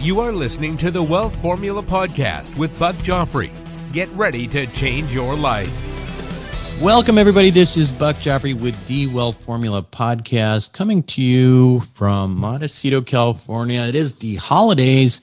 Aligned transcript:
You 0.00 0.20
are 0.20 0.30
listening 0.30 0.76
to 0.76 0.92
the 0.92 1.02
Wealth 1.02 1.34
Formula 1.42 1.82
Podcast 1.82 2.56
with 2.56 2.76
Buck 2.78 2.94
Joffrey. 2.98 3.50
Get 3.92 4.08
ready 4.10 4.46
to 4.46 4.64
change 4.68 5.12
your 5.12 5.34
life. 5.34 5.68
Welcome, 6.80 7.18
everybody. 7.18 7.50
This 7.50 7.76
is 7.76 7.90
Buck 7.90 8.14
Joffrey 8.18 8.54
with 8.54 8.86
the 8.86 9.08
Wealth 9.08 9.42
Formula 9.42 9.82
Podcast 9.82 10.72
coming 10.72 11.02
to 11.02 11.20
you 11.20 11.80
from 11.80 12.36
Montecito, 12.36 13.00
California. 13.00 13.80
It 13.80 13.96
is 13.96 14.14
the 14.14 14.36
holidays. 14.36 15.20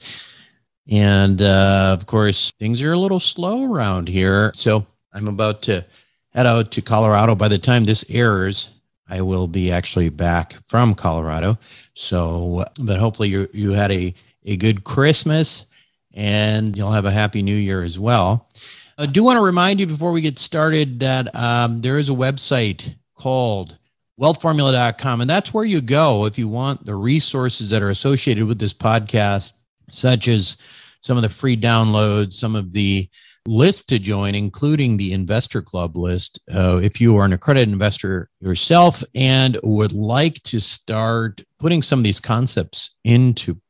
And 0.86 1.40
uh, 1.40 1.96
of 1.98 2.04
course, 2.04 2.50
things 2.58 2.82
are 2.82 2.92
a 2.92 2.98
little 2.98 3.18
slow 3.18 3.64
around 3.64 4.08
here. 4.08 4.52
So 4.54 4.86
I'm 5.10 5.26
about 5.26 5.62
to 5.62 5.86
head 6.34 6.44
out 6.44 6.70
to 6.72 6.82
Colorado. 6.82 7.34
By 7.34 7.48
the 7.48 7.58
time 7.58 7.84
this 7.84 8.04
airs, 8.10 8.75
I 9.08 9.20
will 9.20 9.48
be 9.48 9.70
actually 9.70 10.08
back 10.08 10.56
from 10.66 10.94
Colorado. 10.94 11.58
So, 11.94 12.64
but 12.78 12.98
hopefully 12.98 13.28
you 13.28 13.48
you 13.52 13.72
had 13.72 13.92
a 13.92 14.14
a 14.44 14.56
good 14.56 14.84
Christmas, 14.84 15.66
and 16.12 16.76
you'll 16.76 16.92
have 16.92 17.04
a 17.04 17.10
happy 17.10 17.42
new 17.42 17.56
year 17.56 17.82
as 17.82 17.98
well. 17.98 18.48
I 18.98 19.06
do 19.06 19.22
want 19.22 19.36
to 19.36 19.44
remind 19.44 19.78
you 19.78 19.86
before 19.86 20.12
we 20.12 20.22
get 20.22 20.38
started 20.38 21.00
that 21.00 21.34
um, 21.34 21.82
there 21.82 21.98
is 21.98 22.08
a 22.08 22.14
website 22.14 22.94
called 23.14 23.76
wealthformula.com, 24.18 25.20
and 25.20 25.28
that's 25.28 25.52
where 25.52 25.64
you 25.64 25.80
go 25.80 26.24
if 26.24 26.38
you 26.38 26.48
want 26.48 26.86
the 26.86 26.94
resources 26.94 27.70
that 27.70 27.82
are 27.82 27.90
associated 27.90 28.46
with 28.46 28.58
this 28.58 28.72
podcast, 28.72 29.52
such 29.90 30.28
as 30.28 30.56
some 31.00 31.18
of 31.18 31.22
the 31.22 31.28
free 31.28 31.56
downloads, 31.56 32.32
some 32.32 32.56
of 32.56 32.72
the 32.72 33.08
lists 33.46 33.84
to 33.84 33.98
join, 33.98 34.34
including 34.34 34.96
the 34.96 35.12
investor 35.12 35.62
club 35.62 35.96
list. 35.96 36.40
Uh, 36.52 36.80
if 36.82 37.00
you 37.00 37.16
are 37.16 37.24
an 37.24 37.32
accredited 37.32 37.72
investor 37.72 38.28
yourself 38.40 39.02
and 39.14 39.58
would 39.62 39.92
like 39.92 40.42
to 40.44 40.60
start 40.60 41.42
putting 41.58 41.82
some 41.82 42.00
of 42.00 42.04
these 42.04 42.20
concepts 42.20 42.96
into 43.04 43.60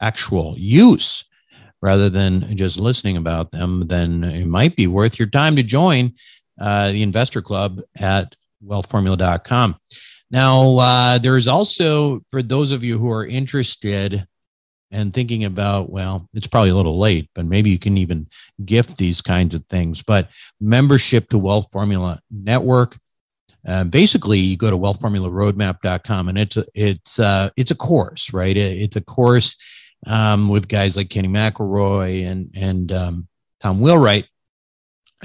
actual 0.00 0.54
use 0.56 1.24
rather 1.80 2.08
than 2.08 2.56
just 2.56 2.78
listening 2.78 3.16
about 3.16 3.50
them, 3.52 3.86
then 3.86 4.24
it 4.24 4.46
might 4.46 4.76
be 4.76 4.86
worth 4.86 5.18
your 5.18 5.28
time 5.28 5.56
to 5.56 5.62
join 5.62 6.12
uh, 6.60 6.90
the 6.90 7.02
investor 7.02 7.42
club 7.42 7.80
at 7.98 8.34
wealthformula.com. 8.64 9.76
Now, 10.30 10.76
uh, 10.76 11.18
there 11.18 11.36
is 11.36 11.48
also, 11.48 12.20
for 12.30 12.42
those 12.42 12.72
of 12.72 12.84
you 12.84 12.98
who 12.98 13.10
are 13.10 13.26
interested 13.26 14.26
and 14.90 15.12
thinking 15.12 15.44
about, 15.44 15.90
well, 15.90 16.28
it's 16.32 16.46
probably 16.46 16.70
a 16.70 16.74
little 16.74 16.98
late, 16.98 17.28
but 17.34 17.44
maybe 17.44 17.70
you 17.70 17.78
can 17.78 17.98
even 17.98 18.26
gift 18.64 18.96
these 18.96 19.20
kinds 19.20 19.54
of 19.54 19.64
things. 19.66 20.02
But 20.02 20.28
membership 20.60 21.28
to 21.30 21.38
Wealth 21.38 21.70
Formula 21.70 22.20
Network. 22.30 22.98
Uh, 23.66 23.84
basically, 23.84 24.38
you 24.38 24.56
go 24.56 24.70
to 24.70 24.78
wealthformularoadmap.com 24.78 26.28
and 26.28 26.38
it's 26.38 26.56
a, 26.56 26.64
it's 26.74 27.18
uh, 27.18 27.50
it's 27.56 27.70
a 27.70 27.76
course, 27.76 28.32
right? 28.32 28.56
It's 28.56 28.96
a 28.96 29.04
course 29.04 29.56
um, 30.06 30.48
with 30.48 30.68
guys 30.68 30.96
like 30.96 31.10
Kenny 31.10 31.28
McElroy 31.28 32.26
and 32.26 32.50
and 32.54 32.92
um, 32.92 33.28
Tom 33.60 33.80
Wheelwright, 33.80 34.26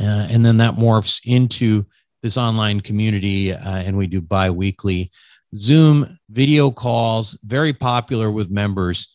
uh, 0.01 0.27
and 0.29 0.43
then 0.45 0.57
that 0.57 0.73
morphs 0.73 1.21
into 1.25 1.85
this 2.21 2.37
online 2.37 2.81
community, 2.81 3.53
uh, 3.53 3.77
and 3.77 3.95
we 3.95 4.07
do 4.07 4.19
bi-weekly 4.19 5.11
Zoom 5.55 6.17
video 6.29 6.71
calls, 6.71 7.37
very 7.43 7.73
popular 7.73 8.31
with 8.31 8.49
members. 8.49 9.12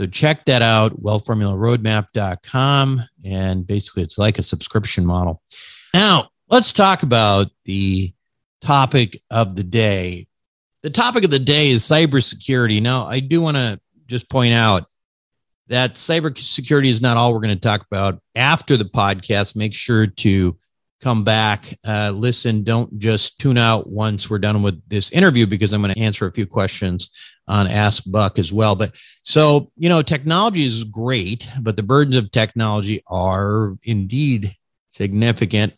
So 0.00 0.06
check 0.06 0.46
that 0.46 0.62
out, 0.62 1.02
wealthformularoadmap.com, 1.02 3.02
and 3.22 3.66
basically 3.66 4.02
it's 4.02 4.16
like 4.16 4.38
a 4.38 4.42
subscription 4.42 5.04
model. 5.04 5.42
Now 5.92 6.30
let's 6.48 6.72
talk 6.72 7.02
about 7.02 7.48
the 7.66 8.14
topic 8.62 9.20
of 9.30 9.56
the 9.56 9.62
day. 9.62 10.26
The 10.82 10.88
topic 10.88 11.24
of 11.24 11.30
the 11.30 11.38
day 11.38 11.68
is 11.68 11.82
cybersecurity. 11.82 12.80
Now, 12.80 13.08
I 13.08 13.20
do 13.20 13.42
want 13.42 13.58
to 13.58 13.78
just 14.06 14.30
point 14.30 14.54
out 14.54 14.86
that 15.66 15.96
cybersecurity 15.96 16.86
is 16.86 17.02
not 17.02 17.18
all 17.18 17.34
we're 17.34 17.40
going 17.40 17.54
to 17.54 17.60
talk 17.60 17.84
about 17.84 18.22
after 18.34 18.78
the 18.78 18.86
podcast. 18.86 19.54
Make 19.54 19.74
sure 19.74 20.06
to 20.06 20.56
come 21.00 21.24
back, 21.24 21.78
uh, 21.86 22.12
listen. 22.14 22.62
Don't 22.62 22.98
just 22.98 23.40
tune 23.40 23.58
out 23.58 23.88
once 23.88 24.28
we're 24.28 24.38
done 24.38 24.62
with 24.62 24.86
this 24.88 25.10
interview 25.12 25.46
because 25.46 25.72
I'm 25.72 25.82
going 25.82 25.94
to 25.94 26.00
answer 26.00 26.26
a 26.26 26.32
few 26.32 26.46
questions 26.46 27.10
on 27.48 27.66
Ask 27.66 28.04
Buck 28.06 28.38
as 28.38 28.52
well. 28.52 28.76
But 28.76 28.94
so, 29.22 29.70
you 29.76 29.88
know, 29.88 30.02
technology 30.02 30.64
is 30.64 30.84
great, 30.84 31.48
but 31.60 31.76
the 31.76 31.82
burdens 31.82 32.16
of 32.16 32.30
technology 32.30 33.02
are 33.08 33.76
indeed 33.82 34.54
significant 34.88 35.74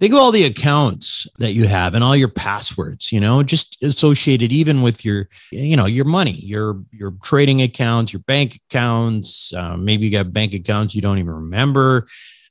think 0.00 0.12
of 0.12 0.20
all 0.20 0.32
the 0.32 0.44
accounts 0.44 1.26
that 1.38 1.52
you 1.52 1.66
have 1.66 1.94
and 1.94 2.02
all 2.02 2.16
your 2.16 2.28
passwords 2.28 3.12
you 3.12 3.20
know 3.20 3.42
just 3.42 3.82
associated 3.82 4.52
even 4.52 4.82
with 4.82 5.04
your 5.04 5.28
you 5.50 5.76
know 5.76 5.86
your 5.86 6.04
money 6.04 6.32
your 6.32 6.82
your 6.90 7.14
trading 7.22 7.62
accounts 7.62 8.12
your 8.12 8.22
bank 8.26 8.60
accounts 8.68 9.52
uh, 9.54 9.76
maybe 9.76 10.04
you 10.04 10.12
got 10.12 10.32
bank 10.32 10.52
accounts 10.52 10.94
you 10.94 11.02
don't 11.02 11.18
even 11.18 11.32
remember 11.32 12.06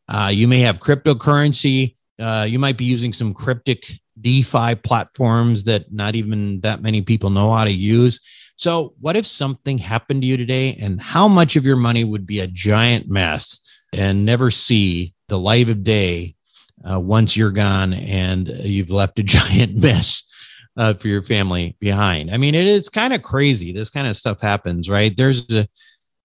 uh, 0.09 0.31
you 0.33 0.47
may 0.47 0.59
have 0.59 0.79
cryptocurrency 0.79 1.95
uh, 2.19 2.45
you 2.47 2.59
might 2.59 2.77
be 2.77 2.85
using 2.85 3.13
some 3.13 3.33
cryptic 3.33 3.85
defi 4.21 4.75
platforms 4.75 5.63
that 5.63 5.91
not 5.91 6.15
even 6.15 6.61
that 6.61 6.81
many 6.81 7.01
people 7.01 7.29
know 7.29 7.51
how 7.51 7.63
to 7.63 7.71
use 7.71 8.19
so 8.55 8.93
what 8.99 9.17
if 9.17 9.25
something 9.25 9.77
happened 9.77 10.21
to 10.21 10.27
you 10.27 10.37
today 10.37 10.77
and 10.79 11.01
how 11.01 11.27
much 11.27 11.55
of 11.55 11.65
your 11.65 11.75
money 11.75 12.03
would 12.03 12.27
be 12.27 12.39
a 12.39 12.47
giant 12.47 13.09
mess 13.09 13.59
and 13.93 14.25
never 14.25 14.51
see 14.51 15.13
the 15.27 15.39
light 15.39 15.69
of 15.69 15.83
day 15.83 16.35
uh, 16.89 16.99
once 16.99 17.35
you're 17.35 17.51
gone 17.51 17.93
and 17.93 18.47
you've 18.47 18.91
left 18.91 19.19
a 19.19 19.23
giant 19.23 19.81
mess 19.81 20.23
uh, 20.77 20.93
for 20.93 21.07
your 21.07 21.23
family 21.23 21.75
behind. 21.79 22.31
I 22.31 22.37
mean, 22.37 22.55
it, 22.55 22.65
it's 22.65 22.89
kind 22.89 23.13
of 23.13 23.21
crazy. 23.21 23.71
This 23.71 23.89
kind 23.89 24.07
of 24.07 24.17
stuff 24.17 24.41
happens, 24.41 24.89
right? 24.89 25.15
There's 25.15 25.49
a, 25.53 25.67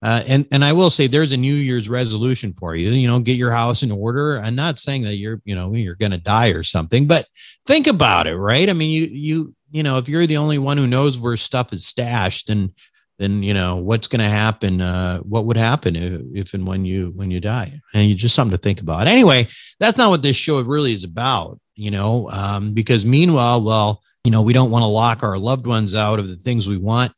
uh, 0.01 0.23
and 0.27 0.47
and 0.51 0.63
I 0.63 0.73
will 0.73 0.89
say 0.89 1.07
there's 1.07 1.33
a 1.33 1.37
New 1.37 1.53
Year's 1.53 1.89
resolution 1.89 2.53
for 2.53 2.75
you. 2.75 2.89
You 2.91 3.07
know, 3.07 3.19
get 3.19 3.37
your 3.37 3.51
house 3.51 3.83
in 3.83 3.91
order. 3.91 4.39
I'm 4.39 4.55
not 4.55 4.79
saying 4.79 5.03
that 5.03 5.15
you're 5.15 5.41
you 5.43 5.55
know 5.55 5.73
you're 5.73 5.95
going 5.95 6.11
to 6.11 6.17
die 6.17 6.49
or 6.49 6.63
something, 6.63 7.05
but 7.05 7.25
think 7.65 7.87
about 7.87 8.27
it, 8.27 8.37
right? 8.37 8.69
I 8.69 8.73
mean, 8.73 8.91
you 8.91 9.05
you 9.11 9.55
you 9.71 9.83
know, 9.83 9.97
if 9.97 10.07
you're 10.07 10.25
the 10.25 10.37
only 10.37 10.57
one 10.57 10.77
who 10.77 10.87
knows 10.87 11.19
where 11.19 11.35
stuff 11.37 11.73
is 11.73 11.85
stashed, 11.85 12.49
and 12.49 12.71
then 13.19 13.43
you 13.43 13.53
know 13.53 13.75
what's 13.75 14.07
going 14.07 14.21
to 14.21 14.29
happen 14.29 14.81
uh, 14.81 15.19
what 15.19 15.45
would 15.45 15.57
happen 15.57 15.95
if, 15.95 16.21
if, 16.33 16.53
and 16.53 16.65
when 16.65 16.85
you 16.85 17.11
when 17.15 17.29
you 17.29 17.39
die 17.39 17.79
and 17.93 18.07
you 18.07 18.15
just 18.15 18.33
something 18.33 18.55
to 18.55 18.61
think 18.61 18.81
about 18.81 19.07
anyway 19.07 19.45
that's 19.79 19.97
not 19.97 20.09
what 20.09 20.23
this 20.23 20.35
show 20.35 20.59
really 20.61 20.93
is 20.93 21.03
about 21.03 21.59
you 21.75 21.91
know 21.91 22.29
um, 22.31 22.73
because 22.73 23.05
meanwhile 23.05 23.61
well 23.61 24.01
you 24.23 24.31
know 24.31 24.41
we 24.41 24.53
don't 24.53 24.71
want 24.71 24.81
to 24.81 24.87
lock 24.87 25.21
our 25.21 25.37
loved 25.37 25.67
ones 25.67 25.93
out 25.93 26.17
of 26.17 26.27
the 26.27 26.35
things 26.35 26.67
we 26.67 26.77
want 26.77 27.11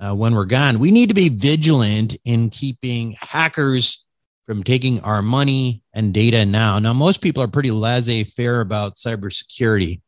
uh, 0.00 0.14
when 0.14 0.34
we're 0.34 0.44
gone 0.44 0.78
we 0.78 0.90
need 0.90 1.08
to 1.08 1.14
be 1.14 1.28
vigilant 1.28 2.16
in 2.24 2.50
keeping 2.50 3.16
hackers 3.20 4.04
from 4.46 4.62
taking 4.62 5.00
our 5.00 5.22
money 5.22 5.82
and 5.92 6.12
data 6.12 6.44
now 6.44 6.78
now 6.78 6.92
most 6.92 7.20
people 7.20 7.42
are 7.42 7.48
pretty 7.48 7.70
laissez-faire 7.70 8.60
about 8.60 8.96
cybersecurity 8.96 10.00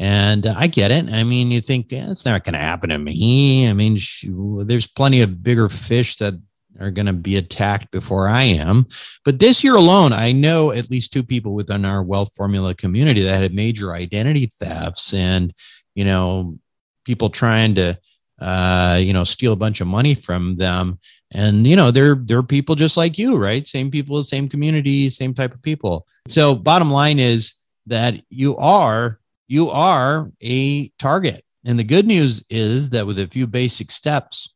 and 0.00 0.46
I 0.46 0.66
get 0.66 0.90
it. 0.90 1.10
I 1.10 1.24
mean, 1.24 1.50
you 1.50 1.60
think 1.60 1.92
yeah, 1.92 2.10
it's 2.10 2.24
not 2.24 2.42
going 2.42 2.54
to 2.54 2.58
happen 2.58 2.88
to 2.88 2.98
me. 2.98 3.68
I 3.68 3.74
mean, 3.74 3.98
sh- 3.98 4.24
there's 4.30 4.86
plenty 4.86 5.20
of 5.20 5.42
bigger 5.42 5.68
fish 5.68 6.16
that 6.16 6.40
are 6.80 6.90
going 6.90 7.06
to 7.06 7.12
be 7.12 7.36
attacked 7.36 7.90
before 7.90 8.26
I 8.26 8.44
am. 8.44 8.86
But 9.26 9.38
this 9.38 9.62
year 9.62 9.76
alone, 9.76 10.14
I 10.14 10.32
know 10.32 10.70
at 10.70 10.90
least 10.90 11.12
two 11.12 11.22
people 11.22 11.52
within 11.52 11.84
our 11.84 12.02
wealth 12.02 12.34
formula 12.34 12.74
community 12.74 13.22
that 13.22 13.42
had 13.42 13.54
major 13.54 13.92
identity 13.92 14.46
thefts 14.46 15.12
and, 15.12 15.52
you 15.94 16.06
know, 16.06 16.58
people 17.04 17.28
trying 17.28 17.74
to 17.74 17.98
uh, 18.40 18.98
you 19.00 19.12
know, 19.12 19.24
steal 19.24 19.52
a 19.52 19.56
bunch 19.56 19.80
of 19.80 19.86
money 19.86 20.14
from 20.14 20.56
them. 20.56 20.98
And 21.32 21.66
you 21.66 21.76
know, 21.76 21.90
they're 21.90 22.16
they're 22.16 22.42
people 22.42 22.74
just 22.74 22.96
like 22.96 23.18
you, 23.18 23.36
right? 23.36 23.66
Same 23.66 23.90
people, 23.90 24.22
same 24.22 24.48
community, 24.48 25.10
same 25.10 25.34
type 25.34 25.54
of 25.54 25.62
people. 25.62 26.06
So, 26.26 26.54
bottom 26.54 26.90
line 26.90 27.18
is 27.18 27.54
that 27.86 28.14
you 28.30 28.56
are 28.56 29.20
you 29.46 29.70
are 29.70 30.30
a 30.42 30.88
target. 30.98 31.44
And 31.64 31.78
the 31.78 31.84
good 31.84 32.06
news 32.06 32.44
is 32.48 32.90
that 32.90 33.06
with 33.06 33.18
a 33.18 33.26
few 33.26 33.46
basic 33.46 33.90
steps, 33.90 34.54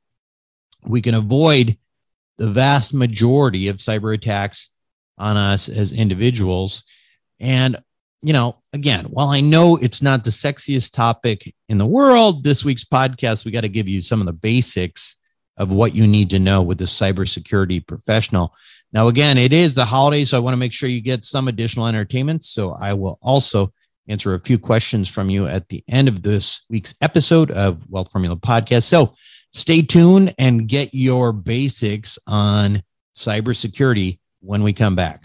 we 0.84 1.02
can 1.02 1.14
avoid 1.14 1.76
the 2.38 2.50
vast 2.50 2.94
majority 2.94 3.68
of 3.68 3.76
cyber 3.76 4.14
attacks 4.14 4.70
on 5.18 5.36
us 5.36 5.68
as 5.68 5.92
individuals. 5.92 6.84
And 7.38 7.76
you 8.24 8.32
know, 8.32 8.56
again, 8.72 9.04
while 9.10 9.28
I 9.28 9.42
know 9.42 9.76
it's 9.76 10.00
not 10.00 10.24
the 10.24 10.30
sexiest 10.30 10.94
topic 10.94 11.54
in 11.68 11.76
the 11.76 11.86
world, 11.86 12.42
this 12.42 12.64
week's 12.64 12.86
podcast, 12.86 13.44
we 13.44 13.50
got 13.52 13.60
to 13.60 13.68
give 13.68 13.86
you 13.86 14.00
some 14.00 14.20
of 14.20 14.26
the 14.26 14.32
basics 14.32 15.16
of 15.58 15.70
what 15.70 15.94
you 15.94 16.06
need 16.06 16.30
to 16.30 16.38
know 16.38 16.62
with 16.62 16.80
a 16.80 16.84
cybersecurity 16.84 17.86
professional. 17.86 18.54
Now, 18.94 19.08
again, 19.08 19.36
it 19.36 19.52
is 19.52 19.74
the 19.74 19.84
holidays, 19.84 20.30
so 20.30 20.38
I 20.38 20.40
want 20.40 20.54
to 20.54 20.58
make 20.58 20.72
sure 20.72 20.88
you 20.88 21.02
get 21.02 21.24
some 21.24 21.48
additional 21.48 21.86
entertainment. 21.86 22.44
So 22.44 22.72
I 22.72 22.94
will 22.94 23.18
also 23.20 23.72
answer 24.08 24.32
a 24.32 24.40
few 24.40 24.58
questions 24.58 25.08
from 25.08 25.28
you 25.28 25.46
at 25.46 25.68
the 25.68 25.84
end 25.86 26.08
of 26.08 26.22
this 26.22 26.64
week's 26.70 26.94
episode 27.02 27.50
of 27.50 27.88
Wealth 27.90 28.10
Formula 28.10 28.36
Podcast. 28.36 28.84
So 28.84 29.14
stay 29.52 29.82
tuned 29.82 30.34
and 30.38 30.66
get 30.66 30.94
your 30.94 31.32
basics 31.32 32.18
on 32.26 32.82
cybersecurity 33.14 34.18
when 34.40 34.62
we 34.62 34.72
come 34.72 34.96
back. 34.96 35.24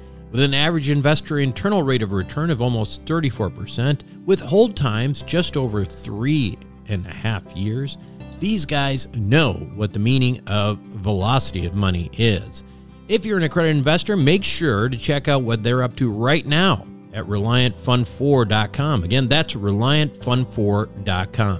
with 0.31 0.41
an 0.41 0.53
average 0.53 0.89
investor 0.89 1.39
internal 1.39 1.83
rate 1.83 2.01
of 2.01 2.13
return 2.13 2.49
of 2.49 2.61
almost 2.61 3.05
34%, 3.05 4.25
with 4.25 4.39
hold 4.39 4.75
times 4.75 5.23
just 5.23 5.57
over 5.57 5.83
three 5.83 6.57
and 6.87 7.05
a 7.05 7.11
half 7.11 7.45
years, 7.55 7.97
these 8.39 8.65
guys 8.65 9.07
know 9.15 9.53
what 9.75 9.93
the 9.93 9.99
meaning 9.99 10.41
of 10.47 10.77
velocity 10.77 11.65
of 11.65 11.75
money 11.75 12.09
is. 12.17 12.63
If 13.07 13.25
you're 13.25 13.37
an 13.37 13.43
accredited 13.43 13.77
investor, 13.77 14.15
make 14.15 14.43
sure 14.43 14.89
to 14.89 14.97
check 14.97 15.27
out 15.27 15.43
what 15.43 15.63
they're 15.63 15.83
up 15.83 15.95
to 15.97 16.11
right 16.11 16.45
now 16.45 16.87
at 17.13 17.25
ReliantFund4.com. 17.25 19.03
Again, 19.03 19.27
that's 19.27 19.53
ReliantFund4.com. 19.53 21.59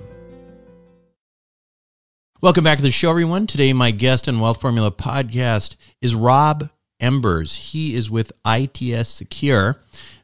Welcome 2.42 2.64
back 2.64 2.78
to 2.78 2.84
the 2.84 2.90
show, 2.90 3.12
everyone. 3.12 3.46
Today, 3.46 3.74
my 3.74 3.92
guest 3.92 4.28
on 4.28 4.40
Wealth 4.40 4.62
Formula 4.62 4.92
podcast 4.92 5.76
is 6.02 6.16
Rob 6.16 6.70
Embers. 7.02 7.56
He 7.56 7.96
is 7.96 8.10
with 8.10 8.32
ITC 8.46 9.06
Secure, 9.06 9.78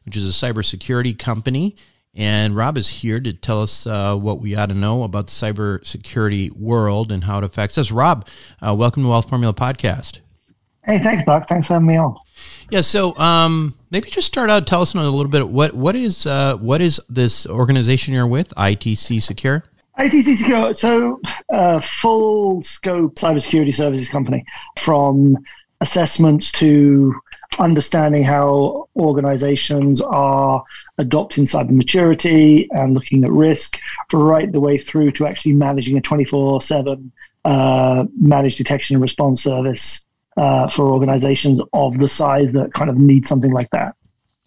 which 0.06 0.16
is 0.16 0.26
a 0.26 0.46
cybersecurity 0.46 1.18
company. 1.18 1.76
And 2.14 2.56
Rob 2.56 2.78
is 2.78 2.88
here 2.88 3.20
to 3.20 3.32
tell 3.32 3.62
us 3.62 3.86
uh, 3.86 4.16
what 4.16 4.40
we 4.40 4.56
ought 4.56 4.70
to 4.70 4.74
know 4.74 5.02
about 5.02 5.26
the 5.26 5.32
cybersecurity 5.32 6.50
world 6.56 7.12
and 7.12 7.24
how 7.24 7.38
it 7.38 7.44
affects 7.44 7.76
us. 7.76 7.90
Rob, 7.90 8.26
uh, 8.66 8.74
welcome 8.74 9.02
to 9.02 9.08
Wealth 9.08 9.28
Formula 9.28 9.52
Podcast. 9.52 10.20
Hey, 10.84 10.98
thanks, 10.98 11.22
Buck. 11.24 11.48
Thanks 11.48 11.66
for 11.66 11.74
having 11.74 11.88
me 11.88 11.96
on. 11.96 12.16
Yeah, 12.70 12.80
so 12.80 13.16
um, 13.18 13.74
maybe 13.90 14.10
just 14.10 14.26
start 14.26 14.48
out. 14.50 14.66
Tell 14.66 14.82
us 14.82 14.94
a 14.94 14.98
little 14.98 15.28
bit. 15.28 15.48
What 15.48 15.74
what 15.74 15.94
is 15.94 16.26
uh, 16.26 16.56
what 16.56 16.80
is 16.80 17.00
this 17.08 17.46
organization 17.46 18.14
you're 18.14 18.26
with? 18.26 18.54
ITC 18.56 19.22
Secure. 19.22 19.64
ITC 19.98 20.36
Secure. 20.36 20.74
So, 20.74 21.20
uh, 21.52 21.80
full 21.80 22.62
scope 22.62 23.16
cybersecurity 23.16 23.74
services 23.74 24.08
company 24.08 24.44
from 24.78 25.36
assessments 25.80 26.52
to 26.52 27.14
understanding 27.58 28.22
how 28.22 28.88
organizations 28.96 30.00
are 30.00 30.62
adopting 30.98 31.44
cyber 31.44 31.70
maturity 31.70 32.68
and 32.72 32.94
looking 32.94 33.24
at 33.24 33.30
risk, 33.30 33.78
right 34.12 34.50
the 34.52 34.60
way 34.60 34.78
through 34.78 35.12
to 35.12 35.26
actually 35.26 35.54
managing 35.54 35.96
a 35.96 36.00
24 36.00 36.60
7 36.60 37.12
uh, 37.44 38.04
managed 38.20 38.58
detection 38.58 38.96
and 38.96 39.02
response 39.02 39.42
service 39.42 40.06
uh, 40.36 40.68
for 40.68 40.90
organizations 40.90 41.60
of 41.72 41.98
the 41.98 42.08
size 42.08 42.52
that 42.52 42.72
kind 42.74 42.90
of 42.90 42.96
need 42.96 43.26
something 43.26 43.52
like 43.52 43.70
that. 43.70 43.94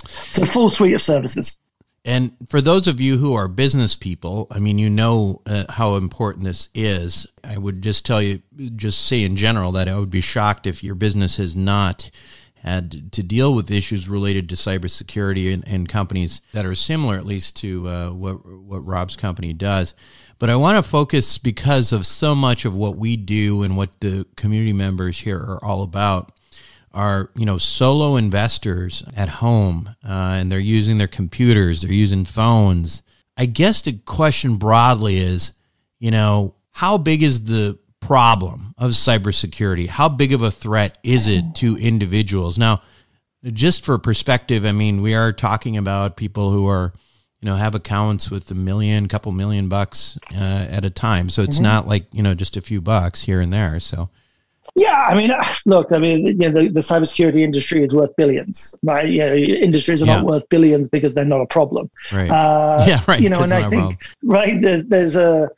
So, 0.06 0.46
full 0.46 0.70
suite 0.70 0.94
of 0.94 1.02
services. 1.02 1.60
And 2.04 2.36
for 2.50 2.62
those 2.62 2.88
of 2.88 3.00
you 3.00 3.18
who 3.18 3.36
are 3.36 3.48
business 3.48 3.96
people, 3.96 4.48
I 4.50 4.60
mean, 4.60 4.80
you 4.80 4.90
know 4.90 5.42
uh, 5.46 5.66
how 5.70 5.96
important 5.96 6.46
this 6.46 6.70
is. 6.74 7.28
I 7.44 7.60
would 7.60 7.84
just 7.84 8.06
tell 8.06 8.22
you, 8.22 8.42
just 8.76 9.06
say 9.06 9.24
in 9.24 9.36
general, 9.36 9.72
that 9.74 9.88
I 9.88 10.00
would 10.00 10.10
be 10.10 10.22
shocked 10.22 10.66
if 10.66 10.84
your 10.84 10.96
business 10.96 11.38
has 11.38 11.56
not 11.56 12.10
had 12.64 13.12
to 13.12 13.24
deal 13.24 13.54
with 13.54 13.72
issues 13.72 14.08
related 14.08 14.48
to 14.50 14.56
cybersecurity 14.56 15.52
and, 15.52 15.68
and 15.68 15.90
companies 15.90 16.42
that 16.54 16.66
are 16.66 16.76
similar, 16.76 17.18
at 17.18 17.26
least 17.26 17.56
to 17.58 17.88
uh, 17.88 18.10
what 18.12 18.46
what 18.46 18.86
Rob's 18.86 19.16
company 19.16 19.54
does. 19.54 19.94
But 20.40 20.50
I 20.50 20.56
want 20.56 20.84
to 20.84 20.90
focus 20.90 21.38
because 21.38 21.94
of 21.94 22.06
so 22.06 22.34
much 22.34 22.66
of 22.66 22.74
what 22.74 22.98
we 22.98 23.16
do 23.16 23.62
and 23.62 23.78
what 23.78 24.00
the 24.00 24.26
community 24.36 24.74
members 24.74 25.20
here 25.20 25.38
are 25.38 25.64
all 25.64 25.84
about 25.84 26.32
are 26.94 27.30
you 27.36 27.46
know 27.46 27.58
solo 27.58 28.16
investors 28.16 29.04
at 29.16 29.30
home 29.30 29.96
uh, 30.04 30.36
and 30.38 30.52
they're 30.52 30.60
using 30.60 30.98
their 30.98 31.08
computers 31.08 31.82
they're 31.82 31.92
using 31.92 32.26
phones. 32.26 33.02
I 33.38 33.46
guess 33.46 33.82
the 33.82 33.94
question 33.94 34.58
broadly 34.58 35.18
is 35.18 35.54
you 36.00 36.12
know 36.12 36.56
how 36.72 36.98
big 36.98 37.24
is 37.24 37.46
the 37.46 37.78
problem 38.00 38.74
of 38.78 38.92
cybersecurity? 38.92 39.88
How 39.88 40.10
big 40.10 40.34
of 40.34 40.42
a 40.42 40.52
threat 40.52 40.98
is 41.04 41.28
it 41.28 41.56
to 41.56 41.78
individuals? 41.78 42.58
Now 42.58 42.82
just 43.44 43.84
for 43.84 43.98
perspective 43.98 44.66
i 44.66 44.72
mean 44.72 45.02
we 45.02 45.16
are 45.16 45.34
talking 45.34 45.76
about 45.76 46.16
people 46.16 46.52
who 46.52 46.68
are 46.68 46.94
you 47.42 47.48
know 47.50 47.56
have 47.56 47.76
accounts 47.76 48.30
with 48.30 48.50
a 48.52 48.56
million 48.56 49.08
couple 49.08 49.32
million 49.32 49.68
bucks 49.68 50.18
uh, 50.34 50.68
at 50.70 50.86
a 50.86 50.90
time. 50.90 51.30
So 51.30 51.42
it's 51.42 51.56
mm-hmm. 51.56 51.64
not 51.64 51.88
like 51.88 52.06
you 52.14 52.24
know 52.24 52.36
just 52.36 52.56
a 52.56 52.62
few 52.62 52.82
bucks 52.82 53.24
here 53.24 53.42
and 53.42 53.52
there. 53.52 53.80
So 53.80 54.10
yeah, 54.76 55.06
I 55.08 55.16
mean, 55.16 55.32
look, 55.66 55.92
I 55.92 55.98
mean, 55.98 56.28
you 56.28 56.50
know, 56.50 56.52
the, 56.52 56.70
the 56.70 56.80
cybersecurity 56.80 57.42
industry 57.42 57.84
is 57.84 57.94
worth 57.94 58.16
billions, 58.16 58.76
right? 58.84 59.08
You 59.08 59.20
know, 59.20 59.34
industries 59.34 60.02
are 60.02 60.06
yeah. 60.06 60.18
not 60.18 60.26
worth 60.26 60.50
billions 60.50 60.90
because 60.90 61.14
they're 61.14 61.26
not 61.26 61.42
a 61.42 61.46
problem. 61.46 61.90
Right. 62.12 62.30
Uh, 62.30 62.84
yeah, 62.88 63.04
right. 63.08 63.20
You 63.20 63.30
know, 63.30 63.42
and 63.42 63.52
I 63.52 63.68
think, 63.68 64.02
right, 64.24 64.62
there's, 64.62 64.86
there's 64.86 65.16
a 65.16 65.50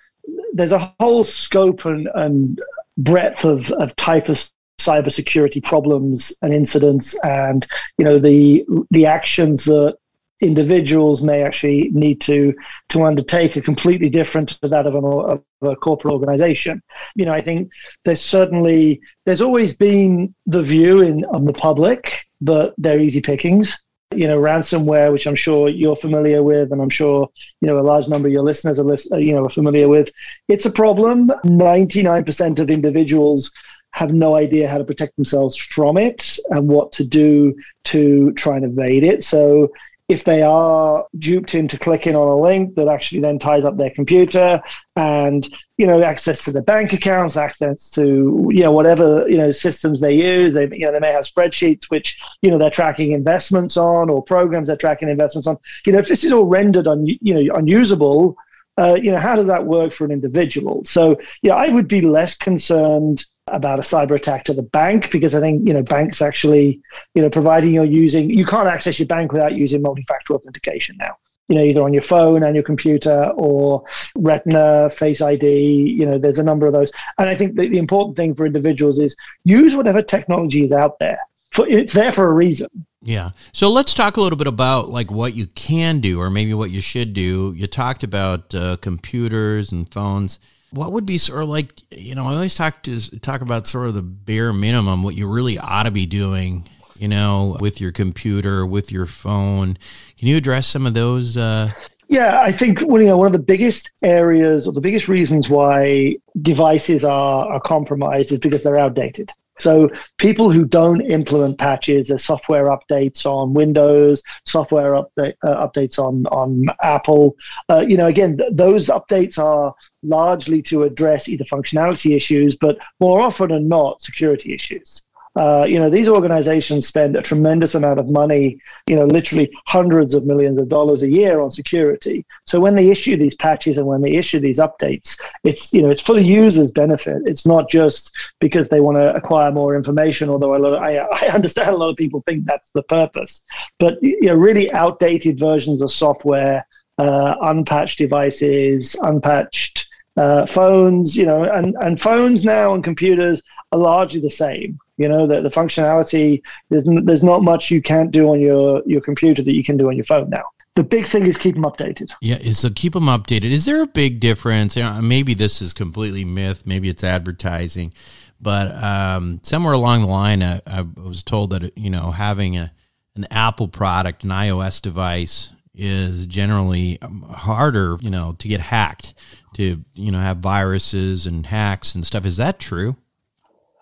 there's 0.53 0.72
a 0.72 0.93
whole 1.00 1.24
scope 1.24 1.86
and, 1.86 2.08
and 2.15 2.62
breadth 2.98 3.43
of, 3.43 3.72
of 3.74 3.96
type 3.98 4.29
of 4.29 4.43
cybersecurity 4.79 5.63
problems 5.63 6.34
and 6.41 6.53
incidents, 6.53 7.17
and 7.24 7.67
you 7.98 8.05
know, 8.05 8.17
the 8.20 8.65
the 8.89 9.05
actions 9.05 9.65
that 9.65 9.96
individuals 10.42 11.22
may 11.22 11.42
actually 11.42 11.90
need 11.94 12.20
to 12.22 12.54
to 12.90 13.04
undertake 13.04 13.56
are 13.58 13.62
completely 13.62 14.10
different 14.10 14.50
to 14.62 14.68
that 14.68 14.86
of, 14.86 14.96
an, 14.96 15.04
of 15.06 15.44
a 15.62 15.75
corporate 15.75 16.13
organization. 16.13 16.82
You 17.16 17.25
know, 17.25 17.34
I 17.34 17.42
think 17.42 17.72
there's 18.06 18.22
certainly 18.22 19.02
there's 19.25 19.42
always 19.42 19.75
been 19.75 20.34
the 20.46 20.63
view 20.63 21.02
in 21.02 21.25
on 21.25 21.46
the 21.46 21.54
public 21.54 22.25
that 22.42 22.74
they're 22.78 23.00
easy 23.00 23.22
pickings. 23.22 23.80
You 24.13 24.28
know, 24.28 24.40
ransomware, 24.40 25.12
which 25.12 25.25
I'm 25.25 25.36
sure 25.36 25.70
you're 25.70 25.96
familiar 25.96 26.44
with, 26.44 26.72
and 26.72 26.82
I'm 26.82 26.90
sure 26.90 27.28
you 27.62 27.68
know 27.68 27.80
a 27.80 27.82
large 27.82 28.08
number 28.08 28.28
of 28.28 28.34
your 28.34 28.44
listeners 28.44 28.80
are 28.80 28.92
uh, 28.92 29.18
you 29.18 29.34
know 29.34 29.46
are 29.46 29.50
familiar 29.50 29.88
with. 29.88 30.10
It's 30.50 30.66
a 30.66 30.72
problem. 30.72 31.32
99% 31.46 32.60
of 32.60 32.70
individuals 32.70 33.52
have 33.92 34.12
no 34.12 34.36
idea 34.36 34.68
how 34.68 34.78
to 34.78 34.84
protect 34.84 35.16
themselves 35.16 35.56
from 35.56 35.98
it 35.98 36.38
and 36.50 36.68
what 36.68 36.92
to 36.92 37.04
do 37.04 37.56
to 37.86 38.34
try 38.34 38.56
and 38.58 38.66
evade 38.66 39.04
it. 39.04 39.24
So 39.24 39.72
if 40.10 40.25
they 40.25 40.41
are 40.41 41.05
duped 41.17 41.55
into 41.55 41.79
clicking 41.79 42.15
on 42.15 42.27
a 42.27 42.38
link 42.38 42.75
that 42.75 42.88
actually 42.88 43.22
then 43.22 43.39
ties 43.39 43.63
up 43.63 43.77
their 43.77 43.89
computer 43.89 44.62
and 44.95 45.48
you 45.77 45.88
know 45.88 46.01
access 46.03 46.43
to 46.43 46.51
their 46.51 46.62
bank 46.62 46.91
accounts 46.91 47.38
access 47.38 47.89
to 47.89 48.50
you 48.51 48.62
know 48.63 48.72
whatever 48.72 49.27
you 49.29 49.38
know 49.38 49.51
systems 49.51 50.01
they 50.01 50.13
use 50.13 50.53
they 50.53 50.67
you 50.72 50.86
know 50.86 50.91
they 50.91 51.00
may 51.00 51.12
have 51.12 51.24
spreadsheets 51.24 51.86
which 51.89 52.22
you 52.41 52.51
know 52.51 52.57
they're 52.57 52.69
tracking 52.69 53.13
investments 53.13 53.77
on 53.77 54.10
or 54.10 54.22
programs 54.22 54.67
they're 54.67 54.75
tracking 54.75 55.10
investments 55.10 55.48
on. 55.48 55.57
You 55.86 55.93
know 55.93 56.00
if 56.00 56.07
this 56.07 56.24
is 56.24 56.31
all 56.31 56.48
rendered 56.48 56.88
on 56.88 57.05
you 57.05 57.33
know 57.33 57.55
unusable 57.55 58.36
uh, 58.77 58.95
you 58.95 59.12
know 59.12 59.19
how 59.19 59.36
does 59.36 59.45
that 59.45 59.65
work 59.65 59.93
for 59.93 60.03
an 60.03 60.12
individual? 60.12 60.83
So 60.86 61.17
yeah 61.41 61.55
i 61.55 61.69
would 61.69 61.88
be 61.88 62.01
less 62.01 62.36
concerned 62.36 63.25
about 63.48 63.80
a 63.80 63.82
cyber 63.82 64.16
attack 64.16 64.46
to 64.46 64.54
the 64.54 64.62
bank 64.62 65.12
because 65.12 65.36
I 65.36 65.40
think 65.40 65.68
you 65.68 65.74
know 65.74 65.84
banks 65.84 66.22
actually 66.22 66.82
you 67.14 67.22
know 67.22 67.30
providing 67.30 67.74
you're 67.74 67.84
using 67.84 68.30
you 68.30 68.46
can't 68.46 68.68
access 68.68 69.00
your 69.00 69.08
bank 69.08 69.32
without 69.32 69.58
using 69.58 69.82
multi-factor 69.82 70.34
authentication 70.34 70.96
now 70.98 71.18
you 71.50 71.56
know 71.56 71.64
either 71.64 71.84
on 71.84 71.94
your 71.94 72.02
phone 72.02 72.44
and 72.44 72.56
your 72.56 72.64
computer 72.64 73.32
or 73.36 73.84
retina 74.16 74.90
face 74.90 75.22
id 75.22 75.46
you 75.46 76.06
know 76.06 76.18
there's 76.18 76.40
a 76.40 76.44
number 76.44 76.68
of 76.68 76.74
those 76.74 76.90
and 77.18 77.30
i 77.30 77.36
think 77.36 77.58
the, 77.58 77.68
the 77.68 77.78
important 77.78 78.16
thing 78.16 78.34
for 78.34 78.46
individuals 78.46 78.98
is 78.98 79.16
use 79.44 79.76
whatever 79.76 80.02
technology 80.02 80.64
is 80.64 80.72
out 80.72 80.98
there 81.00 81.20
for, 81.52 81.68
it's 81.68 81.92
there 81.92 82.14
for 82.14 82.30
a 82.30 82.34
reason 82.34 82.70
yeah. 83.06 83.32
So 83.52 83.70
let's 83.70 83.94
talk 83.94 84.16
a 84.16 84.22
little 84.22 84.38
bit 84.38 84.48
about 84.48 84.90
like 84.90 85.12
what 85.12 85.36
you 85.36 85.46
can 85.46 86.00
do 86.00 86.22
or 86.22 86.30
maybe 86.30 86.54
what 86.54 86.72
you 86.72 86.80
should 86.80 87.14
do. 87.14 87.54
You 87.54 87.68
talked 87.68 88.02
about 88.02 88.56
uh, 88.56 88.78
computers 88.78 89.74
and 89.74 89.92
phones 89.92 90.40
what 90.74 90.92
would 90.92 91.06
be 91.06 91.18
sort 91.18 91.44
of 91.44 91.50
like 91.50 91.82
you 91.92 92.15
know 92.15 92.27
i 92.27 92.34
always 92.34 92.56
talk 92.56 92.82
to 92.84 93.00
talk 93.20 93.42
about 93.42 93.68
sort 93.68 93.88
of 93.88 93.94
the 93.94 94.01
bare 94.01 94.51
minimum 94.51 95.03
what 95.03 95.15
you 95.15 95.27
really 95.27 95.58
ought 95.60 95.84
to 95.84 95.92
be 95.92 96.06
doing 96.06 96.68
you 96.98 97.08
know 97.08 97.56
with 97.60 97.80
your 97.80 97.92
computer 97.92 98.65
with 98.65 98.92
your 98.92 99.06
phone 99.06 99.77
can 100.18 100.27
you 100.27 100.38
address 100.38 100.68
some 100.68 100.86
of 100.86 100.94
those 100.94 101.38
uh 101.38 101.72
yeah, 102.10 102.42
I 102.42 102.51
think 102.51 102.82
you 102.82 102.88
know 102.88 103.18
one 103.18 103.25
of 103.25 103.34
the 103.34 103.39
biggest 103.39 103.92
areas 104.03 104.68
or 104.68 104.74
the 104.74 104.82
biggest 104.82 105.08
reasons 105.08 105.50
why 105.50 106.18
devices 106.39 107.03
are, 107.03 107.51
are 107.51 107.60
compromised 107.60 108.32
is 108.32 108.38
because 108.39 108.62
they're 108.62 108.77
outdated. 108.77 109.32
So 109.63 109.89
people 110.17 110.51
who 110.51 110.65
don't 110.65 111.00
implement 111.01 111.58
patches, 111.58 112.10
there's 112.10 112.25
software 112.25 112.65
updates 112.65 113.25
on 113.25 113.53
Windows, 113.53 114.22
software 114.46 114.91
update, 114.91 115.36
uh, 115.43 115.65
updates 115.65 115.98
on 115.98 116.25
on 116.27 116.65
Apple. 116.82 117.36
Uh, 117.70 117.86
you 117.88 117.96
know, 117.96 118.08
again, 118.08 118.38
th- 118.38 118.50
those 118.51 118.88
updates 118.88 119.39
are 119.39 119.74
largely 120.03 120.62
to 120.63 120.84
address 120.84 121.29
either 121.29 121.46
functionality 121.46 122.15
issues, 122.15 122.58
but 122.58 122.77
more 123.00 123.22
often 123.22 123.50
than 123.50 123.70
not, 123.70 124.01
security 124.01 124.53
issues. 124.53 125.03
Uh, 125.36 125.66
you 125.68 125.80
know, 125.80 125.90
these 125.90 126.08
organizations 126.08 126.88
spend 126.88 127.16
a 127.16 127.22
tremendous 127.22 127.74
amount 127.74 128.00
of 128.00 128.08
money, 128.08 128.60
you 128.86 128.96
know, 128.96 129.06
literally 129.06 129.52
hundreds 129.66 130.13
of 130.13 130.25
millions 130.25 130.60
of 130.60 130.70
dollars 130.70 131.02
a 131.02 131.10
year 131.10 131.42
on 131.42 131.50
security. 131.50 132.24
So 132.46 132.60
when 132.60 132.75
they 132.75 132.90
issue 132.90 133.18
these 133.18 133.36
patches 133.36 133.78
and 133.78 133.88
when 133.88 134.02
they 134.02 134.12
issue 134.12 134.40
these 134.40 134.60
updates, 134.60 135.20
it's, 135.44 135.74
you 135.74 135.82
know, 135.82 135.90
it's 135.90 136.02
for 136.02 136.13
the 136.13 136.24
user's 136.24 136.72
benefit. 136.72 137.24
It's 137.25 137.48
not 137.48 137.68
just 137.68 138.12
because 138.40 138.70
they 138.70 138.80
want 138.80 138.98
to 138.98 139.16
acquire 139.16 139.52
more 139.52 139.75
information, 139.75 140.30
although 140.30 140.54
of, 140.54 140.75
I, 140.75 140.98
I 141.22 141.28
understand 141.30 141.70
a 141.70 141.78
lot 141.78 141.90
of 141.90 141.98
people 141.98 142.24
think 142.28 142.46
that's 142.46 142.70
the 142.72 142.84
purpose. 142.84 143.44
But, 143.80 144.02
you 144.04 144.28
know, 144.28 144.36
really 144.36 144.72
outdated 144.72 145.40
versions 145.40 145.82
of 145.82 145.92
software, 145.92 146.66
uh, 147.00 147.36
unpatched 147.42 147.98
devices, 147.98 148.96
unpatched 149.02 149.88
uh, 150.16 150.46
phones, 150.46 151.18
you 151.18 151.25
know, 151.25 151.44
and, 151.44 151.75
and 151.82 152.00
phones 152.00 152.46
now 152.46 152.75
and 152.75 152.84
computers 152.84 153.42
are 153.72 153.80
largely 153.80 154.20
the 154.20 154.30
same. 154.30 154.78
You 154.98 155.08
know, 155.08 155.26
the, 155.26 155.42
the 155.42 155.50
functionality, 155.50 156.42
there's, 156.70 156.86
there's 156.86 157.24
not 157.24 157.44
much 157.44 157.72
you 157.72 157.82
can't 157.82 158.12
do 158.12 158.30
on 158.30 158.40
your, 158.40 158.84
your 158.86 159.02
computer 159.02 159.42
that 159.42 159.54
you 159.54 159.64
can 159.64 159.78
do 159.78 159.88
on 159.88 159.96
your 159.96 160.06
phone 160.06 160.30
now. 160.30 160.44
The 160.76 160.84
big 160.84 161.06
thing 161.06 161.28
is 161.28 161.38
keep 161.38 161.56
them 161.56 161.64
updated. 161.64 162.14
Yeah, 162.22 162.52
so 162.52 162.70
keep 162.70 162.94
them 162.94 163.06
updated. 163.06 163.52
Is 163.52 163.66
there 163.66 163.82
a 163.82 163.88
big 163.88 164.20
difference? 164.20 164.76
You 164.76 164.84
know, 164.84 165.02
maybe 165.02 165.34
this 165.34 165.62
is 165.62 165.74
completely 165.74 166.26
myth, 166.26 166.64
maybe 166.66 166.90
it's 166.90 167.04
advertising, 167.04 167.94
but 168.42 168.74
um, 168.84 169.40
somewhere 169.44 169.74
along 169.74 170.02
the 170.02 170.08
line, 170.08 170.42
I, 170.42 170.62
I 170.66 170.82
was 170.82 171.24
told 171.24 171.52
that, 171.52 171.78
you 171.78 171.90
know, 171.90 172.12
having 172.12 172.58
a, 172.58 172.72
an 173.16 173.28
Apple 173.30 173.68
product, 173.68 174.24
an 174.24 174.32
iOS 174.32 174.82
device, 174.82 175.52
is 175.76 176.28
generally 176.28 177.02
um, 177.02 177.24
harder, 177.30 177.98
you 178.02 178.10
know, 178.10 178.36
to 178.40 178.48
get 178.48 178.60
hacked, 178.60 179.14
to 179.56 179.84
you 179.94 180.12
know 180.12 180.20
have 180.20 180.38
viruses 180.38 181.26
and 181.26 181.48
hacks 181.48 181.96
and 181.96 182.06
stuff. 182.06 182.26
Is 182.26 182.38
that 182.38 182.60
true? 182.60 182.96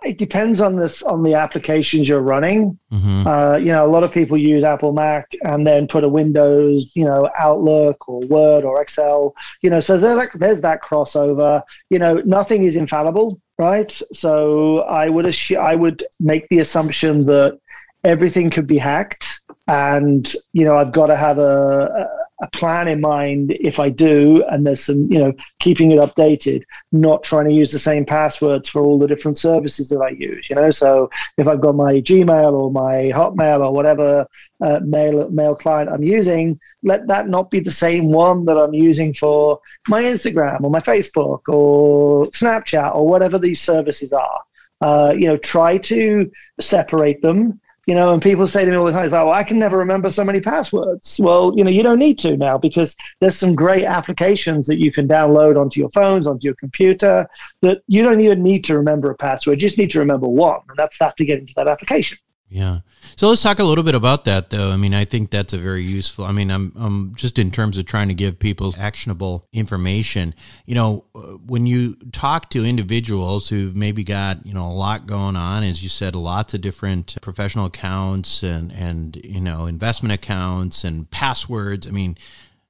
It 0.03 0.17
depends 0.17 0.61
on 0.61 0.75
this 0.75 1.03
on 1.03 1.21
the 1.21 1.35
applications 1.35 2.09
you're 2.09 2.21
running. 2.21 2.77
Mm-hmm. 2.91 3.27
Uh, 3.27 3.57
you 3.57 3.67
know, 3.67 3.85
a 3.85 3.91
lot 3.91 4.03
of 4.03 4.11
people 4.11 4.37
use 4.37 4.63
Apple 4.63 4.93
Mac 4.93 5.31
and 5.43 5.65
then 5.65 5.87
put 5.87 6.03
a 6.03 6.09
Windows, 6.09 6.91
you 6.95 7.05
know, 7.05 7.29
Outlook 7.37 8.09
or 8.09 8.21
Word 8.21 8.63
or 8.63 8.81
Excel. 8.81 9.35
You 9.61 9.69
know, 9.69 9.79
so 9.79 9.97
there's 9.97 10.17
that, 10.17 10.29
there's 10.39 10.61
that 10.61 10.81
crossover. 10.81 11.61
You 11.89 11.99
know, 11.99 12.15
nothing 12.25 12.63
is 12.63 12.75
infallible, 12.75 13.39
right? 13.59 13.91
So 14.11 14.79
I 14.79 15.09
would 15.09 15.25
assu- 15.25 15.57
I 15.57 15.75
would 15.75 16.03
make 16.19 16.49
the 16.49 16.59
assumption 16.59 17.25
that 17.27 17.59
everything 18.03 18.49
could 18.49 18.65
be 18.65 18.79
hacked, 18.79 19.41
and 19.67 20.31
you 20.53 20.65
know, 20.65 20.75
I've 20.75 20.93
got 20.93 21.07
to 21.07 21.15
have 21.15 21.37
a, 21.37 21.85
a 21.85 22.20
plan 22.47 22.87
in 22.87 23.01
mind 23.01 23.51
if 23.59 23.79
I 23.79 23.89
do, 23.89 24.43
and 24.49 24.65
there's 24.65 24.83
some, 24.83 25.11
you 25.11 25.19
know, 25.19 25.33
keeping 25.59 25.91
it 25.91 25.99
updated, 25.99 26.63
not 26.91 27.23
trying 27.23 27.47
to 27.47 27.53
use 27.53 27.71
the 27.71 27.79
same 27.79 28.05
passwords 28.05 28.67
for 28.67 28.81
all 28.81 28.97
the 28.97 29.07
different 29.07 29.37
services 29.37 29.89
that 29.89 29.99
I 29.99 30.09
use, 30.09 30.49
you 30.49 30.55
know. 30.55 30.71
So 30.71 31.09
if 31.37 31.47
I've 31.47 31.61
got 31.61 31.75
my 31.75 31.95
Gmail 32.01 32.53
or 32.53 32.71
my 32.71 33.11
Hotmail 33.15 33.65
or 33.65 33.71
whatever 33.71 34.25
uh, 34.61 34.79
mail 34.83 35.29
mail 35.29 35.55
client 35.55 35.89
I'm 35.89 36.03
using, 36.03 36.59
let 36.83 37.07
that 37.07 37.27
not 37.27 37.51
be 37.51 37.59
the 37.59 37.71
same 37.71 38.11
one 38.11 38.45
that 38.45 38.57
I'm 38.57 38.73
using 38.73 39.13
for 39.13 39.59
my 39.87 40.03
Instagram 40.03 40.63
or 40.63 40.71
my 40.71 40.81
Facebook 40.81 41.41
or 41.47 42.25
Snapchat 42.25 42.95
or 42.95 43.07
whatever 43.07 43.37
these 43.37 43.61
services 43.61 44.13
are. 44.13 44.43
Uh, 44.81 45.13
you 45.15 45.27
know, 45.27 45.37
try 45.37 45.77
to 45.77 46.31
separate 46.59 47.21
them 47.21 47.59
you 47.87 47.95
know, 47.95 48.13
and 48.13 48.21
people 48.21 48.47
say 48.47 48.63
to 48.63 48.71
me 48.71 48.77
all 48.77 48.85
the 48.85 48.91
time, 48.91 49.09
"Oh, 49.13 49.31
I 49.31 49.43
can 49.43 49.57
never 49.57 49.77
remember 49.77 50.09
so 50.09 50.23
many 50.23 50.39
passwords." 50.39 51.19
Well, 51.19 51.53
you 51.55 51.63
know, 51.63 51.69
you 51.69 51.83
don't 51.83 51.99
need 51.99 52.19
to 52.19 52.37
now 52.37 52.57
because 52.57 52.95
there's 53.19 53.35
some 53.35 53.55
great 53.55 53.85
applications 53.85 54.67
that 54.67 54.79
you 54.79 54.91
can 54.91 55.07
download 55.07 55.59
onto 55.59 55.79
your 55.79 55.89
phones, 55.89 56.27
onto 56.27 56.45
your 56.45 56.55
computer, 56.55 57.27
that 57.61 57.81
you 57.87 58.03
don't 58.03 58.21
even 58.21 58.43
need 58.43 58.63
to 58.65 58.77
remember 58.77 59.09
a 59.11 59.15
password. 59.15 59.61
You 59.61 59.67
just 59.67 59.77
need 59.77 59.91
to 59.91 59.99
remember 59.99 60.27
one, 60.27 60.61
and 60.69 60.77
that's 60.77 60.97
that 60.99 61.17
to 61.17 61.25
get 61.25 61.39
into 61.39 61.53
that 61.55 61.67
application. 61.67 62.17
Yeah. 62.53 62.79
So 63.15 63.29
let's 63.29 63.41
talk 63.41 63.59
a 63.59 63.63
little 63.63 63.83
bit 63.85 63.95
about 63.95 64.25
that, 64.25 64.49
though. 64.49 64.71
I 64.71 64.75
mean, 64.75 64.93
I 64.93 65.05
think 65.05 65.31
that's 65.31 65.53
a 65.53 65.57
very 65.57 65.83
useful. 65.83 66.25
I 66.25 66.33
mean, 66.33 66.51
I'm, 66.51 66.73
I'm 66.75 67.15
just 67.15 67.39
in 67.39 67.49
terms 67.49 67.77
of 67.77 67.85
trying 67.85 68.09
to 68.09 68.13
give 68.13 68.39
people 68.39 68.73
actionable 68.77 69.45
information. 69.53 70.35
You 70.65 70.75
know, 70.75 71.05
uh, 71.15 71.19
when 71.45 71.65
you 71.65 71.95
talk 72.11 72.49
to 72.49 72.65
individuals 72.65 73.47
who've 73.47 73.73
maybe 73.73 74.03
got 74.03 74.45
you 74.45 74.53
know 74.53 74.67
a 74.67 74.73
lot 74.73 75.07
going 75.07 75.37
on, 75.37 75.63
as 75.63 75.81
you 75.81 75.87
said, 75.87 76.13
lots 76.13 76.53
of 76.53 76.59
different 76.59 77.15
professional 77.21 77.67
accounts 77.67 78.43
and 78.43 78.73
and 78.73 79.15
you 79.23 79.39
know 79.39 79.65
investment 79.65 80.13
accounts 80.13 80.83
and 80.83 81.09
passwords. 81.09 81.87
I 81.87 81.91
mean, 81.91 82.17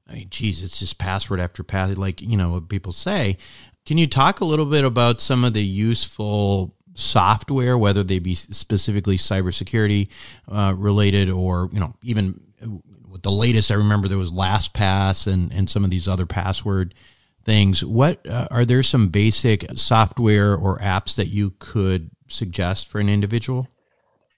I 0.07 0.13
mean, 0.13 0.27
geez, 0.29 0.61
it's 0.61 0.77
just 0.77 0.99
password 0.99 1.39
after 1.39 1.63
password, 1.63 1.97
like 1.97 2.21
you 2.21 2.37
know 2.37 2.51
what 2.51 2.69
people 2.69 2.91
say. 2.91 3.35
Can 3.87 3.97
you 3.97 4.05
talk 4.05 4.41
a 4.41 4.45
little 4.45 4.67
bit 4.67 4.83
about 4.83 5.19
some 5.19 5.43
of 5.43 5.53
the 5.53 5.63
useful 5.63 6.75
software, 7.01 7.77
whether 7.77 8.03
they 8.03 8.19
be 8.19 8.35
specifically 8.35 9.17
cybersecurity 9.17 10.07
uh, 10.47 10.73
related 10.77 11.29
or 11.29 11.69
you 11.71 11.79
know 11.79 11.95
even 12.03 12.39
with 13.09 13.23
the 13.23 13.31
latest. 13.31 13.71
I 13.71 13.75
remember 13.75 14.07
there 14.07 14.17
was 14.17 14.33
LastPass 14.33 15.31
and 15.31 15.53
and 15.53 15.69
some 15.69 15.83
of 15.83 15.91
these 15.91 16.07
other 16.07 16.25
password 16.25 16.93
things. 17.43 17.83
What 17.83 18.25
uh, 18.27 18.47
are 18.51 18.65
there 18.65 18.83
some 18.83 19.09
basic 19.09 19.65
software 19.75 20.55
or 20.55 20.77
apps 20.79 21.15
that 21.15 21.27
you 21.27 21.53
could 21.59 22.11
suggest 22.27 22.87
for 22.87 22.99
an 22.99 23.09
individual? 23.09 23.67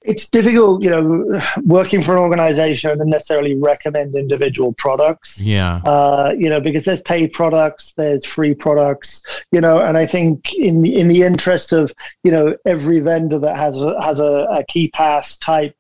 It's 0.06 0.30
difficult, 0.30 0.84
you 0.84 0.90
know, 0.90 1.42
working 1.66 2.02
for 2.02 2.14
an 2.14 2.20
organization 2.20 3.00
and 3.00 3.10
necessarily 3.10 3.56
recommend 3.56 4.16
individual 4.16 4.74
products. 4.74 5.46
Yeah. 5.46 5.78
Uh, 5.86 6.34
you 6.38 6.50
know, 6.50 6.60
because 6.60 6.86
there's 6.86 7.02
paid 7.02 7.32
products, 7.32 7.94
there's 7.94 8.26
free 8.26 8.54
products, 8.54 9.24
you 9.52 9.62
know, 9.62 9.80
and 9.80 9.98
I 9.98 10.06
think 10.06 10.54
in 10.54 10.82
the, 10.82 10.96
in 10.96 11.08
the 11.08 11.24
interest 11.24 11.72
of, 11.72 11.94
you 12.24 12.32
know, 12.32 12.56
every 12.66 13.00
vendor 13.00 13.40
that 13.40 13.56
has 13.56 13.80
a, 13.80 14.02
has 14.02 14.20
a, 14.20 14.48
a 14.52 14.64
KeePass 14.66 15.40
type 15.40 15.76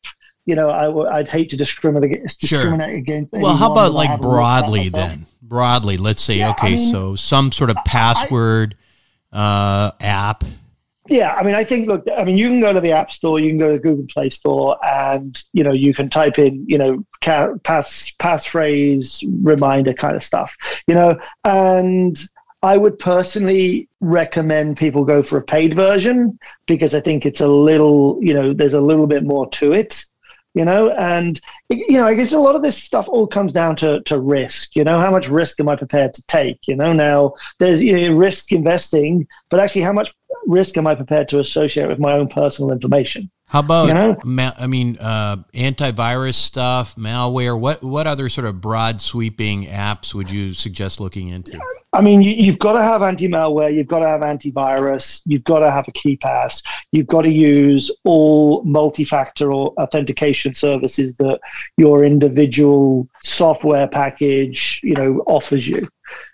you 0.45 0.55
know, 0.55 0.69
I, 0.69 0.89
would 0.89 1.29
hate 1.29 1.49
to 1.51 1.57
discriminate, 1.57 2.21
discriminate 2.37 2.89
sure. 2.89 2.97
against. 2.97 3.31
Well, 3.31 3.55
how 3.55 3.71
about 3.71 3.93
like 3.93 4.19
broadly 4.19 4.89
then? 4.89 5.25
Broadly, 5.41 5.95
let's 5.95 6.21
say, 6.21 6.39
yeah, 6.39 6.49
okay, 6.49 6.73
I 6.73 6.75
mean, 6.75 6.91
so 6.91 7.15
some 7.15 7.53
sort 7.53 7.69
of 7.69 7.77
password 7.85 8.75
I, 9.31 9.39
uh, 9.39 9.91
app 10.01 10.43
yeah, 11.09 11.33
I 11.33 11.43
mean, 11.43 11.55
I 11.55 11.63
think 11.63 11.87
look, 11.87 12.05
I 12.15 12.23
mean, 12.23 12.37
you 12.37 12.47
can 12.47 12.61
go 12.61 12.71
to 12.71 12.79
the 12.79 12.93
App 12.93 13.11
Store, 13.11 13.39
you 13.39 13.49
can 13.49 13.57
go 13.57 13.69
to 13.69 13.77
the 13.77 13.83
Google 13.83 14.05
Play 14.07 14.29
Store, 14.29 14.77
and 14.85 15.41
you 15.51 15.63
know, 15.63 15.73
you 15.73 15.93
can 15.93 16.09
type 16.09 16.39
in, 16.39 16.65
you 16.67 16.77
know, 16.77 17.05
pass 17.21 18.11
passphrase 18.19 19.23
reminder 19.41 19.93
kind 19.93 20.15
of 20.15 20.23
stuff, 20.23 20.55
you 20.87 20.95
know, 20.95 21.19
and 21.43 22.17
I 22.61 22.77
would 22.77 22.97
personally 22.97 23.89
recommend 23.99 24.77
people 24.77 25.03
go 25.03 25.21
for 25.21 25.37
a 25.37 25.43
paid 25.43 25.73
version 25.73 26.39
because 26.65 26.95
I 26.95 27.01
think 27.01 27.25
it's 27.25 27.41
a 27.41 27.47
little, 27.47 28.17
you 28.21 28.33
know, 28.33 28.53
there's 28.53 28.73
a 28.73 28.81
little 28.81 29.07
bit 29.07 29.23
more 29.23 29.49
to 29.49 29.73
it. 29.73 30.05
You 30.53 30.65
know? 30.65 30.91
And 30.91 31.39
you 31.69 31.97
know 31.97 32.05
i 32.05 32.13
guess 32.13 32.33
a 32.33 32.39
lot 32.39 32.55
of 32.55 32.61
this 32.61 32.81
stuff 32.81 33.07
all 33.07 33.27
comes 33.27 33.53
down 33.53 33.75
to, 33.77 34.01
to 34.01 34.19
risk 34.19 34.75
you 34.75 34.83
know? 34.83 34.99
How 34.99 35.11
much 35.11 35.29
risk 35.29 35.59
am 35.59 35.69
i 35.69 35.75
prepared 35.75 36.13
to 36.13 36.25
take 36.27 36.59
you 36.67 36.75
know? 36.75 36.93
Now 36.93 37.33
there's 37.59 37.81
you 37.81 38.09
know, 38.09 38.15
risk 38.15 38.51
investing 38.51 39.27
but 39.49 39.59
actually 39.59 39.81
how 39.81 39.93
much 39.93 40.13
risk 40.45 40.77
am 40.77 40.87
i 40.87 40.95
prepared 40.95 41.29
to 41.29 41.39
associate 41.39 41.87
with 41.87 41.99
my 41.99 42.13
own 42.13 42.27
personal 42.27 42.71
information 42.71 43.29
how 43.53 43.59
about 43.59 43.87
you 43.87 43.93
know? 43.93 44.17
ma- 44.23 44.55
I 44.57 44.65
mean 44.65 44.97
uh, 44.99 45.37
antivirus 45.53 46.33
stuff, 46.33 46.95
malware? 46.95 47.57
What 47.57 47.83
what 47.83 48.07
other 48.07 48.27
sort 48.27 48.47
of 48.47 48.59
broad 48.59 48.99
sweeping 48.99 49.65
apps 49.65 50.15
would 50.15 50.31
you 50.31 50.53
suggest 50.53 50.99
looking 50.99 51.27
into? 51.27 51.59
I 51.93 52.01
mean, 52.01 52.23
you, 52.23 52.47
have 52.47 52.57
got 52.57 52.73
to 52.73 52.81
have 52.81 53.03
anti 53.03 53.29
malware, 53.29 53.71
you've 53.71 53.87
got 53.87 53.99
to 53.99 54.07
have 54.07 54.21
antivirus, 54.21 55.21
you've 55.27 55.43
got 55.43 55.59
to 55.59 55.69
have 55.69 55.87
a 55.87 55.91
key 55.91 56.17
pass, 56.17 56.63
you've 56.91 57.05
got 57.05 57.21
to 57.21 57.29
use 57.29 57.95
all 58.05 58.63
multi 58.63 59.05
factor 59.05 59.53
authentication 59.53 60.55
services 60.55 61.15
that 61.17 61.39
your 61.77 62.03
individual 62.03 63.07
software 63.23 63.87
package, 63.87 64.79
you 64.81 64.95
know, 64.95 65.23
offers 65.27 65.67
you. 65.67 65.87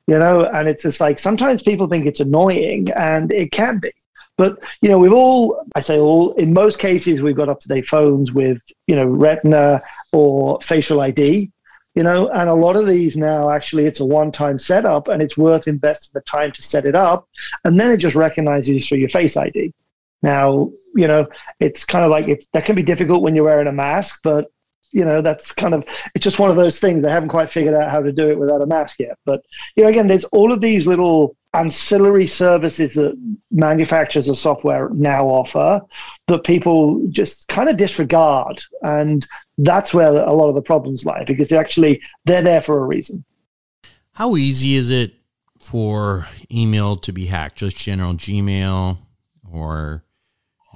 You 0.08 0.18
know, 0.18 0.46
and 0.46 0.70
it's 0.70 0.84
just 0.84 1.02
like 1.02 1.20
sometimes 1.20 1.64
people 1.64 1.88
think 1.88 2.06
it's 2.06 2.22
annoying, 2.22 2.88
and 2.96 3.30
it 3.34 3.52
can 3.52 3.80
be. 3.80 3.92
But 4.40 4.58
you 4.80 4.88
know, 4.88 4.98
we've 4.98 5.12
all, 5.12 5.66
I 5.76 5.82
say 5.82 6.00
all, 6.00 6.32
in 6.36 6.54
most 6.54 6.80
cases, 6.80 7.22
we've 7.22 7.36
got 7.36 7.50
up 7.50 7.60
to 7.60 7.68
date 7.68 7.90
phones 7.90 8.32
with 8.32 8.62
you 8.88 8.96
know 8.96 9.06
Retina 9.06 9.82
or 10.14 10.62
facial 10.62 11.02
ID. 11.02 11.52
You 11.94 12.04
know, 12.04 12.30
and 12.30 12.50
a 12.50 12.54
lot 12.54 12.78
of 12.78 12.88
these 12.88 13.18
now 13.18 13.50
actually 13.50 13.86
it's 13.86 14.00
a 14.00 14.06
one 14.06 14.32
time 14.32 14.58
setup, 14.58 15.10
and 15.10 15.22
it's 15.22 15.36
worth 15.36 15.68
investing 15.68 16.12
the 16.14 16.22
time 16.22 16.54
to 16.54 16.64
set 16.64 16.86
it 16.86 16.96
up, 16.96 17.28
and 17.66 17.78
then 17.78 17.92
it 17.92 17.98
just 17.98 18.16
recognizes 18.16 18.70
you 18.70 18.80
through 18.80 19.00
your 19.00 19.10
Face 19.10 19.36
ID. 19.36 19.74
Now, 20.22 20.72
you 20.96 21.08
know, 21.10 21.28
it's 21.60 21.84
kind 21.84 22.06
of 22.06 22.12
like 22.12 22.30
it's 22.30 22.48
that 22.54 22.64
can 22.64 22.78
be 22.78 22.84
difficult 22.84 23.24
when 23.24 23.36
you're 23.36 23.44
wearing 23.44 23.68
a 23.68 23.74
mask, 23.74 24.22
but 24.24 24.50
you 24.92 25.06
know 25.06 25.22
that's 25.22 25.52
kind 25.52 25.74
of 25.74 25.84
it's 26.16 26.24
just 26.24 26.40
one 26.40 26.50
of 26.50 26.56
those 26.56 26.80
things 26.80 27.02
they 27.02 27.10
haven't 27.10 27.30
quite 27.30 27.50
figured 27.50 27.76
out 27.76 27.90
how 27.90 28.02
to 28.02 28.12
do 28.12 28.30
it 28.30 28.40
without 28.40 28.62
a 28.62 28.66
mask 28.66 29.00
yet. 29.00 29.18
But 29.26 29.44
you 29.76 29.84
know 29.84 29.90
again 29.90 30.08
there's 30.08 30.26
all 30.26 30.52
of 30.52 30.62
these 30.62 30.88
little 30.88 31.36
ancillary 31.54 32.28
services 32.28 32.94
that 32.94 33.18
manufacturers 33.52 34.30
of 34.30 34.38
software 34.38 34.90
now 34.94 35.26
offer 35.26 35.82
that 36.28 36.44
people 36.44 37.02
just 37.10 37.48
kind 37.48 37.70
of 37.70 37.78
disregard. 37.78 38.62
And 38.82 39.28
that's 39.58 39.94
where 39.94 40.08
a 40.08 40.34
lot 40.34 40.50
of 40.50 40.56
the 40.56 40.62
problems 40.62 41.06
lie 41.06 41.24
because 41.26 41.50
they 41.50 41.58
actually 41.58 42.02
they're 42.26 42.44
there 42.44 42.62
for 42.62 42.80
a 42.80 42.86
reason. 42.86 43.26
How 44.14 44.36
easy 44.36 44.76
is 44.76 44.90
it 44.92 45.14
for 45.58 46.28
email 46.52 46.96
to 46.98 47.12
be 47.12 47.28
hacked? 47.28 47.58
Just 47.58 47.78
general 47.78 48.14
gmail 48.14 48.98
or 49.52 50.04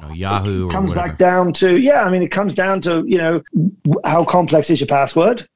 know, 0.08 0.14
Yahoo. 0.14 0.70
It 0.70 0.72
comes 0.72 0.94
back 0.94 1.18
down 1.18 1.54
to 1.54 1.80
yeah. 1.80 2.04
I 2.04 2.10
mean, 2.10 2.24
it 2.24 2.32
comes 2.32 2.54
down 2.54 2.82
to 2.82 3.04
you 3.06 3.18
know 3.18 3.42
how 4.04 4.24
complex 4.24 4.70
is 4.70 4.80
your 4.80 4.88
password, 4.88 5.48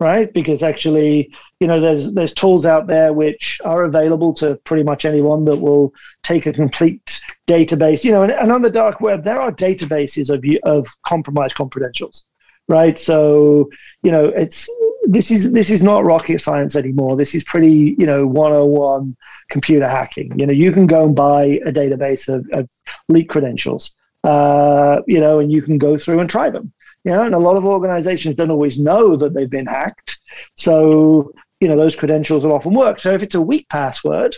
right? 0.00 0.32
Because 0.32 0.62
actually, 0.62 1.32
you 1.60 1.66
know, 1.66 1.80
there's 1.80 2.12
there's 2.12 2.34
tools 2.34 2.66
out 2.66 2.86
there 2.86 3.12
which 3.12 3.60
are 3.64 3.84
available 3.84 4.32
to 4.34 4.56
pretty 4.64 4.82
much 4.82 5.04
anyone 5.04 5.44
that 5.46 5.56
will 5.56 5.92
take 6.22 6.46
a 6.46 6.52
complete 6.52 7.20
database. 7.46 8.04
You 8.04 8.12
know, 8.12 8.22
and, 8.22 8.32
and 8.32 8.52
on 8.52 8.62
the 8.62 8.70
dark 8.70 9.00
web 9.00 9.24
there 9.24 9.40
are 9.40 9.52
databases 9.52 10.30
of 10.30 10.44
of 10.64 10.86
compromised 11.06 11.54
credentials, 11.54 12.24
right? 12.68 12.98
So 12.98 13.70
you 14.02 14.10
know, 14.10 14.26
it's 14.26 14.68
this 15.04 15.30
is 15.30 15.52
this 15.52 15.70
is 15.70 15.82
not 15.82 16.04
rocket 16.04 16.40
science 16.40 16.76
anymore. 16.76 17.16
This 17.16 17.34
is 17.34 17.44
pretty 17.44 17.96
you 17.98 18.06
know 18.06 18.26
101 18.26 19.16
computer 19.52 19.88
hacking. 19.88 20.38
You 20.38 20.46
know, 20.46 20.52
you 20.52 20.72
can 20.72 20.86
go 20.86 21.04
and 21.04 21.14
buy 21.14 21.60
a 21.66 21.72
database 21.72 22.28
of, 22.28 22.48
of 22.52 22.68
leak 23.08 23.28
credentials, 23.28 23.94
uh, 24.24 25.02
you 25.06 25.20
know, 25.20 25.38
and 25.38 25.52
you 25.52 25.62
can 25.62 25.78
go 25.78 25.96
through 25.96 26.20
and 26.20 26.28
try 26.28 26.50
them. 26.50 26.72
You 27.04 27.12
know, 27.12 27.22
and 27.22 27.34
a 27.34 27.38
lot 27.38 27.56
of 27.56 27.64
organizations 27.64 28.36
don't 28.36 28.50
always 28.50 28.78
know 28.78 29.16
that 29.16 29.34
they've 29.34 29.50
been 29.50 29.66
hacked. 29.66 30.20
So, 30.54 31.32
you 31.60 31.68
know, 31.68 31.76
those 31.76 31.96
credentials 31.96 32.44
will 32.44 32.52
often 32.52 32.74
work. 32.74 33.00
So 33.00 33.12
if 33.12 33.22
it's 33.22 33.34
a 33.34 33.40
weak 33.40 33.68
password, 33.68 34.36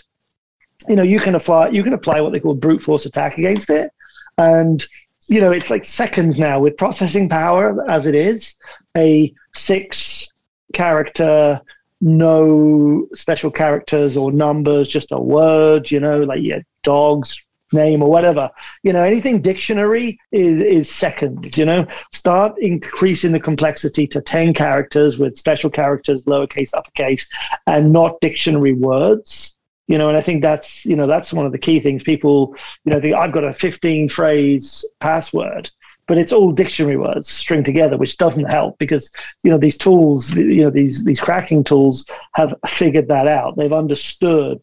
you 0.88 0.96
know, 0.96 1.02
you 1.02 1.20
can 1.20 1.34
apply 1.34 1.68
you 1.68 1.82
can 1.82 1.92
apply 1.92 2.20
what 2.20 2.32
they 2.32 2.40
call 2.40 2.54
brute 2.54 2.82
force 2.82 3.06
attack 3.06 3.38
against 3.38 3.70
it. 3.70 3.90
And, 4.38 4.84
you 5.28 5.40
know, 5.40 5.52
it's 5.52 5.70
like 5.70 5.84
seconds 5.84 6.40
now 6.40 6.58
with 6.58 6.76
processing 6.76 7.28
power 7.28 7.84
as 7.90 8.06
it 8.06 8.14
is, 8.14 8.54
a 8.96 9.32
six 9.54 10.32
character 10.74 11.60
no 12.04 13.06
special 13.14 13.50
characters 13.50 14.14
or 14.16 14.30
numbers, 14.30 14.88
just 14.88 15.10
a 15.10 15.18
word, 15.18 15.90
you 15.90 15.98
know, 15.98 16.20
like 16.22 16.42
yeah, 16.42 16.58
dog's 16.82 17.40
name 17.72 18.02
or 18.02 18.10
whatever. 18.10 18.50
You 18.82 18.92
know, 18.92 19.02
anything 19.02 19.40
dictionary 19.40 20.18
is, 20.30 20.60
is 20.60 20.90
seconds, 20.90 21.56
you 21.56 21.64
know. 21.64 21.86
Start 22.12 22.54
increasing 22.58 23.32
the 23.32 23.40
complexity 23.40 24.06
to 24.08 24.20
10 24.20 24.52
characters 24.54 25.18
with 25.18 25.38
special 25.38 25.70
characters, 25.70 26.24
lowercase, 26.24 26.74
uppercase, 26.74 27.26
and 27.66 27.90
not 27.92 28.20
dictionary 28.20 28.74
words. 28.74 29.56
You 29.86 29.98
know, 29.98 30.08
and 30.08 30.16
I 30.16 30.22
think 30.22 30.40
that's, 30.42 30.86
you 30.86 30.96
know, 30.96 31.06
that's 31.06 31.32
one 31.32 31.44
of 31.44 31.52
the 31.52 31.58
key 31.58 31.80
things. 31.80 32.02
People, 32.02 32.54
you 32.84 32.92
know, 32.92 33.00
think 33.00 33.14
I've 33.14 33.32
got 33.32 33.44
a 33.44 33.52
15 33.52 34.08
phrase 34.08 34.84
password 35.00 35.70
but 36.06 36.18
it's 36.18 36.32
all 36.32 36.52
dictionary 36.52 36.96
words 36.96 37.28
string 37.28 37.64
together, 37.64 37.96
which 37.96 38.16
doesn't 38.16 38.44
help 38.44 38.78
because 38.78 39.10
you 39.42 39.50
know 39.50 39.58
these 39.58 39.78
tools, 39.78 40.34
you 40.34 40.62
know 40.62 40.70
these 40.70 41.04
these 41.04 41.20
cracking 41.20 41.64
tools 41.64 42.06
have 42.34 42.54
figured 42.66 43.08
that 43.08 43.26
out. 43.26 43.56
They've 43.56 43.72
understood 43.72 44.60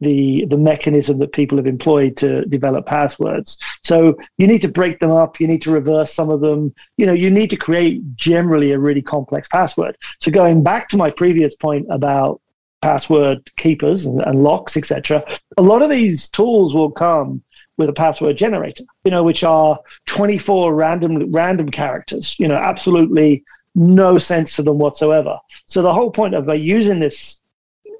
the 0.00 0.44
the 0.46 0.58
mechanism 0.58 1.18
that 1.18 1.32
people 1.32 1.58
have 1.58 1.66
employed 1.66 2.16
to 2.18 2.44
develop 2.46 2.86
passwords. 2.86 3.58
So 3.82 4.16
you 4.38 4.46
need 4.46 4.62
to 4.62 4.68
break 4.68 5.00
them 5.00 5.10
up. 5.10 5.40
You 5.40 5.48
need 5.48 5.62
to 5.62 5.72
reverse 5.72 6.12
some 6.12 6.30
of 6.30 6.40
them. 6.40 6.74
You 6.96 7.06
know, 7.06 7.12
you 7.12 7.30
need 7.30 7.50
to 7.50 7.56
create 7.56 8.16
generally 8.16 8.72
a 8.72 8.78
really 8.78 9.02
complex 9.02 9.48
password. 9.48 9.96
So 10.20 10.30
going 10.30 10.62
back 10.62 10.88
to 10.90 10.96
my 10.96 11.10
previous 11.10 11.54
point 11.54 11.86
about 11.90 12.40
password 12.82 13.50
keepers 13.56 14.04
and, 14.06 14.20
and 14.22 14.42
locks, 14.42 14.76
etc., 14.76 15.24
a 15.56 15.62
lot 15.62 15.82
of 15.82 15.90
these 15.90 16.28
tools 16.28 16.74
will 16.74 16.90
come 16.90 17.42
with 17.76 17.88
a 17.88 17.92
password 17.92 18.36
generator, 18.36 18.84
you 19.04 19.10
know, 19.10 19.22
which 19.22 19.44
are 19.44 19.78
24 20.06 20.74
random 20.74 21.30
random 21.32 21.70
characters, 21.70 22.36
you 22.38 22.48
know, 22.48 22.56
absolutely 22.56 23.44
no 23.74 24.18
sense 24.18 24.56
to 24.56 24.62
them 24.62 24.78
whatsoever. 24.78 25.38
So 25.66 25.82
the 25.82 25.92
whole 25.92 26.10
point 26.10 26.34
of 26.34 26.48
using 26.56 26.98
this 27.00 27.40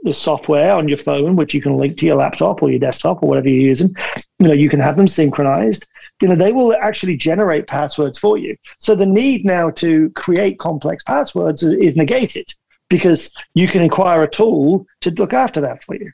this 0.02 0.18
software 0.18 0.72
on 0.72 0.88
your 0.88 0.96
phone, 0.96 1.36
which 1.36 1.52
you 1.52 1.60
can 1.60 1.76
link 1.76 1.98
to 1.98 2.06
your 2.06 2.16
laptop 2.16 2.62
or 2.62 2.70
your 2.70 2.78
desktop 2.78 3.22
or 3.22 3.28
whatever 3.28 3.48
you're 3.48 3.68
using, 3.68 3.94
you 4.38 4.48
know, 4.48 4.54
you 4.54 4.68
can 4.68 4.80
have 4.80 4.96
them 4.96 5.08
synchronized. 5.08 5.86
You 6.22 6.28
know, 6.28 6.36
they 6.36 6.52
will 6.52 6.74
actually 6.74 7.16
generate 7.16 7.66
passwords 7.66 8.18
for 8.18 8.38
you. 8.38 8.56
So 8.78 8.94
the 8.94 9.04
need 9.04 9.44
now 9.44 9.70
to 9.70 10.10
create 10.10 10.58
complex 10.58 11.02
passwords 11.02 11.62
is 11.62 11.96
negated 11.96 12.46
because 12.88 13.34
you 13.54 13.68
can 13.68 13.82
acquire 13.82 14.22
a 14.22 14.30
tool 14.30 14.86
to 15.00 15.10
look 15.10 15.32
after 15.32 15.60
that 15.60 15.82
for 15.82 15.96
you 15.96 16.12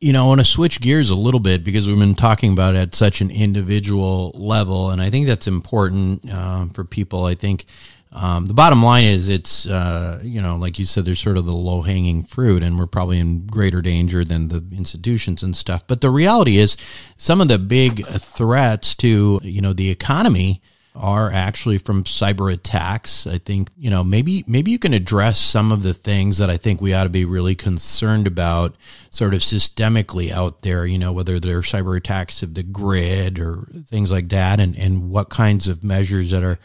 you 0.00 0.12
know, 0.12 0.24
I 0.24 0.28
want 0.28 0.40
to 0.40 0.46
switch 0.46 0.80
gears 0.80 1.10
a 1.10 1.14
little 1.14 1.40
bit 1.40 1.64
because 1.64 1.86
we've 1.86 1.98
been 1.98 2.14
talking 2.14 2.52
about 2.52 2.74
at 2.74 2.94
such 2.94 3.20
an 3.20 3.30
individual 3.30 4.32
level, 4.34 4.90
and 4.90 5.00
I 5.00 5.10
think 5.10 5.26
that's 5.26 5.46
important 5.46 6.30
uh, 6.30 6.66
for 6.72 6.84
people. 6.84 7.24
I 7.24 7.34
think 7.34 7.64
um, 8.12 8.46
the 8.46 8.54
bottom 8.54 8.82
line 8.82 9.04
is 9.04 9.28
it's 9.28 9.66
uh, 9.66 10.20
you 10.22 10.40
know, 10.40 10.56
like 10.56 10.78
you 10.78 10.84
said, 10.84 11.04
there's 11.04 11.20
sort 11.20 11.36
of 11.36 11.46
the 11.46 11.52
low 11.52 11.82
hanging 11.82 12.24
fruit, 12.24 12.62
and 12.62 12.78
we're 12.78 12.86
probably 12.86 13.18
in 13.18 13.46
greater 13.46 13.82
danger 13.82 14.24
than 14.24 14.48
the 14.48 14.64
institutions 14.76 15.42
and 15.42 15.56
stuff. 15.56 15.86
But 15.86 16.00
the 16.00 16.10
reality 16.10 16.58
is, 16.58 16.76
some 17.16 17.40
of 17.40 17.48
the 17.48 17.58
big 17.58 18.04
threats 18.06 18.94
to 18.96 19.40
you 19.42 19.60
know 19.60 19.72
the 19.72 19.90
economy 19.90 20.62
are 20.94 21.30
actually 21.30 21.78
from 21.78 22.04
cyber 22.04 22.52
attacks. 22.52 23.26
I 23.26 23.38
think, 23.38 23.70
you 23.76 23.90
know, 23.90 24.02
maybe 24.02 24.44
maybe 24.46 24.70
you 24.70 24.78
can 24.78 24.92
address 24.92 25.38
some 25.38 25.70
of 25.70 25.82
the 25.82 25.94
things 25.94 26.38
that 26.38 26.50
I 26.50 26.56
think 26.56 26.80
we 26.80 26.92
ought 26.92 27.04
to 27.04 27.08
be 27.08 27.24
really 27.24 27.54
concerned 27.54 28.26
about 28.26 28.76
sort 29.10 29.34
of 29.34 29.40
systemically 29.40 30.30
out 30.30 30.62
there, 30.62 30.84
you 30.86 30.98
know, 30.98 31.12
whether 31.12 31.38
they're 31.38 31.60
cyber 31.60 31.96
attacks 31.96 32.42
of 32.42 32.54
the 32.54 32.62
grid 32.62 33.38
or 33.38 33.68
things 33.86 34.10
like 34.10 34.28
that 34.30 34.58
and 34.60 34.76
and 34.76 35.10
what 35.10 35.28
kinds 35.28 35.68
of 35.68 35.84
measures 35.84 36.30
that 36.30 36.42
are 36.42 36.58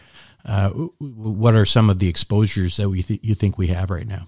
uh, 0.45 0.69
what 0.69 1.55
are 1.55 1.65
some 1.65 1.89
of 1.89 1.99
the 1.99 2.09
exposures 2.09 2.77
that 2.77 2.89
we 2.89 3.01
th- 3.01 3.21
you 3.23 3.35
think 3.35 3.57
we 3.57 3.67
have 3.67 3.89
right 3.89 4.07
now? 4.07 4.27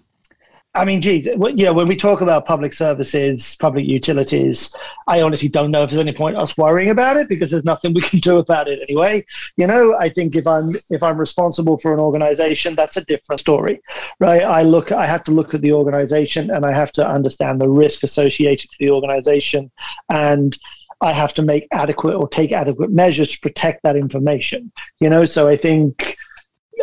I 0.75 0.83
mean, 0.83 1.01
gee, 1.01 1.21
you 1.23 1.65
know, 1.65 1.73
when 1.73 1.87
we 1.87 1.95
talk 1.95 2.19
about 2.19 2.45
public 2.45 2.73
services, 2.73 3.55
public 3.61 3.85
utilities, 3.85 4.75
I 5.07 5.21
honestly 5.21 5.47
don't 5.47 5.71
know 5.71 5.83
if 5.83 5.89
there's 5.89 6.01
any 6.01 6.11
point 6.11 6.35
us 6.35 6.57
worrying 6.57 6.89
about 6.89 7.15
it 7.15 7.29
because 7.29 7.49
there's 7.49 7.63
nothing 7.63 7.93
we 7.93 8.01
can 8.01 8.19
do 8.19 8.37
about 8.37 8.67
it 8.67 8.79
anyway. 8.81 9.25
You 9.55 9.67
know, 9.67 9.95
I 9.97 10.09
think 10.09 10.35
if 10.35 10.45
I'm 10.45 10.71
if 10.89 11.01
I'm 11.01 11.17
responsible 11.17 11.77
for 11.77 11.93
an 11.93 11.99
organization, 11.99 12.75
that's 12.75 12.97
a 12.97 13.05
different 13.05 13.39
story, 13.39 13.81
right? 14.19 14.43
I 14.43 14.63
look, 14.63 14.91
I 14.91 15.07
have 15.07 15.23
to 15.23 15.31
look 15.31 15.53
at 15.53 15.61
the 15.61 15.71
organization 15.71 16.51
and 16.51 16.65
I 16.65 16.73
have 16.73 16.91
to 16.93 17.07
understand 17.07 17.61
the 17.61 17.69
risk 17.69 18.03
associated 18.03 18.69
to 18.71 18.77
the 18.79 18.91
organization, 18.91 19.71
and 20.09 20.57
I 20.99 21.13
have 21.13 21.33
to 21.35 21.41
make 21.41 21.67
adequate 21.71 22.15
or 22.15 22.27
take 22.27 22.51
adequate 22.51 22.91
measures 22.91 23.31
to 23.31 23.39
protect 23.39 23.83
that 23.83 23.95
information. 23.95 24.73
You 24.99 25.09
know, 25.09 25.23
so 25.23 25.47
I 25.47 25.55
think 25.55 26.17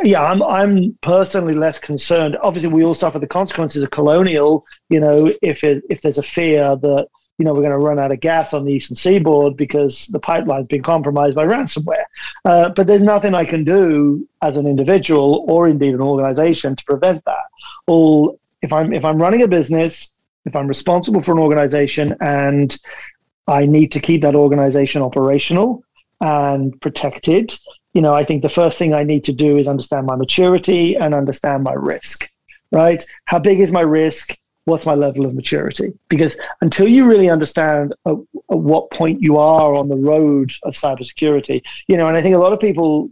yeah, 0.03 0.23
I'm 0.23 0.43
I'm 0.43 0.97
personally 1.03 1.55
less 1.55 1.79
concerned. 1.79 2.37
Obviously, 2.43 2.71
we 2.73 2.85
all 2.85 2.95
suffer 2.95 3.19
the 3.19 3.27
consequences 3.27 3.83
of 3.83 3.91
colonial. 3.91 4.65
You 4.88 5.01
know, 5.01 5.33
if 5.43 5.65
it, 5.65 5.83
if 5.91 6.01
there's 6.01 6.19
a 6.19 6.23
fear 6.23 6.77
that 6.77 7.09
you 7.38 7.45
know, 7.45 7.55
we're 7.55 7.61
going 7.61 7.73
to 7.73 7.79
run 7.79 7.99
out 7.99 8.12
of 8.12 8.21
gas 8.21 8.55
on 8.55 8.65
the 8.65 8.73
eastern 8.73 8.95
seaboard 8.95 9.57
because 9.57 10.07
the 10.09 10.21
pipeline's 10.21 10.69
been 10.69 10.83
compromised 10.83 11.35
by 11.35 11.45
ransomware. 11.45 12.05
Uh, 12.45 12.71
but 12.71 12.87
there's 12.87 13.03
nothing 13.03 13.35
I 13.35 13.45
can 13.45 13.65
do 13.65 14.29
as 14.43 14.57
an 14.57 14.67
individual 14.67 15.45
or 15.49 15.67
indeed 15.67 15.95
an 15.95 16.01
organization 16.01 16.77
to 16.77 16.85
prevent 16.85 17.25
that. 17.25 17.45
All 17.87 18.38
if 18.61 18.73
I'm 18.73 18.93
if 18.93 19.05
I'm 19.05 19.21
running 19.21 19.43
a 19.43 19.49
business, 19.49 20.12
if 20.45 20.55
I'm 20.55 20.69
responsible 20.69 21.21
for 21.21 21.33
an 21.33 21.38
organization 21.38 22.15
and 22.21 22.79
I 23.49 23.67
need 23.67 23.91
to 23.93 24.01
keep 24.01 24.23
that 24.23 24.37
organization 24.37 25.03
operational 25.03 25.83
and 26.21 26.81
protected, 26.81 27.53
you 27.95 28.01
know, 28.01 28.15
I 28.15 28.25
think 28.25 28.43
the 28.43 28.49
first 28.49 28.79
thing 28.79 28.95
I 28.95 29.03
need 29.03 29.25
to 29.25 29.33
do 29.33 29.59
is 29.59 29.69
understand 29.69 30.07
my 30.07 30.17
maturity 30.17 30.97
and 30.97 31.15
understand 31.15 31.63
my 31.63 31.75
risk, 31.75 32.31
right? 32.71 33.05
How 33.27 33.39
big 33.39 33.61
is 33.61 33.73
my 33.73 33.83
risk? 33.83 34.37
What's 34.65 34.87
my 34.87 34.95
level 34.95 35.27
of 35.27 35.35
maturity? 35.35 35.93
Because 36.09 36.39
until 36.61 36.87
you 36.87 37.05
really 37.05 37.29
understand 37.29 37.95
at, 38.07 38.13
at 38.13 38.59
what 38.59 38.91
point 38.93 39.21
you 39.21 39.37
are 39.37 39.75
on 39.75 39.89
the 39.89 39.97
road 39.97 40.53
of 40.63 40.75
cybersecurity, 40.75 41.63
you 41.89 41.97
know, 41.97 42.07
and 42.07 42.17
I 42.17 42.23
think 42.23 42.35
a 42.35 42.39
lot 42.39 42.53
of 42.53 42.61
people 42.61 43.11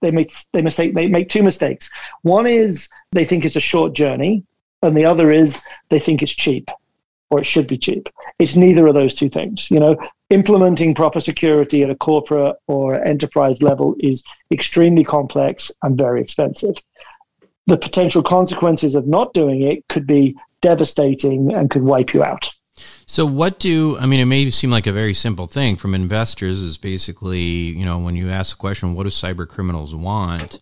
they 0.00 0.10
make 0.10 0.32
they 0.52 0.62
mistake 0.62 0.94
they 0.94 1.06
make 1.06 1.28
two 1.28 1.42
mistakes. 1.42 1.90
One 2.22 2.46
is 2.46 2.88
they 3.12 3.24
think 3.24 3.44
it's 3.44 3.56
a 3.56 3.60
short 3.60 3.92
journey, 3.92 4.42
and 4.82 4.96
the 4.96 5.04
other 5.04 5.30
is 5.30 5.62
they 5.90 6.00
think 6.00 6.22
it's 6.22 6.34
cheap 6.34 6.70
or 7.30 7.40
it 7.40 7.46
should 7.46 7.66
be 7.66 7.78
cheap. 7.78 8.08
It's 8.38 8.56
neither 8.56 8.86
of 8.86 8.94
those 8.94 9.14
two 9.14 9.28
things. 9.28 9.70
You 9.70 9.80
know, 9.80 9.96
implementing 10.30 10.94
proper 10.94 11.20
security 11.20 11.82
at 11.82 11.90
a 11.90 11.94
corporate 11.94 12.56
or 12.66 13.02
enterprise 13.04 13.62
level 13.62 13.96
is 14.00 14.22
extremely 14.52 15.04
complex 15.04 15.70
and 15.82 15.96
very 15.96 16.20
expensive. 16.20 16.76
The 17.66 17.78
potential 17.78 18.22
consequences 18.22 18.94
of 18.94 19.06
not 19.06 19.34
doing 19.34 19.62
it 19.62 19.86
could 19.88 20.06
be 20.06 20.36
devastating 20.62 21.52
and 21.52 21.70
could 21.70 21.82
wipe 21.82 22.14
you 22.14 22.22
out. 22.22 22.52
So, 23.06 23.24
what 23.24 23.58
do 23.58 23.96
I 23.98 24.06
mean? 24.06 24.20
It 24.20 24.26
may 24.26 24.50
seem 24.50 24.70
like 24.70 24.86
a 24.86 24.92
very 24.92 25.14
simple 25.14 25.46
thing 25.46 25.76
from 25.76 25.94
investors. 25.94 26.60
Is 26.60 26.76
basically, 26.76 27.40
you 27.40 27.84
know, 27.84 27.98
when 27.98 28.16
you 28.16 28.28
ask 28.28 28.56
the 28.56 28.60
question, 28.60 28.94
"What 28.94 29.04
do 29.04 29.10
cyber 29.10 29.48
criminals 29.48 29.94
want?" 29.94 30.58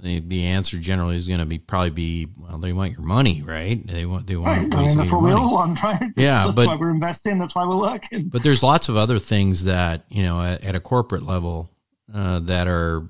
The, 0.00 0.20
the 0.20 0.44
answer 0.44 0.78
generally 0.78 1.16
is 1.16 1.26
going 1.26 1.40
to 1.40 1.46
be 1.46 1.58
probably 1.58 1.90
be 1.90 2.28
well 2.38 2.58
they 2.58 2.72
want 2.72 2.92
your 2.92 3.02
money 3.02 3.42
right? 3.42 3.84
They 3.86 4.06
want 4.06 4.26
they 4.26 4.36
want 4.36 4.74
right. 4.74 4.80
I 4.80 4.86
mean, 4.86 4.96
that's 4.96 5.10
what 5.10 5.22
we 5.22 5.32
all 5.32 5.54
want 5.54 5.82
right? 5.82 6.02
Yeah 6.16 6.44
that's, 6.44 6.54
but, 6.54 6.66
why 6.66 6.76
we're 6.76 6.90
investing 6.90 7.38
that's 7.38 7.54
why 7.54 7.66
we're 7.66 7.76
working 7.76 8.28
but 8.28 8.42
there's 8.42 8.62
lots 8.62 8.88
of 8.88 8.96
other 8.96 9.18
things 9.18 9.64
that 9.64 10.04
you 10.08 10.22
know 10.22 10.40
at, 10.40 10.62
at 10.64 10.74
a 10.74 10.80
corporate 10.80 11.22
level 11.22 11.70
uh, 12.14 12.38
that 12.40 12.68
are 12.68 13.08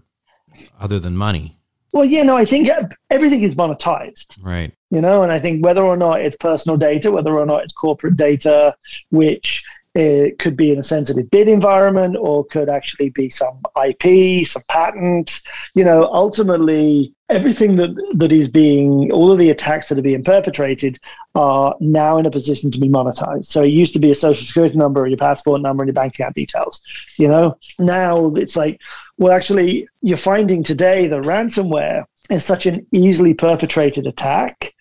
other 0.80 0.98
than 0.98 1.16
money. 1.16 1.58
Well 1.92 2.04
yeah 2.04 2.22
no 2.22 2.36
I 2.36 2.44
think 2.44 2.70
everything 3.10 3.42
is 3.42 3.54
monetized. 3.54 4.36
Right. 4.40 4.72
You 4.90 5.00
know 5.00 5.22
and 5.22 5.30
I 5.30 5.38
think 5.38 5.64
whether 5.64 5.82
or 5.82 5.96
not 5.96 6.20
it's 6.20 6.36
personal 6.36 6.78
data 6.78 7.10
whether 7.10 7.38
or 7.38 7.44
not 7.44 7.64
it's 7.64 7.72
corporate 7.74 8.16
data 8.16 8.74
which 9.10 9.64
it 9.94 10.38
could 10.38 10.56
be 10.56 10.72
in 10.72 10.78
a 10.78 10.84
sensitive 10.84 11.30
bid 11.30 11.48
environment 11.48 12.16
or 12.18 12.44
could 12.46 12.68
actually 12.68 13.10
be 13.10 13.30
some 13.30 13.60
IP, 13.84 14.46
some 14.46 14.62
patent. 14.68 15.40
You 15.74 15.84
know, 15.84 16.04
ultimately, 16.12 17.14
everything 17.28 17.76
that, 17.76 17.90
that 18.14 18.32
is 18.32 18.48
being, 18.48 19.10
all 19.10 19.32
of 19.32 19.38
the 19.38 19.50
attacks 19.50 19.88
that 19.88 19.98
are 19.98 20.02
being 20.02 20.24
perpetrated 20.24 20.98
are 21.34 21.74
now 21.80 22.18
in 22.18 22.26
a 22.26 22.30
position 22.30 22.70
to 22.70 22.78
be 22.78 22.88
monetized. 22.88 23.46
So 23.46 23.62
it 23.62 23.68
used 23.68 23.92
to 23.94 23.98
be 23.98 24.10
a 24.10 24.14
social 24.14 24.44
security 24.44 24.76
number, 24.76 25.02
or 25.02 25.08
your 25.08 25.18
passport 25.18 25.62
number, 25.62 25.82
and 25.82 25.88
your 25.88 25.94
bank 25.94 26.14
account 26.14 26.34
details. 26.34 26.80
You 27.16 27.28
know, 27.28 27.58
now 27.78 28.34
it's 28.34 28.56
like, 28.56 28.80
well, 29.16 29.32
actually, 29.32 29.88
you're 30.02 30.16
finding 30.16 30.62
today 30.62 31.06
that 31.08 31.22
ransomware 31.24 32.04
is 32.30 32.44
such 32.44 32.66
an 32.66 32.86
easily 32.92 33.34
perpetrated 33.34 34.06
attack 34.06 34.74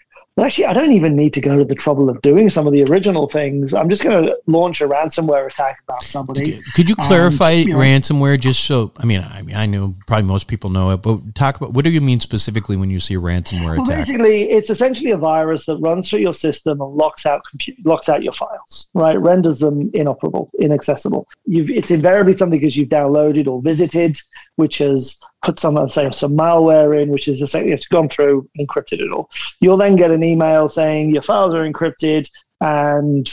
actually, 0.45 0.65
I 0.65 0.73
don't 0.73 0.91
even 0.91 1.15
need 1.15 1.33
to 1.33 1.41
go 1.41 1.57
to 1.57 1.65
the 1.65 1.73
trouble 1.75 2.09
of 2.09 2.21
doing 2.21 2.47
some 2.49 2.67
of 2.67 2.73
the 2.73 2.83
original 2.83 3.27
things. 3.27 3.73
I'm 3.73 3.89
just 3.89 4.03
going 4.03 4.25
to 4.25 4.37
launch 4.45 4.81
a 4.81 4.87
ransomware 4.87 5.47
attack 5.47 5.81
about 5.83 6.03
somebody. 6.03 6.61
Could 6.75 6.89
you 6.89 6.95
clarify 6.95 7.51
and, 7.51 7.67
you 7.67 7.73
know, 7.73 7.79
ransomware 7.79 8.39
just 8.39 8.63
so? 8.63 8.91
I 8.97 9.05
mean, 9.05 9.21
I 9.21 9.41
mean, 9.41 9.55
I 9.55 9.65
know 9.65 9.95
probably 10.05 10.27
most 10.27 10.47
people 10.47 10.69
know 10.69 10.91
it, 10.91 10.97
but 10.97 11.33
talk 11.33 11.55
about 11.55 11.73
what 11.73 11.83
do 11.85 11.89
you 11.89 12.01
mean 12.01 12.19
specifically 12.19 12.77
when 12.77 12.89
you 12.89 12.99
see 12.99 13.15
a 13.15 13.19
ransomware 13.19 13.77
well, 13.77 13.83
attack? 13.83 14.05
Basically, 14.05 14.49
it's 14.49 14.69
essentially 14.69 15.11
a 15.11 15.17
virus 15.17 15.65
that 15.65 15.77
runs 15.77 16.09
through 16.09 16.19
your 16.19 16.33
system 16.33 16.81
and 16.81 16.93
locks 16.93 17.25
out 17.25 17.41
compu- 17.51 17.75
locks 17.83 18.07
out 18.07 18.21
your 18.21 18.33
files, 18.33 18.87
right? 18.93 19.19
Renders 19.19 19.59
them 19.59 19.89
inoperable, 19.93 20.51
inaccessible. 20.59 21.27
You've, 21.45 21.69
it's 21.71 21.89
invariably 21.91 22.33
something 22.33 22.59
because 22.59 22.77
you've 22.77 22.89
downloaded 22.89 23.47
or 23.47 23.61
visited, 23.61 24.19
which 24.55 24.77
has 24.79 25.17
put 25.43 25.59
some, 25.59 25.75
let's 25.75 25.93
say, 25.93 26.09
some 26.11 26.35
malware 26.35 27.01
in, 27.01 27.09
which 27.09 27.27
is 27.27 27.41
essentially 27.41 27.73
it's 27.73 27.87
gone 27.87 28.09
through 28.09 28.49
encrypted 28.59 28.99
it 28.99 29.11
all. 29.11 29.29
You'll 29.59 29.77
then 29.77 29.95
get 29.95 30.11
an 30.11 30.23
email 30.23 30.69
saying 30.69 31.11
your 31.11 31.21
files 31.21 31.53
are 31.53 31.69
encrypted 31.69 32.29
and 32.61 33.29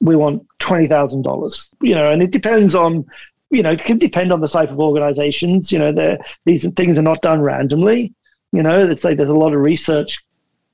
we 0.00 0.16
want 0.16 0.46
twenty 0.58 0.86
thousand 0.86 1.22
dollars. 1.22 1.68
You 1.80 1.94
know, 1.94 2.10
and 2.10 2.22
it 2.22 2.30
depends 2.30 2.74
on, 2.74 3.06
you 3.50 3.62
know, 3.62 3.72
it 3.72 3.84
can 3.84 3.98
depend 3.98 4.32
on 4.32 4.40
the 4.40 4.48
type 4.48 4.70
of 4.70 4.80
organizations. 4.80 5.72
You 5.72 5.78
know, 5.78 6.18
these 6.44 6.70
things 6.74 6.98
are 6.98 7.02
not 7.02 7.22
done 7.22 7.40
randomly. 7.40 8.14
You 8.52 8.62
know, 8.62 8.88
it's 8.88 9.04
like 9.04 9.16
there's 9.16 9.30
a 9.30 9.34
lot 9.34 9.54
of 9.54 9.60
research 9.60 10.18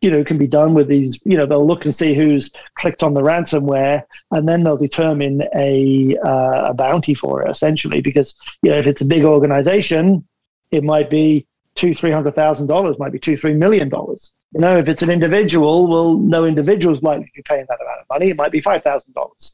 you 0.03 0.11
know 0.11 0.23
can 0.25 0.37
be 0.37 0.49
done 0.49 0.75
with 0.75 0.89
these 0.89 1.19
you 1.25 1.37
know 1.37 1.47
they'll 1.47 1.67
look 1.67 1.85
and 1.85 1.95
see 1.95 2.13
who's 2.13 2.51
clicked 2.75 3.03
on 3.03 3.15
the 3.15 3.23
ransomware 3.23 4.03
and 4.33 4.49
then 4.49 4.63
they'll 4.63 4.77
determine 4.77 5.45
a 5.55 6.17
uh, 6.25 6.71
a 6.71 6.75
bounty 6.75 7.15
for 7.15 7.43
it 7.43 7.51
essentially 7.51 8.01
because 8.01 8.35
you 8.63 8.71
know 8.71 8.77
if 8.77 8.87
it's 8.87 9.01
a 9.01 9.07
big 9.07 9.25
organization 9.25 10.27
it 10.73 10.83
might 10.83 11.11
be 11.11 11.47
two, 11.75 11.95
three 11.95 12.11
hundred 12.11 12.35
thousand 12.35 12.67
dollars, 12.67 12.99
might 12.99 13.13
be 13.13 13.19
two, 13.19 13.37
three 13.37 13.55
million 13.55 13.89
dollars. 13.89 14.33
You 14.53 14.61
know, 14.61 14.77
if 14.77 14.89
it's 14.89 15.03
an 15.03 15.11
individual, 15.11 15.87
well, 15.89 16.19
no 16.19 16.45
individual 16.45 16.95
is 16.95 17.03
likely 17.03 17.27
to 17.27 17.31
be 17.37 17.43
paying 17.43 17.65
that 17.69 17.81
amount 17.81 18.01
of 18.01 18.07
money. 18.11 18.31
It 18.31 18.37
might 18.37 18.53
be 18.53 18.61
five 18.61 18.83
thousand 18.83 19.15
dollars. 19.15 19.53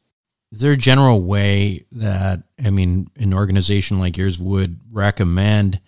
Is 0.51 0.61
there 0.61 0.73
a 0.73 0.79
general 0.79 1.21
way 1.23 1.85
that 1.93 2.43
I 2.65 2.71
mean, 2.71 3.11
an 3.17 3.35
organization 3.35 3.99
like 3.99 4.17
yours 4.17 4.39
would 4.39 4.81
recommend 4.91 5.81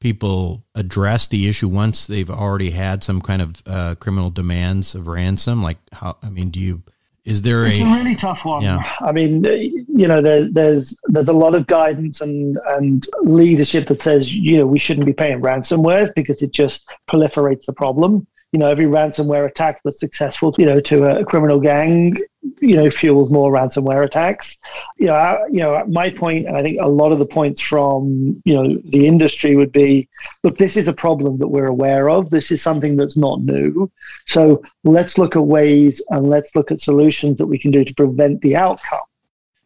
people 0.00 0.64
address 0.74 1.28
the 1.28 1.46
issue 1.46 1.68
once 1.68 2.06
they've 2.06 2.30
already 2.30 2.70
had 2.70 3.04
some 3.04 3.20
kind 3.20 3.40
of 3.42 3.62
uh, 3.66 3.94
criminal 3.96 4.30
demands 4.30 4.94
of 4.94 5.06
ransom? 5.06 5.62
Like, 5.62 5.78
how? 5.92 6.16
I 6.22 6.30
mean, 6.30 6.50
do 6.50 6.58
you 6.58 6.82
is 7.24 7.42
there 7.42 7.64
it's 7.66 7.80
a, 7.80 7.84
a 7.84 7.96
really 7.96 8.16
tough 8.16 8.44
one? 8.44 8.62
Yeah. 8.62 8.80
I 9.00 9.12
mean, 9.12 9.44
you 9.44 10.08
know, 10.08 10.20
there, 10.20 10.50
there's 10.50 10.98
there's 11.04 11.28
a 11.28 11.32
lot 11.32 11.54
of 11.54 11.66
guidance 11.66 12.20
and 12.20 12.58
and 12.68 13.06
leadership 13.22 13.86
that 13.88 14.02
says 14.02 14.32
you 14.32 14.58
know 14.58 14.66
we 14.66 14.78
shouldn't 14.78 15.06
be 15.06 15.12
paying 15.12 15.40
ransomware 15.40 16.12
because 16.16 16.42
it 16.42 16.52
just 16.52 16.88
proliferates 17.08 17.64
the 17.64 17.72
problem 17.72 18.26
you 18.52 18.58
know, 18.58 18.66
every 18.66 18.84
ransomware 18.84 19.46
attack 19.48 19.80
that's 19.82 19.98
successful, 19.98 20.54
you 20.58 20.66
know, 20.66 20.78
to 20.78 21.04
a 21.04 21.24
criminal 21.24 21.58
gang, 21.58 22.18
you 22.60 22.76
know, 22.76 22.90
fuels 22.90 23.30
more 23.30 23.50
ransomware 23.50 24.04
attacks. 24.04 24.58
You 24.98 25.06
know, 25.06 25.14
I, 25.14 25.46
you 25.46 25.60
know, 25.60 25.82
my 25.86 26.10
point, 26.10 26.46
and 26.46 26.54
I 26.54 26.62
think 26.62 26.78
a 26.78 26.88
lot 26.88 27.12
of 27.12 27.18
the 27.18 27.24
points 27.24 27.62
from 27.62 28.42
you 28.44 28.54
know 28.54 28.78
the 28.90 29.06
industry 29.06 29.56
would 29.56 29.72
be, 29.72 30.06
look, 30.42 30.58
this 30.58 30.76
is 30.76 30.86
a 30.86 30.92
problem 30.92 31.38
that 31.38 31.48
we're 31.48 31.66
aware 31.66 32.10
of. 32.10 32.28
This 32.28 32.52
is 32.52 32.60
something 32.62 32.94
that's 32.94 33.16
not 33.16 33.40
new. 33.40 33.90
So 34.26 34.62
let's 34.84 35.16
look 35.16 35.34
at 35.34 35.42
ways 35.42 36.02
and 36.10 36.28
let's 36.28 36.54
look 36.54 36.70
at 36.70 36.80
solutions 36.80 37.38
that 37.38 37.46
we 37.46 37.58
can 37.58 37.70
do 37.70 37.84
to 37.86 37.94
prevent 37.94 38.42
the 38.42 38.54
outcome, 38.54 39.00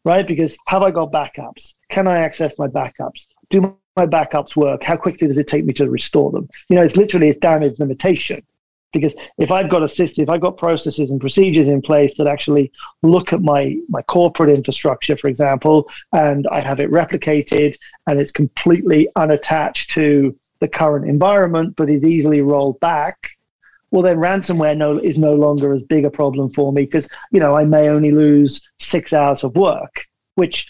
right? 0.05 0.27
Because 0.27 0.57
have 0.69 0.85
I 0.85 0.93
got 0.93 1.11
backups? 1.11 1.75
Can 1.91 2.07
I 2.07 2.19
access 2.19 2.57
my 2.57 2.69
backups? 2.69 3.27
Do 3.51 3.77
my 3.97 4.07
backups 4.07 4.55
work? 4.55 4.85
How 4.85 4.97
quickly 4.97 5.27
does 5.27 5.39
it 5.39 5.49
take 5.49 5.65
me 5.65 5.73
to 5.73 5.91
restore 5.91 6.31
them? 6.31 6.49
You 6.69 6.77
know, 6.77 6.83
it's 6.83 6.97
literally 6.97 7.31
it's 7.31 7.39
damage 7.39 7.81
limitation 7.81 8.45
because 8.93 9.15
if 9.39 9.51
I've 9.51 9.69
got 9.69 9.83
a 9.83 9.89
system, 9.89 10.23
if 10.23 10.31
I've 10.31 10.41
got 10.41 10.57
processes 10.57 11.11
and 11.11 11.21
procedures 11.21 11.69
in 11.69 11.83
place 11.83 12.17
that 12.17 12.27
actually 12.27 12.73
look 13.03 13.33
at 13.33 13.43
my 13.43 13.77
my 13.89 14.03
corporate 14.03 14.51
infrastructure, 14.51 15.17
for 15.17 15.29
example, 15.29 15.89
and 16.13 16.47
I 16.51 16.61
have 16.61 16.81
it 16.81 16.91
replicated 16.91 17.77
and 18.07 18.19
it's 18.21 18.33
completely 18.33 19.09
unattached 19.17 19.91
to 19.91 20.37
the 20.61 20.69
current 20.69 21.07
environment, 21.07 21.75
but 21.77 21.91
is 21.91 22.05
easily 22.05 22.41
rolled 22.41 22.81
back, 22.81 23.31
well 23.91 24.03
then 24.03 24.17
ransomware 24.17 24.77
no, 24.77 24.99
is 24.99 25.19
no 25.19 25.35
longer 25.35 25.75
as 25.75 25.83
big 25.83 26.05
a 26.05 26.11
problem 26.11 26.51
for 26.51 26.73
me 26.73 26.83
because 26.83 27.09
you 27.31 27.41
know 27.41 27.55
I 27.55 27.65
may 27.65 27.89
only 27.89 28.13
lose 28.13 28.71
six 28.79 29.13
hours 29.13 29.45
of 29.45 29.55
work, 29.57 30.05
which 30.37 30.69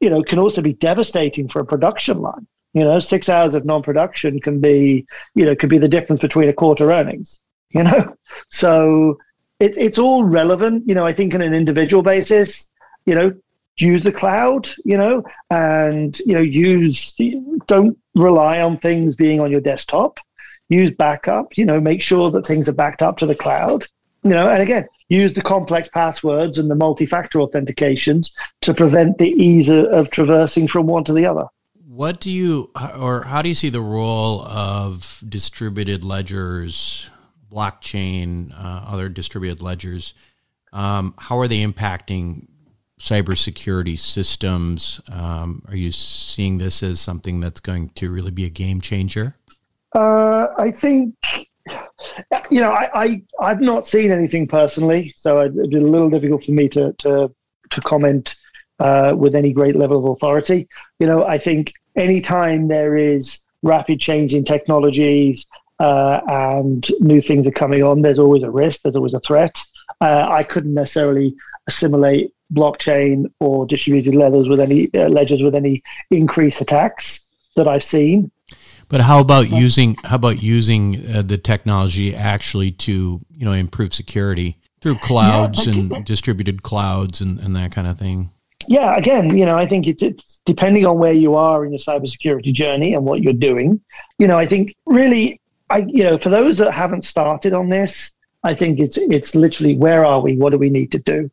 you 0.00 0.10
know 0.10 0.22
can 0.22 0.38
also 0.38 0.60
be 0.60 0.74
devastating 0.74 1.48
for 1.48 1.60
a 1.60 1.66
production 1.66 2.18
line. 2.18 2.46
You 2.74 2.84
know, 2.84 2.98
six 3.00 3.28
hours 3.28 3.54
of 3.54 3.66
non-production 3.66 4.40
can 4.40 4.58
be, 4.58 5.06
you 5.34 5.44
know, 5.44 5.54
could 5.54 5.68
be 5.68 5.76
the 5.76 5.90
difference 5.90 6.22
between 6.22 6.48
a 6.48 6.54
quarter 6.54 6.90
earnings 6.90 7.38
you 7.74 7.82
know? 7.82 8.16
So 8.48 9.18
it, 9.62 9.78
it's 9.78 9.98
all 9.98 10.24
relevant 10.24 10.82
you 10.88 10.94
know 10.94 11.06
i 11.06 11.12
think 11.12 11.34
on 11.34 11.40
an 11.40 11.54
individual 11.54 12.02
basis 12.02 12.70
you 13.06 13.14
know 13.14 13.32
use 13.76 14.02
the 14.02 14.12
cloud 14.12 14.68
you 14.84 14.96
know 14.96 15.22
and 15.50 16.18
you 16.20 16.34
know 16.34 16.40
use 16.40 17.14
don't 17.66 17.96
rely 18.14 18.60
on 18.60 18.76
things 18.78 19.14
being 19.14 19.40
on 19.40 19.50
your 19.50 19.60
desktop. 19.60 20.18
Use 20.68 20.90
backup 20.90 21.56
you 21.56 21.64
know 21.64 21.80
make 21.80 22.02
sure 22.02 22.30
that 22.30 22.46
things 22.46 22.68
are 22.68 22.74
backed 22.74 23.02
up 23.02 23.18
to 23.18 23.26
the 23.26 23.34
cloud 23.34 23.84
you 24.22 24.30
know 24.30 24.48
and 24.50 24.62
again 24.62 24.86
use 25.08 25.34
the 25.34 25.42
complex 25.42 25.88
passwords 25.88 26.58
and 26.58 26.70
the 26.70 26.74
multi-factor 26.74 27.38
authentications 27.38 28.32
to 28.62 28.72
prevent 28.72 29.18
the 29.18 29.28
ease 29.28 29.70
of 29.70 30.10
traversing 30.10 30.66
from 30.66 30.86
one 30.86 31.04
to 31.04 31.12
the 31.12 31.26
other. 31.26 31.44
What 31.86 32.20
do 32.20 32.30
you 32.30 32.70
or 32.98 33.24
how 33.24 33.42
do 33.42 33.50
you 33.50 33.54
see 33.54 33.68
the 33.68 33.82
role 33.82 34.40
of 34.42 35.22
distributed 35.28 36.04
ledgers 36.04 37.10
blockchain, 37.52 38.52
uh, 38.52 38.84
other 38.86 39.08
distributed 39.08 39.62
ledgers, 39.62 40.14
um, 40.72 41.14
how 41.18 41.38
are 41.38 41.48
they 41.48 41.62
impacting 41.62 42.46
cybersecurity 43.02 43.98
systems. 43.98 45.00
Um, 45.10 45.64
are 45.66 45.74
you 45.74 45.90
seeing 45.90 46.58
this 46.58 46.84
as 46.84 47.00
something 47.00 47.40
that's 47.40 47.58
going 47.58 47.88
to 47.96 48.10
really 48.10 48.30
be 48.30 48.44
a 48.44 48.48
game 48.48 48.80
changer? 48.80 49.34
Uh, 49.92 50.46
I 50.56 50.70
think, 50.70 51.14
you 52.48 52.60
know, 52.60 52.70
I, 52.70 53.20
I 53.40 53.48
have 53.48 53.60
not 53.60 53.88
seen 53.88 54.12
anything 54.12 54.46
personally, 54.46 55.12
so 55.16 55.42
it'd 55.42 55.70
be 55.70 55.78
a 55.78 55.80
little 55.80 56.10
difficult 56.10 56.44
for 56.44 56.52
me 56.52 56.68
to 56.70 56.92
to 57.00 57.34
to 57.70 57.80
comment 57.80 58.36
uh, 58.78 59.14
with 59.16 59.34
any 59.34 59.52
great 59.52 59.74
level 59.74 59.98
of 59.98 60.16
authority. 60.16 60.68
You 61.00 61.08
know, 61.08 61.24
I 61.24 61.38
think 61.38 61.72
anytime 61.96 62.68
there 62.68 62.96
is 62.96 63.40
rapid 63.62 63.98
change 63.98 64.32
in 64.32 64.44
technologies 64.44 65.46
uh, 65.82 66.20
and 66.28 66.86
new 67.00 67.20
things 67.20 67.44
are 67.44 67.50
coming 67.50 67.82
on, 67.82 68.02
there's 68.02 68.20
always 68.20 68.44
a 68.44 68.50
risk. 68.50 68.82
There's 68.82 68.94
always 68.94 69.14
a 69.14 69.20
threat. 69.20 69.60
Uh, 70.00 70.28
I 70.30 70.44
couldn't 70.44 70.74
necessarily 70.74 71.34
assimilate 71.66 72.32
blockchain 72.54 73.26
or 73.40 73.66
distributed 73.66 74.14
ledgers 74.14 74.48
with 74.48 74.60
any 74.60 74.88
uh, 74.94 75.08
ledgers 75.08 75.42
with 75.42 75.56
any 75.56 75.82
increased 76.10 76.60
attacks 76.60 77.26
that 77.56 77.66
I've 77.66 77.82
seen. 77.82 78.30
But 78.88 79.00
how 79.00 79.20
about 79.20 79.50
using 79.50 79.96
how 80.04 80.16
about 80.16 80.40
using 80.40 81.04
uh, 81.12 81.22
the 81.22 81.38
technology 81.38 82.14
actually 82.14 82.70
to 82.86 83.20
you 83.30 83.44
know 83.44 83.52
improve 83.52 83.92
security 83.92 84.58
through 84.82 84.98
clouds 84.98 85.66
yeah, 85.66 85.72
and 85.72 86.04
distributed 86.04 86.62
clouds 86.62 87.20
and, 87.20 87.40
and 87.40 87.56
that 87.56 87.72
kind 87.72 87.88
of 87.88 87.98
thing? 87.98 88.30
Yeah, 88.68 88.96
again, 88.96 89.36
you 89.36 89.44
know, 89.44 89.58
I 89.58 89.66
think 89.66 89.88
it's, 89.88 90.02
it's 90.04 90.40
depending 90.46 90.86
on 90.86 90.98
where 90.98 91.12
you 91.12 91.34
are 91.34 91.64
in 91.64 91.72
your 91.72 91.80
cybersecurity 91.80 92.52
journey 92.52 92.94
and 92.94 93.04
what 93.04 93.20
you're 93.20 93.32
doing. 93.32 93.80
You 94.18 94.28
know, 94.28 94.38
I 94.38 94.46
think 94.46 94.76
really, 94.86 95.40
I 95.72 95.86
you 95.88 96.04
know, 96.04 96.18
for 96.18 96.28
those 96.28 96.58
that 96.58 96.72
haven't 96.72 97.02
started 97.02 97.54
on 97.54 97.70
this, 97.70 98.12
I 98.44 98.54
think 98.54 98.78
it's 98.78 98.98
it's 98.98 99.34
literally 99.34 99.74
where 99.76 100.04
are 100.04 100.20
we? 100.20 100.36
What 100.36 100.50
do 100.50 100.58
we 100.58 100.68
need 100.68 100.92
to 100.92 100.98
do? 100.98 101.30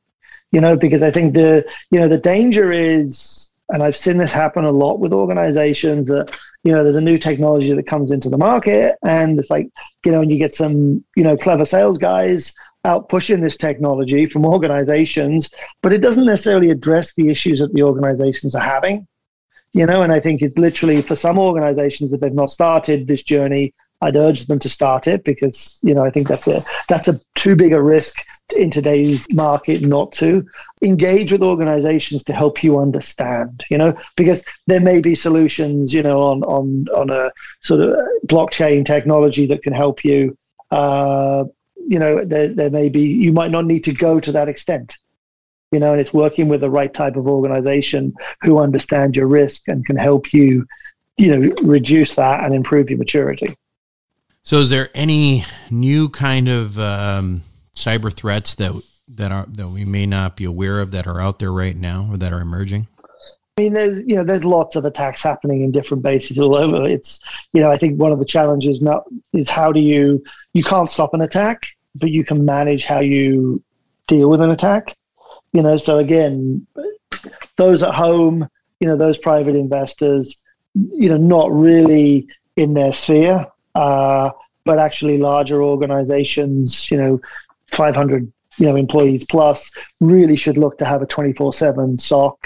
You 0.51 0.61
know, 0.61 0.75
because 0.77 1.03
I 1.03 1.11
think 1.11 1.33
the 1.33 1.65
you 1.91 1.99
know 1.99 2.07
the 2.07 2.17
danger 2.17 2.71
is, 2.71 3.51
and 3.67 3.83
I've 3.83 3.97
seen 3.97 4.17
this 4.17 4.31
happen 4.31 4.63
a 4.63 4.71
lot 4.71 4.99
with 4.99 5.11
organizations 5.11 6.07
that 6.07 6.33
you 6.63 6.71
know 6.71 6.83
there's 6.83 6.95
a 6.95 7.01
new 7.01 7.17
technology 7.17 7.73
that 7.73 7.85
comes 7.85 8.11
into 8.11 8.29
the 8.29 8.37
market, 8.37 8.95
and 9.03 9.37
it's 9.37 9.49
like 9.49 9.69
you 10.05 10.11
know, 10.13 10.21
and 10.21 10.31
you 10.31 10.37
get 10.37 10.55
some 10.55 11.03
you 11.17 11.23
know 11.23 11.35
clever 11.35 11.65
sales 11.65 11.97
guys 11.97 12.53
out 12.85 13.09
pushing 13.09 13.41
this 13.41 13.57
technology 13.57 14.25
from 14.25 14.45
organizations, 14.55 15.51
but 15.81 15.91
it 15.91 15.99
doesn't 15.99 16.25
necessarily 16.25 16.69
address 16.69 17.13
the 17.13 17.27
issues 17.27 17.59
that 17.59 17.73
the 17.73 17.83
organizations 17.83 18.55
are 18.55 18.63
having. 18.63 19.05
You 19.73 19.85
know, 19.85 20.01
and 20.01 20.11
I 20.11 20.19
think 20.19 20.41
it's 20.41 20.57
literally 20.57 21.03
for 21.03 21.15
some 21.15 21.37
organizations 21.37 22.09
that 22.09 22.21
they've 22.21 22.33
not 22.33 22.49
started 22.49 23.05
this 23.05 23.21
journey, 23.21 23.73
I'd 24.01 24.15
urge 24.15 24.45
them 24.45 24.59
to 24.59 24.69
start 24.69 25.07
it 25.07 25.23
because 25.23 25.79
you 25.81 25.93
know 25.93 26.05
I 26.05 26.09
think 26.09 26.27
that's 26.27 26.47
a 26.47 26.63
that's 26.87 27.07
a 27.07 27.19
too 27.35 27.55
big 27.55 27.73
a 27.73 27.81
risk 27.81 28.15
in 28.55 28.71
today's 28.71 29.27
market 29.33 29.81
not 29.81 30.11
to 30.13 30.45
engage 30.81 31.31
with 31.31 31.43
organizations 31.43 32.23
to 32.23 32.33
help 32.33 32.63
you 32.63 32.79
understand 32.79 33.63
you 33.69 33.77
know 33.77 33.95
because 34.15 34.43
there 34.67 34.79
may 34.79 34.99
be 35.01 35.15
solutions 35.15 35.93
you 35.93 36.01
know 36.01 36.21
on 36.21 36.43
on 36.43 36.85
on 36.95 37.09
a 37.09 37.31
sort 37.61 37.81
of 37.81 37.99
blockchain 38.25 38.85
technology 38.85 39.45
that 39.45 39.63
can 39.63 39.73
help 39.73 40.03
you. 40.03 40.37
Uh, 40.71 41.45
you 41.87 41.97
know 41.97 42.23
there, 42.23 42.49
there 42.49 42.69
may 42.69 42.87
be 42.87 43.01
you 43.01 43.33
might 43.33 43.51
not 43.51 43.65
need 43.65 43.83
to 43.83 43.93
go 43.93 44.19
to 44.19 44.31
that 44.31 44.47
extent 44.47 44.97
you 45.71 45.79
know 45.79 45.91
and 45.91 46.01
it's 46.01 46.13
working 46.13 46.47
with 46.47 46.61
the 46.61 46.69
right 46.69 46.93
type 46.93 47.15
of 47.15 47.27
organization 47.27 48.13
who 48.41 48.59
understand 48.59 49.15
your 49.15 49.27
risk 49.27 49.67
and 49.67 49.85
can 49.85 49.95
help 49.95 50.33
you 50.33 50.65
you 51.17 51.35
know 51.35 51.53
reduce 51.63 52.15
that 52.15 52.43
and 52.43 52.53
improve 52.53 52.89
your 52.89 52.99
maturity 52.99 53.55
so, 54.49 54.61
is 54.61 54.71
there 54.71 54.89
any 54.95 55.45
new 55.69 56.09
kind 56.09 56.49
of 56.49 56.79
um, 56.79 57.43
cyber 57.75 58.11
threats 58.11 58.55
that 58.55 58.71
that 59.09 59.31
are 59.31 59.45
that 59.47 59.67
we 59.67 59.85
may 59.85 60.07
not 60.07 60.35
be 60.35 60.43
aware 60.43 60.79
of 60.79 60.89
that 60.89 61.05
are 61.05 61.21
out 61.21 61.37
there 61.37 61.53
right 61.53 61.77
now 61.77 62.07
or 62.09 62.17
that 62.17 62.33
are 62.33 62.41
emerging? 62.41 62.87
I 63.59 63.61
mean, 63.61 63.73
there's 63.73 64.01
you 64.07 64.15
know 64.15 64.23
there's 64.23 64.43
lots 64.43 64.75
of 64.75 64.85
attacks 64.85 65.21
happening 65.21 65.61
in 65.61 65.71
different 65.71 66.01
bases 66.01 66.39
all 66.39 66.55
over. 66.55 66.89
It's 66.89 67.19
you 67.53 67.61
know 67.61 67.69
I 67.69 67.77
think 67.77 67.99
one 67.99 68.11
of 68.11 68.17
the 68.17 68.25
challenges 68.25 68.81
now 68.81 69.03
is 69.33 69.51
how 69.51 69.71
do 69.71 69.81
you 69.81 70.23
you 70.53 70.63
can't 70.63 70.89
stop 70.89 71.13
an 71.13 71.21
attack, 71.21 71.67
but 71.93 72.09
you 72.09 72.25
can 72.25 72.43
manage 72.43 72.85
how 72.85 73.01
you 73.01 73.61
deal 74.07 74.31
with 74.31 74.41
an 74.41 74.49
attack. 74.49 74.97
You 75.53 75.61
know, 75.61 75.77
so 75.77 75.99
again, 75.99 76.65
those 77.55 77.83
at 77.83 77.93
home, 77.93 78.49
you 78.79 78.87
know, 78.87 78.97
those 78.97 79.19
private 79.19 79.55
investors, 79.55 80.41
you 80.73 81.07
know, 81.07 81.17
not 81.17 81.51
really 81.51 82.27
in 82.55 82.73
their 82.73 82.93
sphere 82.93 83.45
uh, 83.79 84.29
but 84.65 84.77
actually 84.77 85.17
larger 85.17 85.63
organizations, 85.63 86.91
you 86.91 86.97
know, 86.97 87.21
500 87.71 88.31
you 88.57 88.65
know 88.65 88.75
employees 88.75 89.25
plus, 89.25 89.71
really 90.01 90.35
should 90.35 90.57
look 90.57 90.77
to 90.77 90.85
have 90.85 91.01
a 91.01 91.07
24/7 91.07 91.99
SOC, 92.01 92.37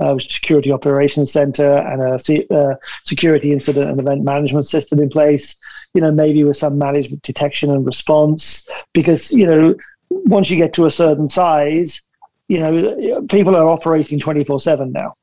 uh, 0.00 0.18
security 0.18 0.70
operations 0.70 1.32
center, 1.32 1.76
and 1.90 2.02
a 2.02 2.54
uh, 2.54 2.74
security 3.04 3.52
incident 3.52 3.90
and 3.90 3.98
event 3.98 4.22
management 4.22 4.66
system 4.66 5.00
in 5.00 5.08
place. 5.08 5.56
You 5.94 6.02
know, 6.02 6.12
maybe 6.12 6.44
with 6.44 6.58
some 6.58 6.76
management 6.78 7.22
detection 7.22 7.70
and 7.70 7.86
response, 7.86 8.68
because 8.92 9.32
you 9.32 9.46
know 9.46 9.74
once 10.10 10.50
you 10.50 10.56
get 10.56 10.74
to 10.74 10.86
a 10.86 10.90
certain 10.90 11.28
size, 11.28 12.02
you 12.48 12.58
know 12.60 13.22
people 13.28 13.56
are 13.56 13.66
operating 13.66 14.20
24/7 14.20 14.92
now. 14.92 15.14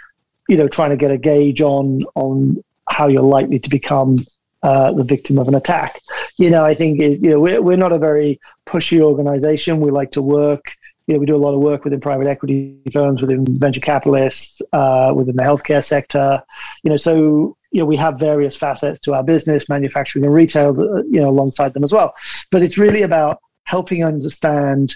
you 0.49 0.57
know 0.57 0.67
trying 0.67 0.89
to 0.89 0.97
get 0.97 1.11
a 1.11 1.17
gauge 1.17 1.61
on 1.61 2.01
on 2.15 2.63
how 2.89 3.07
you're 3.07 3.21
likely 3.21 3.59
to 3.59 3.69
become 3.69 4.17
uh, 4.63 4.91
the 4.93 5.03
victim 5.03 5.37
of 5.37 5.47
an 5.47 5.55
attack? 5.55 6.01
You 6.37 6.49
know 6.49 6.65
i 6.65 6.73
think 6.73 6.99
it, 6.99 7.19
you 7.21 7.29
know 7.29 7.39
we're, 7.39 7.61
we're 7.61 7.77
not 7.77 7.91
a 7.93 7.99
very 7.99 8.39
pushy 8.65 9.01
organization. 9.01 9.79
We 9.79 9.91
like 9.91 10.11
to 10.11 10.21
work. 10.21 10.63
You 11.07 11.15
know, 11.15 11.19
we 11.19 11.25
do 11.25 11.35
a 11.35 11.37
lot 11.37 11.53
of 11.53 11.59
work 11.59 11.83
within 11.83 11.99
private 11.99 12.27
equity 12.27 12.79
firms, 12.93 13.21
within 13.21 13.45
venture 13.59 13.81
capitalists, 13.81 14.61
uh, 14.71 15.11
within 15.13 15.35
the 15.35 15.43
healthcare 15.43 15.83
sector. 15.83 16.41
You 16.83 16.91
know, 16.91 16.97
so 16.97 17.57
you 17.73 17.79
know 17.79 17.85
we 17.85 17.97
have 17.97 18.19
various 18.19 18.55
facets 18.55 18.99
to 19.01 19.13
our 19.13 19.23
business, 19.23 19.67
manufacturing 19.67 20.25
and 20.25 20.33
retail, 20.33 20.69
uh, 20.79 21.03
you 21.03 21.19
know, 21.19 21.29
alongside 21.29 21.73
them 21.73 21.83
as 21.83 21.91
well. 21.91 22.13
But 22.51 22.63
it's 22.63 22.77
really 22.77 23.01
about 23.01 23.39
helping 23.65 24.03
understand 24.03 24.95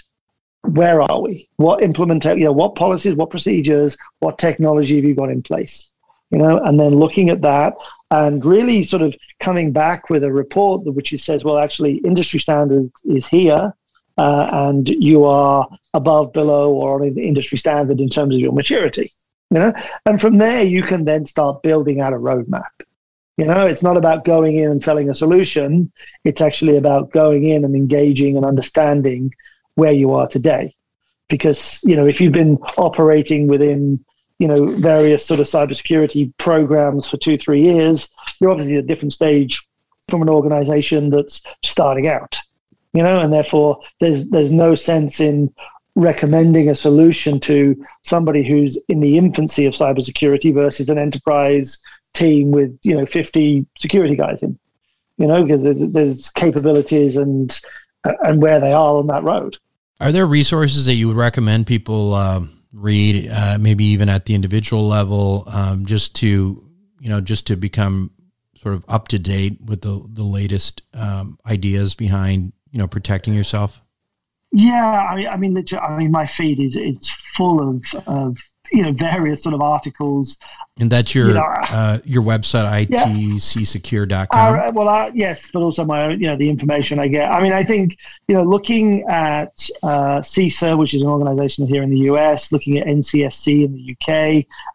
where 0.62 1.00
are 1.00 1.20
we, 1.20 1.48
what 1.56 1.82
implement, 1.82 2.24
you 2.24 2.44
know, 2.44 2.52
what 2.52 2.74
policies, 2.74 3.14
what 3.14 3.30
procedures, 3.30 3.96
what 4.20 4.38
technology 4.38 4.96
have 4.96 5.04
you 5.04 5.14
got 5.14 5.30
in 5.30 5.42
place, 5.42 5.90
you 6.30 6.38
know, 6.38 6.58
and 6.58 6.78
then 6.78 6.94
looking 6.94 7.30
at 7.30 7.42
that 7.42 7.74
and 8.10 8.44
really 8.44 8.84
sort 8.84 9.02
of 9.02 9.14
coming 9.40 9.72
back 9.72 10.10
with 10.10 10.24
a 10.24 10.32
report 10.32 10.84
which 10.84 11.14
says, 11.22 11.44
well, 11.44 11.58
actually, 11.58 11.96
industry 11.98 12.40
standards 12.40 12.90
is 13.04 13.26
here 13.26 13.72
uh, 14.18 14.48
and 14.52 14.88
you 14.88 15.24
are 15.24 15.66
above, 15.94 16.32
below, 16.32 16.72
or 16.72 16.96
on 16.96 17.06
an 17.06 17.18
industry 17.18 17.56
standard 17.56 18.00
in 18.00 18.08
terms 18.08 18.34
of 18.34 18.40
your 18.40 18.52
maturity. 18.52 19.12
You 19.50 19.58
know, 19.58 19.72
and 20.04 20.20
from 20.20 20.38
there 20.38 20.62
you 20.62 20.82
can 20.82 21.04
then 21.04 21.26
start 21.26 21.62
building 21.62 22.00
out 22.00 22.12
a 22.12 22.16
roadmap. 22.16 22.68
You 23.36 23.46
know, 23.46 23.66
it's 23.66 23.82
not 23.82 23.96
about 23.96 24.24
going 24.24 24.56
in 24.56 24.70
and 24.70 24.82
selling 24.82 25.08
a 25.08 25.14
solution. 25.14 25.92
It's 26.24 26.40
actually 26.40 26.76
about 26.76 27.12
going 27.12 27.44
in 27.44 27.64
and 27.64 27.74
engaging 27.74 28.36
and 28.36 28.44
understanding 28.44 29.32
where 29.74 29.92
you 29.92 30.12
are 30.12 30.26
today. 30.26 30.74
Because, 31.28 31.80
you 31.84 31.94
know, 31.94 32.06
if 32.06 32.20
you've 32.20 32.32
been 32.32 32.56
operating 32.76 33.46
within, 33.46 34.04
you 34.38 34.48
know, 34.48 34.66
various 34.66 35.24
sort 35.24 35.40
of 35.40 35.46
cybersecurity 35.46 36.32
programs 36.38 37.08
for 37.08 37.16
two, 37.16 37.38
three 37.38 37.62
years, 37.62 38.08
you're 38.40 38.50
obviously 38.50 38.76
at 38.76 38.84
a 38.84 38.86
different 38.86 39.12
stage 39.12 39.66
from 40.08 40.22
an 40.22 40.28
organization 40.28 41.10
that's 41.10 41.42
starting 41.62 42.08
out 42.08 42.38
you 42.92 43.02
know, 43.02 43.20
and 43.20 43.32
therefore 43.32 43.80
there's 44.00 44.24
there's 44.26 44.50
no 44.50 44.74
sense 44.74 45.20
in 45.20 45.52
recommending 45.98 46.68
a 46.68 46.76
solution 46.76 47.40
to 47.40 47.84
somebody 48.04 48.46
who's 48.46 48.78
in 48.88 49.00
the 49.00 49.18
infancy 49.18 49.66
of 49.66 49.74
cybersecurity 49.74 50.54
versus 50.54 50.88
an 50.88 50.96
enterprise 50.96 51.78
team 52.14 52.52
with 52.52 52.78
you 52.82 52.96
know 52.96 53.04
50 53.04 53.66
security 53.78 54.14
guys 54.14 54.42
in, 54.42 54.58
you 55.16 55.26
know, 55.26 55.42
because 55.42 55.62
there's 55.92 56.30
capabilities 56.30 57.16
and 57.16 57.60
and 58.04 58.40
where 58.40 58.60
they 58.60 58.72
are 58.72 58.94
on 58.94 59.08
that 59.08 59.24
road. 59.24 59.56
Are 60.00 60.12
there 60.12 60.26
resources 60.26 60.86
that 60.86 60.94
you 60.94 61.08
would 61.08 61.16
recommend 61.16 61.66
people 61.66 62.14
um, 62.14 62.62
read, 62.72 63.28
uh, 63.28 63.58
maybe 63.58 63.84
even 63.86 64.08
at 64.08 64.26
the 64.26 64.36
individual 64.36 64.86
level, 64.86 65.44
um, 65.48 65.84
just 65.84 66.14
to 66.16 66.64
you 67.00 67.08
know, 67.08 67.20
just 67.20 67.46
to 67.48 67.56
become 67.56 68.12
sort 68.54 68.74
of 68.74 68.84
up 68.88 69.08
to 69.08 69.18
date 69.18 69.58
with 69.64 69.82
the 69.82 70.00
the 70.12 70.22
latest 70.22 70.82
um, 70.94 71.40
ideas 71.44 71.96
behind 71.96 72.52
you 72.70 72.78
know 72.78 72.86
protecting 72.86 73.34
yourself? 73.34 73.82
Yeah, 74.52 75.06
I 75.10 75.16
mean, 75.16 75.28
I 75.28 75.36
mean, 75.36 75.64
I 75.80 75.96
mean, 75.96 76.10
my 76.10 76.26
feed 76.26 76.60
is 76.60 76.76
it's 76.76 77.10
full 77.10 77.60
of 77.60 77.84
of 78.06 78.38
you 78.72 78.82
know 78.82 78.92
various 78.92 79.42
sort 79.42 79.54
of 79.54 79.60
articles. 79.60 80.36
And 80.80 80.90
that's 80.90 81.12
your 81.12 81.28
you 81.28 81.34
know, 81.34 81.54
uh, 81.70 81.98
your 82.04 82.22
website 82.22 82.86
itcsecure.com 82.86 84.28
uh, 84.30 84.70
well 84.72 84.88
uh, 84.88 85.10
yes 85.12 85.50
but 85.52 85.60
also 85.60 85.84
my 85.84 86.04
own 86.04 86.20
you 86.20 86.28
know 86.28 86.36
the 86.36 86.48
information 86.48 87.00
i 87.00 87.08
get. 87.08 87.28
I 87.30 87.42
mean 87.42 87.52
i 87.52 87.64
think 87.64 87.96
you 88.28 88.36
know 88.36 88.44
looking 88.44 89.02
at 89.08 89.68
uh, 89.82 90.20
CISA 90.20 90.78
which 90.78 90.94
is 90.94 91.02
an 91.02 91.08
organization 91.08 91.66
here 91.66 91.82
in 91.82 91.90
the 91.90 91.96
us 91.96 92.52
looking 92.52 92.78
at 92.78 92.86
ncsc 92.86 93.64
in 93.64 93.72
the 93.72 93.92
uk 93.92 94.08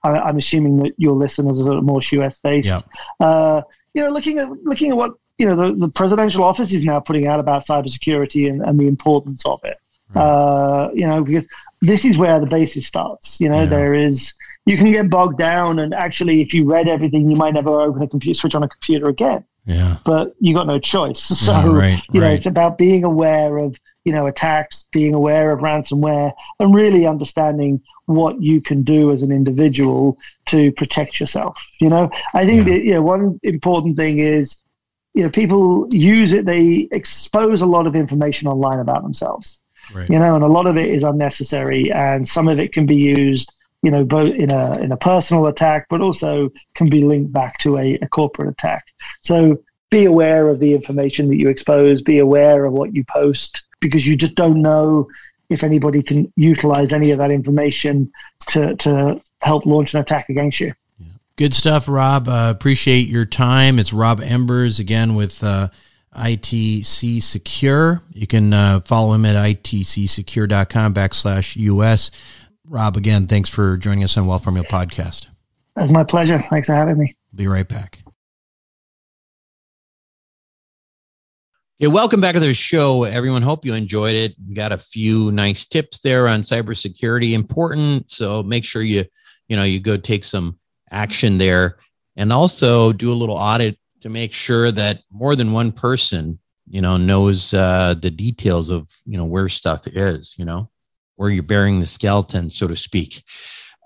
I, 0.03 0.29
am 0.29 0.38
assuming 0.38 0.77
that 0.77 0.93
your 0.97 1.13
listeners 1.13 1.62
are 1.62 1.81
more 1.81 2.01
us 2.01 2.39
based. 2.39 2.67
Yeah. 2.67 2.81
uh, 3.25 3.62
you 3.93 4.03
know 4.03 4.09
looking 4.09 4.39
at 4.39 4.49
looking 4.63 4.91
at 4.91 4.97
what 4.97 5.13
you 5.37 5.45
know 5.45 5.55
the, 5.55 5.75
the 5.75 5.87
presidential 5.89 6.43
office 6.43 6.73
is 6.73 6.85
now 6.85 6.99
putting 6.99 7.27
out 7.27 7.39
about 7.39 7.65
cybersecurity 7.65 8.49
and, 8.49 8.61
and 8.61 8.79
the 8.79 8.87
importance 8.87 9.45
of 9.45 9.59
it 9.63 9.77
right. 10.13 10.21
uh, 10.21 10.89
you 10.93 11.05
know 11.05 11.23
because 11.23 11.45
this 11.83 12.05
is 12.05 12.17
where 12.17 12.39
the 12.39 12.45
basis 12.45 12.87
starts. 12.87 13.39
You 13.39 13.49
know, 13.49 13.61
yeah. 13.61 13.69
there 13.69 13.93
is 13.93 14.33
you 14.65 14.77
can 14.77 14.91
get 14.91 15.09
bogged 15.09 15.37
down, 15.37 15.79
and 15.79 15.93
actually, 15.93 16.41
if 16.41 16.53
you 16.53 16.65
read 16.65 16.87
everything, 16.87 17.29
you 17.29 17.35
might 17.35 17.53
never 17.53 17.81
open 17.81 18.01
a 18.01 18.07
computer, 18.07 18.39
switch 18.39 18.55
on 18.55 18.63
a 18.63 18.69
computer 18.69 19.09
again. 19.09 19.43
Yeah. 19.65 19.97
But 20.05 20.33
you 20.39 20.53
got 20.53 20.67
no 20.67 20.79
choice. 20.79 21.29
So 21.43 21.51
yeah, 21.51 21.71
right, 21.71 22.03
you 22.11 22.21
know, 22.21 22.27
right. 22.27 22.35
it's 22.35 22.45
about 22.45 22.77
being 22.77 23.03
aware 23.03 23.57
of 23.57 23.77
you 24.05 24.13
know 24.13 24.27
attacks, 24.27 24.85
being 24.93 25.13
aware 25.13 25.51
of 25.51 25.59
ransomware, 25.59 26.31
and 26.59 26.73
really 26.73 27.05
understanding 27.05 27.81
what 28.05 28.41
you 28.41 28.61
can 28.61 28.83
do 28.83 29.11
as 29.11 29.21
an 29.21 29.31
individual 29.31 30.17
to 30.45 30.71
protect 30.73 31.19
yourself. 31.19 31.61
You 31.81 31.89
know, 31.89 32.09
I 32.33 32.45
think 32.45 32.65
yeah. 32.65 32.73
that 32.73 32.83
you 32.83 32.93
know 32.93 33.01
one 33.01 33.39
important 33.43 33.97
thing 33.97 34.19
is 34.19 34.63
you 35.13 35.23
know 35.23 35.30
people 35.30 35.88
use 35.91 36.34
it 36.34 36.45
they 36.45 36.88
expose 36.91 37.62
a 37.62 37.65
lot 37.65 37.88
of 37.88 37.95
information 37.95 38.47
online 38.47 38.80
about 38.80 39.04
themselves 39.04 39.63
Right. 39.91 40.10
You 40.10 40.19
know, 40.19 40.36
and 40.36 40.43
a 40.43 40.47
lot 40.47 40.67
of 40.67 40.78
it 40.78 40.89
is 40.89 41.04
unnecessary, 41.04 41.91
and 41.91 42.28
some 42.28 42.47
of 42.47 42.60
it 42.60 42.71
can 42.71 42.86
be 42.86 42.95
used, 42.95 43.54
you 43.82 43.91
know, 43.91 44.04
both 44.04 44.34
in 44.34 44.49
a 44.49 44.80
in 44.80 44.91
a 44.91 44.97
personal 44.97 45.47
attack, 45.47 45.88
but 45.89 46.02
also 46.02 46.49
can 46.76 46.89
be 46.89 47.04
linked 47.04 47.34
back 47.34 47.60
to 47.60 47.78
a, 47.78 47.95
a 47.95 48.08
corporate 48.08 48.49
attack. 48.49 48.86
So 49.21 49.62
be 49.89 50.06
aware 50.06 50.47
of 50.47 50.60
the 50.60 50.73
information 50.73 51.28
that 51.28 51.38
you 51.38 51.49
expose. 51.49 52.02
Be 52.02 52.19
aware 52.19 52.65
of 52.65 52.73
what 52.73 52.95
you 52.95 53.04
post, 53.04 53.63
because 53.80 54.08
you 54.08 54.15
just 54.15 54.36
don't 54.36 54.62
know 54.62 55.08
if 55.49 55.63
anybody 55.63 56.02
can 56.02 56.32
utilize 56.36 56.93
any 56.93 57.12
of 57.12 57.17
that 57.17 57.32
information 57.32 58.12
to 58.47 58.76
to 58.78 59.21
help 59.41 59.65
launch 59.65 59.93
an 59.93 59.99
attack 59.99 60.30
against 60.30 60.60
you. 60.60 60.73
Good 61.37 61.53
stuff, 61.53 61.87
Rob. 61.87 62.27
Uh, 62.27 62.53
appreciate 62.55 63.07
your 63.07 63.25
time. 63.25 63.79
It's 63.79 63.93
Rob 63.93 64.21
Embers 64.21 64.79
again 64.79 65.15
with. 65.15 65.43
Uh, 65.43 65.69
ITC 66.15 67.21
Secure. 67.23 68.01
You 68.11 68.27
can 68.27 68.53
uh, 68.53 68.81
follow 68.81 69.13
him 69.13 69.25
at 69.25 69.35
itcsecure.com 69.35 70.93
backslash 70.93 71.55
US. 71.55 72.11
Rob, 72.65 72.95
again, 72.97 73.27
thanks 73.27 73.49
for 73.49 73.77
joining 73.77 74.03
us 74.03 74.17
on 74.17 74.27
Wealth 74.27 74.43
Formula 74.43 74.67
Podcast. 74.67 75.27
It's 75.75 75.91
my 75.91 76.03
pleasure. 76.03 76.43
Thanks 76.49 76.67
for 76.67 76.73
having 76.73 76.97
me. 76.97 77.15
Be 77.33 77.47
right 77.47 77.67
back. 77.67 77.99
Okay, 81.81 81.87
welcome 81.87 82.21
back 82.21 82.35
to 82.35 82.39
the 82.39 82.53
show, 82.53 83.03
everyone. 83.03 83.41
Hope 83.41 83.65
you 83.65 83.73
enjoyed 83.73 84.15
it. 84.15 84.35
We 84.47 84.53
got 84.53 84.71
a 84.71 84.77
few 84.77 85.31
nice 85.31 85.65
tips 85.65 85.99
there 85.99 86.27
on 86.27 86.43
cybersecurity, 86.43 87.33
important. 87.33 88.11
So 88.11 88.43
make 88.43 88.63
sure 88.63 88.83
you, 88.83 89.03
you 89.47 89.57
know, 89.57 89.63
you 89.63 89.79
go 89.79 89.97
take 89.97 90.23
some 90.23 90.59
action 90.93 91.38
there, 91.38 91.77
and 92.15 92.32
also 92.32 92.93
do 92.93 93.12
a 93.12 93.15
little 93.15 93.36
audit 93.36 93.77
to 94.01 94.10
make 94.10 94.34
sure 94.34 94.71
that 94.71 95.01
more 95.12 95.36
than 95.36 95.51
one 95.51 95.71
person, 95.71 96.39
you 96.69 96.82
know, 96.82 96.97
knows 96.97 97.53
uh, 97.53 97.95
the 97.99 98.12
details 98.12 98.69
of, 98.69 98.89
you 99.06 99.17
know, 99.17 99.25
where 99.25 99.49
stuff 99.49 99.88
is, 99.88 100.36
you 100.38 100.45
know, 100.45 100.69
where 101.15 101.29
you're 101.29 101.43
burying 101.43 101.79
the 101.79 101.88
skeleton, 101.88 102.49
so 102.49 102.67
to 102.67 102.75
speak. 102.75 103.23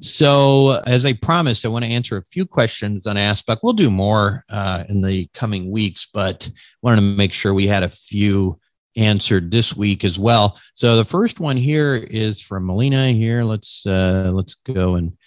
So, 0.04 0.82
as 0.86 1.06
I 1.06 1.13
promised, 1.13 1.65
I 1.65 1.70
want 1.70 1.84
to 1.84 1.91
answer 1.91 2.17
a 2.17 2.24
few 2.24 2.46
questions 2.46 3.08
on 3.08 3.17
Aspect. 3.17 3.62
We'll 3.63 3.74
do 3.74 3.89
more 3.89 4.43
uh, 4.50 4.84
in 4.89 5.02
the 5.02 5.28
coming 5.34 5.72
weeks, 5.72 6.08
but 6.13 6.50
wanted 6.84 7.02
to 7.02 7.15
make 7.15 7.34
sure 7.34 7.54
we 7.54 7.65
had 7.67 7.82
a 7.82 7.89
few 7.89 8.60
answered 8.96 9.50
this 9.50 9.76
week 9.76 10.04
as 10.04 10.20
well. 10.20 10.60
So, 10.76 10.98
the 10.98 11.06
first 11.06 11.39
one 11.39 11.58
here 11.58 11.96
is 11.96 12.41
from 12.41 12.67
Melina. 12.67 13.12
Here, 13.12 13.43
let's 13.43 13.88
uh, 13.88 14.30
let's 14.34 14.54
go 14.54 14.96
and 14.96 15.17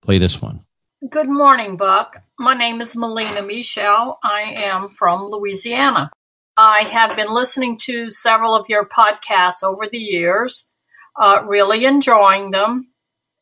play 0.00 0.18
this 0.18 0.40
one. 0.40 0.60
Good 1.08 1.30
morning, 1.30 1.78
Buck. 1.78 2.22
My 2.38 2.52
name 2.52 2.82
is 2.82 2.94
Melina 2.94 3.40
Michel. 3.40 4.18
I 4.22 4.52
am 4.54 4.90
from 4.90 5.22
Louisiana. 5.22 6.10
I 6.58 6.80
have 6.80 7.16
been 7.16 7.32
listening 7.32 7.78
to 7.84 8.10
several 8.10 8.54
of 8.54 8.68
your 8.68 8.84
podcasts 8.84 9.62
over 9.64 9.88
the 9.88 9.96
years, 9.98 10.74
uh, 11.18 11.42
really 11.46 11.86
enjoying 11.86 12.50
them. 12.50 12.92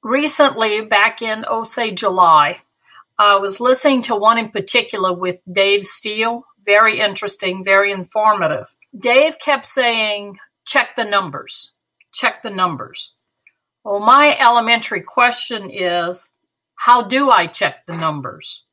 Recently, 0.05 0.83
back 0.83 1.21
in, 1.21 1.45
oh, 1.49 1.65
say 1.65 1.91
July, 1.91 2.61
I 3.19 3.39
was 3.39 3.59
listening 3.59 4.03
to 4.03 4.15
one 4.15 4.39
in 4.39 4.51
particular 4.51 5.13
with 5.13 5.43
Dave 5.51 5.85
Steele. 5.85 6.45
Very 6.65 7.01
interesting, 7.01 7.65
very 7.65 7.91
informative. 7.91 8.73
Dave 8.97 9.37
kept 9.41 9.67
saying, 9.67 10.39
check 10.65 10.95
the 10.95 11.05
numbers, 11.05 11.73
check 12.13 12.41
the 12.43 12.51
numbers. 12.51 13.17
Well, 13.83 13.99
my 13.99 14.37
elementary 14.39 15.03
question 15.03 15.71
is, 15.73 16.29
how 16.79 17.03
do 17.03 17.29
I 17.29 17.49
check 17.49 17.87
the 17.87 17.97
numbers? 17.97 18.65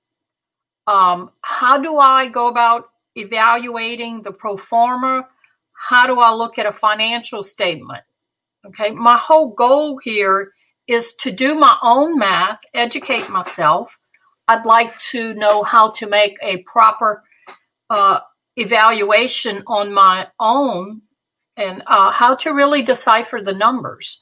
Um, 0.85 1.31
how 1.41 1.79
do 1.79 1.97
I 1.97 2.29
go 2.29 2.47
about 2.47 2.89
evaluating 3.15 4.21
the 4.21 4.31
pro 4.31 4.57
forma? 4.57 5.27
How 5.73 6.05
do 6.05 6.19
I 6.19 6.31
look 6.31 6.59
at 6.59 6.67
a 6.67 6.71
financial 6.71 7.41
statement? 7.41 8.03
Okay, 8.67 8.91
my 8.91 9.17
whole 9.17 9.55
goal 9.55 9.97
here 9.97 10.51
is 10.87 11.15
to 11.15 11.31
do 11.31 11.55
my 11.55 11.75
own 11.81 12.19
math, 12.19 12.59
educate 12.75 13.27
myself. 13.29 13.97
I'd 14.47 14.67
like 14.67 14.95
to 15.11 15.33
know 15.33 15.63
how 15.63 15.89
to 15.91 16.07
make 16.07 16.37
a 16.43 16.57
proper 16.57 17.23
uh, 17.89 18.19
evaluation 18.55 19.63
on 19.65 19.91
my 19.91 20.27
own 20.39 21.01
and 21.57 21.81
uh, 21.87 22.11
how 22.11 22.35
to 22.35 22.53
really 22.53 22.83
decipher 22.83 23.41
the 23.41 23.53
numbers. 23.53 24.21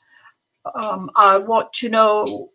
Um, 0.74 1.10
I 1.17 1.39
want 1.39 1.74
to 1.74 1.89
know 1.89 2.53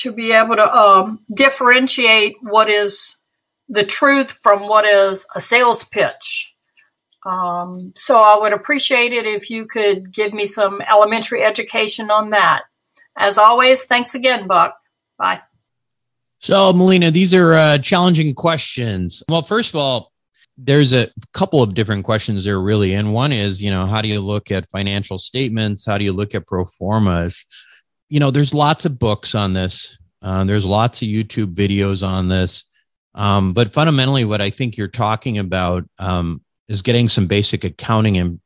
to 0.00 0.12
be 0.12 0.32
able 0.32 0.56
to 0.56 0.74
um, 0.74 1.20
differentiate 1.34 2.36
what 2.42 2.68
is 2.68 3.16
the 3.68 3.84
truth 3.84 4.38
from 4.42 4.68
what 4.68 4.84
is 4.84 5.26
a 5.34 5.40
sales 5.40 5.84
pitch. 5.84 6.54
Um, 7.24 7.92
so 7.94 8.18
I 8.18 8.38
would 8.38 8.52
appreciate 8.52 9.12
it 9.12 9.26
if 9.26 9.50
you 9.50 9.66
could 9.66 10.12
give 10.12 10.32
me 10.32 10.46
some 10.46 10.80
elementary 10.80 11.42
education 11.42 12.10
on 12.10 12.30
that. 12.30 12.62
As 13.16 13.38
always, 13.38 13.84
thanks 13.84 14.14
again, 14.14 14.46
Buck. 14.46 14.76
Bye. 15.18 15.40
So, 16.38 16.72
Melina, 16.72 17.10
these 17.10 17.34
are 17.34 17.52
uh, 17.52 17.78
challenging 17.78 18.34
questions. 18.34 19.22
Well, 19.28 19.42
first 19.42 19.74
of 19.74 19.80
all, 19.80 20.10
there's 20.56 20.94
a 20.94 21.08
couple 21.34 21.62
of 21.62 21.74
different 21.74 22.04
questions 22.04 22.44
there, 22.44 22.58
really. 22.58 22.94
And 22.94 23.12
one 23.12 23.32
is, 23.32 23.62
you 23.62 23.70
know, 23.70 23.86
how 23.86 24.00
do 24.00 24.08
you 24.08 24.20
look 24.20 24.50
at 24.50 24.70
financial 24.70 25.18
statements? 25.18 25.84
How 25.84 25.98
do 25.98 26.04
you 26.04 26.12
look 26.12 26.34
at 26.34 26.46
pro 26.46 26.64
formas? 26.64 27.44
You 28.10 28.18
know, 28.18 28.30
there's 28.30 28.52
lots 28.52 28.84
of 28.84 28.98
books 28.98 29.34
on 29.34 29.54
this. 29.54 29.96
Uh, 30.20 30.44
there's 30.44 30.66
lots 30.66 31.00
of 31.00 31.08
YouTube 31.08 31.54
videos 31.54 32.06
on 32.06 32.28
this. 32.28 32.66
Um, 33.14 33.54
but 33.54 33.72
fundamentally, 33.72 34.24
what 34.24 34.42
I 34.42 34.50
think 34.50 34.76
you're 34.76 34.88
talking 34.88 35.38
about 35.38 35.84
um, 35.98 36.42
is 36.68 36.82
getting 36.82 37.08
some 37.08 37.26
basic 37.26 37.64
accounting 37.64 38.18
and 38.18 38.40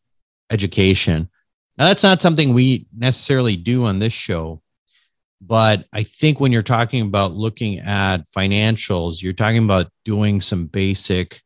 education. 0.51 1.29
Now, 1.77 1.87
that's 1.87 2.03
not 2.03 2.23
something 2.23 2.55
we 2.55 2.87
necessarily 2.97 3.57
do 3.57 3.85
on 3.85 3.99
this 3.99 4.13
show. 4.13 4.63
But 5.41 5.87
I 5.93 6.05
think 6.05 6.41
when 6.41 6.53
you're 6.53 6.63
talking 6.63 7.03
about 7.03 7.33
looking 7.33 7.81
at 7.81 8.31
financials, 8.37 9.23
you're 9.23 9.33
talking 9.33 9.65
about 9.65 9.91
doing 10.05 10.41
some 10.41 10.67
basic, 10.67 11.43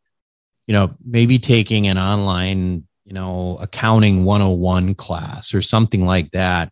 you 0.66 0.74
know, 0.74 0.94
maybe 1.04 1.38
taking 1.38 1.88
an 1.88 1.98
online, 1.98 2.86
you 3.04 3.12
know, 3.12 3.58
accounting 3.60 4.24
101 4.24 4.94
class 4.94 5.54
or 5.54 5.62
something 5.62 6.04
like 6.04 6.30
that 6.32 6.70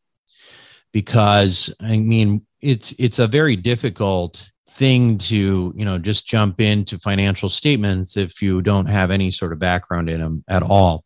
because 0.93 1.75
I 1.81 1.99
mean 1.99 2.47
it's 2.61 2.95
it's 2.99 3.19
a 3.19 3.27
very 3.27 3.57
difficult 3.57 4.51
thing 4.69 5.17
to 5.17 5.73
you 5.75 5.85
know 5.85 5.99
just 5.99 6.27
jump 6.27 6.61
into 6.61 6.99
financial 6.99 7.49
statements 7.49 8.17
if 8.17 8.43
you 8.43 8.61
don't 8.63 8.87
have 8.87 9.11
any 9.11 9.31
sort 9.31 9.53
of 9.53 9.59
background 9.59 10.11
in 10.11 10.21
them 10.21 10.45
at 10.49 10.63
all. 10.63 11.05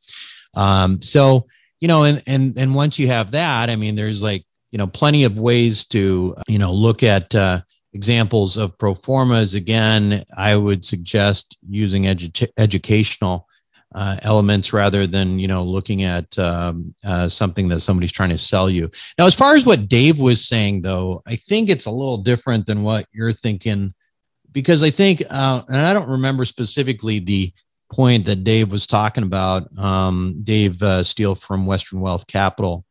Um, 0.55 1.01
so 1.03 1.47
you 1.81 1.88
know, 1.88 2.05
and 2.05 2.23
and 2.27 2.57
and 2.59 2.75
once 2.75 2.99
you 2.99 3.09
have 3.09 3.31
that, 3.33 3.71
I 3.71 3.77
mean, 3.77 3.97
there's 3.97 4.23
like 4.23 4.45
you 4.71 4.79
know 4.79 4.87
plenty 4.87 5.25
of 5.25 5.38
ways 5.38 5.87
to 5.88 6.37
you 6.46 6.59
know 6.59 6.73
look 6.73 7.02
at 7.02 7.35
uh, 7.35 7.63
examples 7.92 8.57
of 8.57 8.77
pro 8.79 8.94
formas. 8.94 9.54
Again, 9.54 10.25
I 10.37 10.57
would 10.57 10.85
suggest 10.85 11.57
using 11.69 12.04
edu- 12.04 12.50
educational 12.59 13.46
uh, 13.95 14.17
elements 14.23 14.73
rather 14.73 15.07
than 15.07 15.38
you 15.38 15.49
know 15.49 15.63
looking 15.63 16.05
at 16.05 16.38
um, 16.38 16.95
uh, 17.05 17.29
something 17.29 17.69
that 17.69 17.81
somebody's 17.81 18.13
trying 18.13 18.31
to 18.31 18.38
sell 18.38 18.71
you. 18.71 18.91
Now, 19.19 19.27
as 19.27 19.35
far 19.35 19.57
as 19.57 19.67
what 19.67 19.88
Dave 19.88 20.19
was 20.19 20.47
saying, 20.47 20.83
though, 20.83 21.23
I 21.27 21.37
think 21.37 21.69
it's 21.69 21.87
a 21.87 21.91
little 21.91 22.19
different 22.19 22.67
than 22.67 22.83
what 22.83 23.07
you're 23.13 23.33
thinking 23.33 23.95
because 24.53 24.83
I 24.83 24.91
think, 24.91 25.23
uh, 25.31 25.63
and 25.69 25.77
I 25.77 25.93
don't 25.93 26.09
remember 26.09 26.45
specifically 26.45 27.19
the 27.19 27.53
point 27.93 28.27
that 28.27 28.45
Dave 28.45 28.71
was 28.71 28.87
talking 28.87 29.25
about, 29.25 29.77
um, 29.79 30.41
Dave 30.43 30.83
uh, 30.83 31.03
Steele 31.03 31.35
from 31.35 31.67
Western 31.67 32.01
Wealth 32.01 32.27
Capital. 32.27 32.85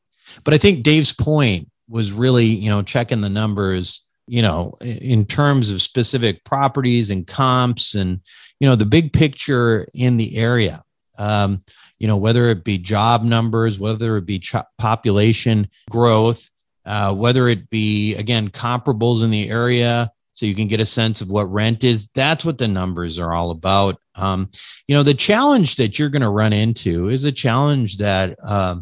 But 0.43 0.53
I 0.53 0.57
think 0.57 0.83
Dave's 0.83 1.13
point 1.13 1.69
was 1.87 2.11
really, 2.11 2.45
you 2.45 2.69
know, 2.69 2.81
checking 2.81 3.21
the 3.21 3.29
numbers, 3.29 4.01
you 4.27 4.41
know, 4.41 4.73
in 4.81 5.25
terms 5.25 5.71
of 5.71 5.81
specific 5.81 6.43
properties 6.43 7.09
and 7.09 7.25
comps 7.25 7.95
and, 7.95 8.21
you 8.59 8.67
know, 8.67 8.75
the 8.75 8.85
big 8.85 9.11
picture 9.11 9.87
in 9.93 10.17
the 10.17 10.37
area. 10.37 10.83
Um, 11.19 11.59
you 11.99 12.07
know, 12.07 12.17
whether 12.17 12.45
it 12.45 12.63
be 12.63 12.77
job 12.77 13.23
numbers, 13.23 13.79
whether 13.79 14.17
it 14.17 14.25
be 14.25 14.41
population 14.77 15.69
growth, 15.89 16.49
uh, 16.85 17.13
whether 17.13 17.47
it 17.47 17.69
be, 17.69 18.15
again, 18.15 18.49
comparables 18.49 19.23
in 19.23 19.29
the 19.29 19.49
area, 19.49 20.11
so 20.33 20.45
you 20.45 20.55
can 20.55 20.69
get 20.69 20.79
a 20.79 20.85
sense 20.85 21.19
of 21.19 21.29
what 21.29 21.51
rent 21.51 21.83
is. 21.83 22.07
That's 22.15 22.45
what 22.45 22.57
the 22.57 22.69
numbers 22.69 23.19
are 23.19 23.33
all 23.33 23.51
about. 23.51 23.99
Um, 24.15 24.49
you 24.87 24.95
know, 24.95 25.03
the 25.03 25.13
challenge 25.13 25.75
that 25.75 25.99
you're 25.99 26.09
going 26.09 26.21
to 26.21 26.29
run 26.29 26.53
into 26.53 27.09
is 27.09 27.25
a 27.25 27.31
challenge 27.31 27.97
that 27.97 28.37
uh, 28.41 28.77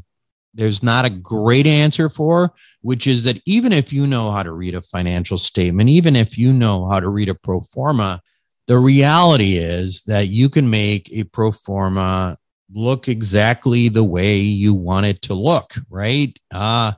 there's 0.53 0.83
not 0.83 1.05
a 1.05 1.09
great 1.09 1.65
answer 1.65 2.09
for, 2.09 2.53
which 2.81 3.07
is 3.07 3.23
that 3.23 3.41
even 3.45 3.73
if 3.73 3.91
you 3.91 4.05
know 4.05 4.29
how 4.29 4.43
to 4.43 4.51
read 4.51 4.75
a 4.75 4.81
financial 4.83 5.37
statement, 5.39 5.89
even 5.89 6.15
if 6.15 6.37
you 6.37 6.53
know 6.53 6.87
how 6.87 6.99
to 6.99 7.09
read 7.09 7.29
a 7.29 7.35
pro 7.35 7.61
forma, 7.61 8.21
the 8.67 8.77
reality 8.77 9.57
is 9.57 10.03
that 10.03 10.27
you 10.27 10.49
can 10.49 10.69
make 10.69 11.09
a 11.11 11.23
pro 11.23 11.51
forma 11.51 12.37
look 12.73 13.07
exactly 13.07 13.89
the 13.89 14.03
way 14.03 14.37
you 14.37 14.73
want 14.73 15.05
it 15.05 15.21
to 15.23 15.33
look, 15.33 15.73
right? 15.89 16.37
Uh, 16.51 16.91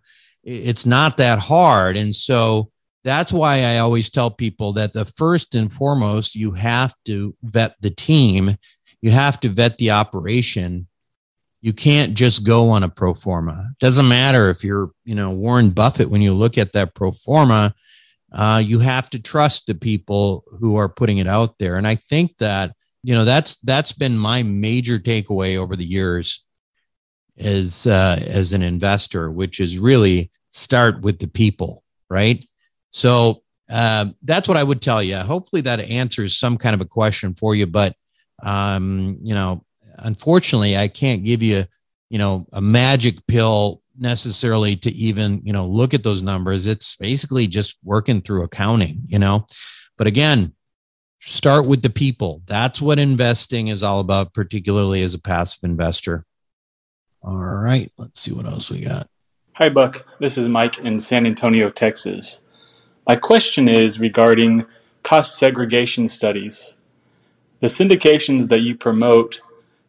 it's 0.43 0.85
not 0.85 1.17
that 1.17 1.39
hard. 1.39 1.95
And 1.95 2.13
so, 2.13 2.71
that's 3.03 3.31
why 3.31 3.63
I 3.63 3.77
always 3.77 4.09
tell 4.09 4.29
people 4.29 4.73
that 4.73 4.93
the 4.93 5.05
first 5.05 5.55
and 5.55 5.71
foremost, 5.71 6.35
you 6.35 6.51
have 6.51 6.93
to 7.05 7.35
vet 7.41 7.75
the 7.81 7.89
team, 7.89 8.55
you 9.01 9.11
have 9.11 9.39
to 9.41 9.49
vet 9.49 9.77
the 9.77 9.91
operation. 9.91 10.87
You 11.61 11.73
can't 11.73 12.13
just 12.13 12.43
go 12.45 12.69
on 12.69 12.83
a 12.83 12.89
pro 12.89 13.13
forma. 13.13 13.71
Doesn't 13.79 14.07
matter 14.07 14.49
if 14.49 14.63
you're, 14.63 14.91
you 15.03 15.15
know, 15.15 15.31
Warren 15.31 15.71
Buffett. 15.71 16.09
When 16.09 16.21
you 16.21 16.33
look 16.33 16.57
at 16.57 16.73
that 16.73 16.93
pro 16.93 17.11
forma, 17.11 17.73
uh, 18.31 18.61
you 18.63 18.79
have 18.79 19.09
to 19.09 19.19
trust 19.19 19.67
the 19.67 19.75
people 19.75 20.43
who 20.59 20.75
are 20.75 20.89
putting 20.89 21.17
it 21.17 21.27
out 21.27 21.57
there. 21.57 21.77
And 21.77 21.87
I 21.87 21.95
think 21.95 22.37
that 22.37 22.75
you 23.03 23.15
know 23.15 23.25
that's 23.25 23.57
that's 23.57 23.93
been 23.93 24.17
my 24.17 24.43
major 24.43 24.99
takeaway 24.99 25.57
over 25.57 25.75
the 25.75 25.85
years 25.85 26.45
as 27.37 27.87
uh, 27.87 28.19
as 28.25 28.53
an 28.53 28.61
investor, 28.61 29.31
which 29.31 29.59
is 29.59 29.77
really 29.77 30.31
start 30.51 31.01
with 31.01 31.19
the 31.19 31.27
people, 31.27 31.83
right? 32.09 32.43
So 32.91 33.43
uh, 33.69 34.07
that's 34.23 34.47
what 34.47 34.57
I 34.57 34.63
would 34.63 34.81
tell 34.81 35.01
you. 35.01 35.17
Hopefully 35.17 35.61
that 35.63 35.79
answers 35.79 36.37
some 36.37 36.57
kind 36.57 36.73
of 36.73 36.81
a 36.81 36.85
question 36.85 37.35
for 37.35 37.55
you. 37.55 37.67
But 37.67 37.95
um, 38.43 39.17
you 39.21 39.33
know, 39.33 39.63
unfortunately, 39.97 40.77
I 40.77 40.87
can't 40.87 41.23
give 41.23 41.43
you, 41.43 41.65
you 42.09 42.17
know, 42.17 42.47
a 42.51 42.61
magic 42.61 43.25
pill 43.27 43.81
necessarily 43.99 44.75
to 44.77 44.91
even, 44.91 45.41
you 45.43 45.53
know, 45.53 45.65
look 45.65 45.93
at 45.93 46.03
those 46.03 46.21
numbers. 46.21 46.67
It's 46.67 46.95
basically 46.95 47.47
just 47.47 47.77
working 47.83 48.21
through 48.21 48.43
accounting, 48.43 49.01
you 49.05 49.19
know. 49.19 49.45
But 49.97 50.07
again, 50.07 50.53
start 51.19 51.65
with 51.65 51.81
the 51.81 51.89
people. 51.89 52.41
That's 52.45 52.81
what 52.81 52.99
investing 52.99 53.67
is 53.67 53.83
all 53.83 53.99
about, 53.99 54.33
particularly 54.33 55.03
as 55.03 55.13
a 55.13 55.21
passive 55.21 55.63
investor. 55.63 56.25
All 57.21 57.37
right, 57.37 57.91
let's 57.97 58.21
see 58.21 58.33
what 58.33 58.45
else 58.45 58.69
we 58.69 58.81
got. 58.81 59.07
Hi, 59.53 59.69
Buck. 59.69 60.05
This 60.19 60.37
is 60.37 60.47
Mike 60.47 60.77
in 60.79 60.99
San 60.99 61.25
Antonio, 61.25 61.69
Texas. 61.69 62.39
My 63.05 63.17
question 63.17 63.67
is 63.67 63.99
regarding 63.99 64.65
cost 65.03 65.37
segregation 65.37 66.07
studies. 66.07 66.75
The 67.59 67.67
syndications 67.67 68.47
that 68.47 68.59
you 68.59 68.77
promote 68.77 69.41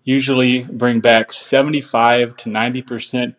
usually 0.03 0.65
bring 0.65 0.99
back 0.99 1.33
75 1.33 2.37
to 2.39 2.49
90% 2.49 3.37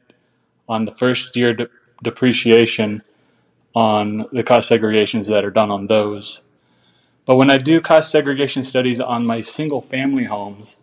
on 0.72 0.86
the 0.86 0.92
first 0.92 1.36
year 1.36 1.54
de- 1.54 1.70
depreciation 2.02 3.04
on 3.76 4.26
the 4.32 4.44
cost 4.44 4.72
segregations 4.72 5.28
that 5.28 5.44
are 5.44 5.52
done 5.52 5.70
on 5.70 5.88
those. 5.88 6.42
But 7.26 7.36
when 7.36 7.50
I 7.50 7.58
do 7.58 7.82
cost 7.82 8.10
segregation 8.10 8.64
studies 8.64 9.00
on 9.00 9.26
my 9.26 9.42
single 9.42 9.82
family 9.82 10.24
homes, 10.24 10.78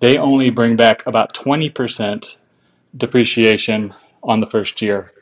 they 0.00 0.16
only 0.16 0.50
bring 0.50 0.76
back 0.76 1.04
about 1.06 1.34
20% 1.34 2.36
depreciation 2.96 3.92
on 4.22 4.40
the 4.40 4.46
first 4.46 4.80
year. 4.80 5.12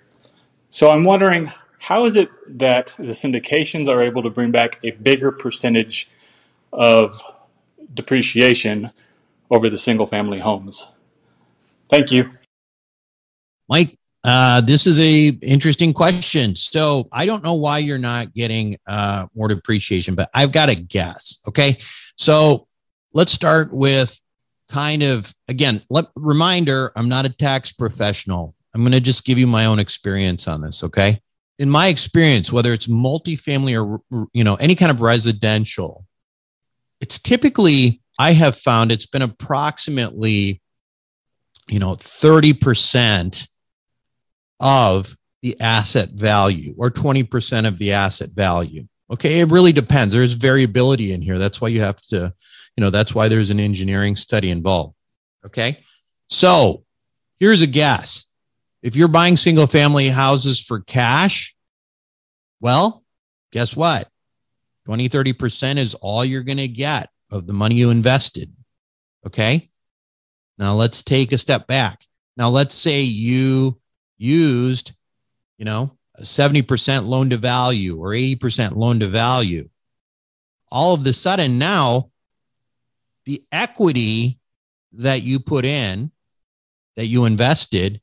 So 0.68 0.90
I'm 0.90 1.04
wondering 1.04 1.50
how 1.78 2.04
is 2.04 2.14
it 2.14 2.28
that 2.58 2.94
the 2.98 3.12
syndications 3.12 3.88
are 3.88 4.02
able 4.02 4.22
to 4.22 4.30
bring 4.30 4.50
back 4.50 4.78
a 4.84 4.92
bigger 4.92 5.32
percentage 5.32 6.10
of 6.72 7.22
depreciation 7.92 8.92
over 9.50 9.68
the 9.70 9.78
single 9.78 10.06
family 10.06 10.38
homes? 10.38 10.86
Thank 11.88 12.12
you. 12.12 12.30
Mike, 13.68 13.98
uh, 14.24 14.60
this 14.60 14.86
is 14.86 15.00
a 15.00 15.28
interesting 15.42 15.92
question. 15.92 16.54
So 16.54 17.08
I 17.10 17.26
don't 17.26 17.42
know 17.42 17.54
why 17.54 17.78
you're 17.78 17.98
not 17.98 18.32
getting 18.34 18.76
uh, 18.86 19.26
more 19.34 19.48
depreciation, 19.48 20.14
but 20.14 20.30
I've 20.32 20.52
got 20.52 20.68
a 20.68 20.74
guess. 20.76 21.40
Okay, 21.48 21.78
so 22.16 22.68
let's 23.12 23.32
start 23.32 23.72
with 23.72 24.18
kind 24.68 25.02
of 25.02 25.34
again. 25.48 25.82
Let 25.90 26.06
reminder: 26.14 26.92
I'm 26.94 27.08
not 27.08 27.26
a 27.26 27.30
tax 27.30 27.72
professional. 27.72 28.54
I'm 28.74 28.82
going 28.82 28.92
to 28.92 29.00
just 29.00 29.24
give 29.24 29.38
you 29.38 29.46
my 29.46 29.66
own 29.66 29.78
experience 29.78 30.46
on 30.46 30.60
this. 30.60 30.84
Okay, 30.84 31.20
in 31.58 31.68
my 31.68 31.88
experience, 31.88 32.52
whether 32.52 32.72
it's 32.72 32.86
multifamily 32.86 33.76
or 33.76 34.28
you 34.32 34.44
know 34.44 34.54
any 34.56 34.76
kind 34.76 34.92
of 34.92 35.00
residential, 35.00 36.06
it's 37.00 37.18
typically 37.18 38.00
I 38.20 38.34
have 38.34 38.56
found 38.56 38.92
it's 38.92 39.06
been 39.06 39.22
approximately 39.22 40.60
you 41.68 41.80
know 41.80 41.94
30% 41.96 43.48
of 44.62 45.16
the 45.42 45.60
asset 45.60 46.10
value 46.10 46.74
or 46.78 46.90
20% 46.90 47.66
of 47.66 47.78
the 47.78 47.92
asset 47.92 48.30
value. 48.34 48.86
Okay, 49.10 49.40
it 49.40 49.50
really 49.50 49.72
depends. 49.72 50.14
There's 50.14 50.32
variability 50.32 51.12
in 51.12 51.20
here. 51.20 51.38
That's 51.38 51.60
why 51.60 51.68
you 51.68 51.82
have 51.82 52.00
to, 52.06 52.32
you 52.76 52.80
know, 52.80 52.88
that's 52.88 53.14
why 53.14 53.28
there's 53.28 53.50
an 53.50 53.60
engineering 53.60 54.16
study 54.16 54.50
involved. 54.50 54.94
Okay. 55.44 55.80
So 56.28 56.84
here's 57.38 57.60
a 57.60 57.66
guess 57.66 58.24
if 58.82 58.96
you're 58.96 59.08
buying 59.08 59.36
single 59.36 59.66
family 59.66 60.08
houses 60.08 60.60
for 60.62 60.80
cash, 60.80 61.54
well, 62.60 63.04
guess 63.50 63.76
what? 63.76 64.08
20, 64.86 65.08
30% 65.08 65.76
is 65.76 65.94
all 65.94 66.24
you're 66.24 66.42
going 66.42 66.58
to 66.58 66.68
get 66.68 67.10
of 67.30 67.46
the 67.46 67.52
money 67.52 67.74
you 67.74 67.90
invested. 67.90 68.52
Okay. 69.26 69.68
Now 70.56 70.74
let's 70.74 71.02
take 71.02 71.32
a 71.32 71.38
step 71.38 71.66
back. 71.66 72.04
Now 72.36 72.48
let's 72.48 72.74
say 72.74 73.02
you 73.02 73.81
used, 74.22 74.92
you 75.58 75.64
know, 75.64 75.96
70% 76.20 77.06
loan 77.06 77.30
to 77.30 77.36
value 77.36 77.98
or 78.00 78.10
80% 78.10 78.76
loan 78.76 79.00
to 79.00 79.08
value. 79.08 79.68
All 80.70 80.94
of 80.94 81.04
the 81.04 81.12
sudden 81.12 81.58
now, 81.58 82.10
the 83.24 83.42
equity 83.50 84.38
that 84.92 85.22
you 85.22 85.40
put 85.40 85.64
in, 85.64 86.10
that 86.96 87.06
you 87.06 87.24
invested, 87.24 88.00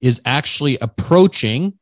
is 0.00 0.20
actually 0.24 0.78
approaching 0.80 1.78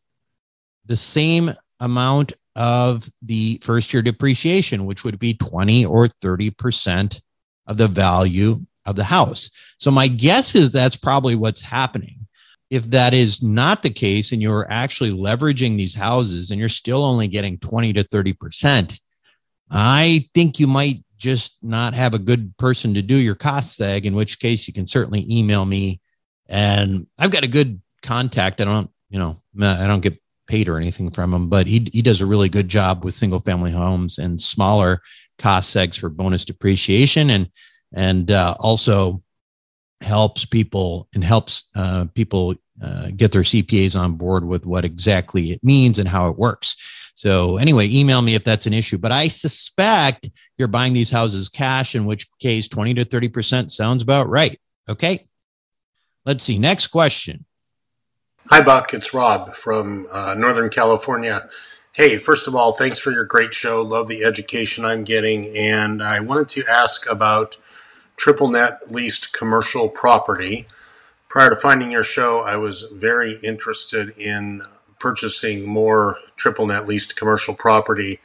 the 0.86 0.96
same 0.96 1.54
amount 1.80 2.32
of 2.54 3.08
the 3.22 3.60
first 3.62 3.92
year 3.92 4.02
depreciation, 4.02 4.86
which 4.86 5.04
would 5.04 5.18
be 5.18 5.34
20 5.34 5.84
or 5.84 6.06
30% 6.06 7.20
of 7.66 7.76
the 7.76 7.88
value 7.88 8.64
of 8.86 8.96
the 8.96 9.04
house. 9.04 9.50
So, 9.78 9.90
my 9.90 10.08
guess 10.08 10.54
is 10.54 10.70
that's 10.70 10.96
probably 10.96 11.34
what's 11.34 11.60
happening. 11.60 12.25
If 12.68 12.90
that 12.90 13.14
is 13.14 13.42
not 13.42 13.82
the 13.82 13.90
case 13.90 14.32
and 14.32 14.42
you're 14.42 14.66
actually 14.68 15.12
leveraging 15.12 15.76
these 15.76 15.94
houses 15.94 16.50
and 16.50 16.58
you're 16.58 16.68
still 16.68 17.04
only 17.04 17.28
getting 17.28 17.58
20 17.58 17.92
to 17.94 18.04
30%, 18.04 19.00
I 19.70 20.28
think 20.34 20.58
you 20.58 20.66
might 20.66 20.98
just 21.16 21.56
not 21.62 21.94
have 21.94 22.14
a 22.14 22.18
good 22.18 22.56
person 22.56 22.94
to 22.94 23.02
do 23.02 23.16
your 23.16 23.34
cost 23.34 23.78
seg, 23.78 24.04
in 24.04 24.14
which 24.14 24.38
case 24.38 24.66
you 24.66 24.74
can 24.74 24.86
certainly 24.86 25.26
email 25.30 25.64
me. 25.64 26.00
And 26.48 27.06
I've 27.18 27.30
got 27.30 27.44
a 27.44 27.48
good 27.48 27.80
contact. 28.02 28.60
I 28.60 28.64
don't, 28.64 28.90
you 29.10 29.18
know, 29.18 29.40
I 29.60 29.86
don't 29.86 30.02
get 30.02 30.20
paid 30.46 30.68
or 30.68 30.76
anything 30.76 31.10
from 31.10 31.34
him, 31.34 31.48
but 31.48 31.66
he 31.66 31.88
he 31.92 32.02
does 32.02 32.20
a 32.20 32.26
really 32.26 32.48
good 32.48 32.68
job 32.68 33.04
with 33.04 33.14
single 33.14 33.40
family 33.40 33.72
homes 33.72 34.18
and 34.18 34.40
smaller 34.40 35.00
cost 35.38 35.74
segs 35.74 35.98
for 35.98 36.08
bonus 36.08 36.44
depreciation, 36.44 37.30
and 37.30 37.50
and 37.92 38.30
uh, 38.30 38.56
also 38.60 39.22
helps 40.00 40.44
people 40.44 41.08
and 41.14 41.24
helps 41.24 41.68
uh, 41.74 42.06
people 42.14 42.54
uh, 42.82 43.08
get 43.16 43.32
their 43.32 43.42
CPAs 43.42 43.98
on 43.98 44.12
board 44.12 44.44
with 44.44 44.66
what 44.66 44.84
exactly 44.84 45.50
it 45.50 45.64
means 45.64 45.98
and 45.98 46.08
how 46.08 46.28
it 46.28 46.38
works. 46.38 46.76
So 47.14 47.56
anyway, 47.56 47.88
email 47.90 48.20
me 48.20 48.34
if 48.34 48.44
that's 48.44 48.66
an 48.66 48.74
issue. 48.74 48.98
But 48.98 49.12
I 49.12 49.28
suspect 49.28 50.28
you're 50.58 50.68
buying 50.68 50.92
these 50.92 51.10
houses 51.10 51.48
cash, 51.48 51.94
in 51.94 52.04
which 52.04 52.28
case 52.38 52.68
20 52.68 52.94
to 52.94 53.04
30% 53.04 53.70
sounds 53.70 54.02
about 54.02 54.28
right. 54.28 54.60
Okay. 54.88 55.26
Let's 56.26 56.44
see. 56.44 56.58
Next 56.58 56.88
question. 56.88 57.46
Hi, 58.48 58.60
Buck. 58.60 58.92
It's 58.92 59.14
Rob 59.14 59.54
from 59.54 60.06
uh, 60.12 60.34
Northern 60.36 60.68
California. 60.68 61.48
Hey, 61.92 62.18
first 62.18 62.46
of 62.46 62.54
all, 62.54 62.72
thanks 62.72 62.98
for 62.98 63.10
your 63.10 63.24
great 63.24 63.54
show. 63.54 63.80
Love 63.80 64.08
the 64.08 64.22
education 64.22 64.84
I'm 64.84 65.02
getting. 65.02 65.56
And 65.56 66.02
I 66.02 66.20
wanted 66.20 66.48
to 66.50 66.64
ask 66.70 67.08
about 67.08 67.56
triple 68.16 68.48
net 68.48 68.90
leased 68.90 69.32
commercial 69.32 69.88
property. 69.88 70.66
Prior 71.28 71.50
to 71.50 71.56
finding 71.56 71.90
your 71.90 72.04
show, 72.04 72.40
I 72.40 72.56
was 72.56 72.86
very 72.92 73.38
interested 73.42 74.10
in 74.16 74.62
purchasing 74.98 75.68
more 75.68 76.18
triple 76.36 76.66
net 76.66 76.86
leased 76.86 77.16
commercial 77.16 77.54
property. 77.54 78.20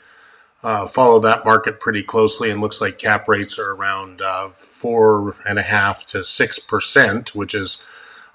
Uh, 0.63 0.85
follow 0.85 1.19
that 1.19 1.43
market 1.43 1.79
pretty 1.79 2.03
closely 2.03 2.51
and 2.51 2.61
looks 2.61 2.79
like 2.79 2.99
cap 2.99 3.27
rates 3.27 3.57
are 3.57 3.73
around 3.73 4.21
uh, 4.21 4.49
four 4.49 5.35
and 5.47 5.57
a 5.57 5.63
half 5.63 6.05
to 6.05 6.23
six 6.23 6.59
percent, 6.59 7.33
which 7.33 7.55
is 7.55 7.79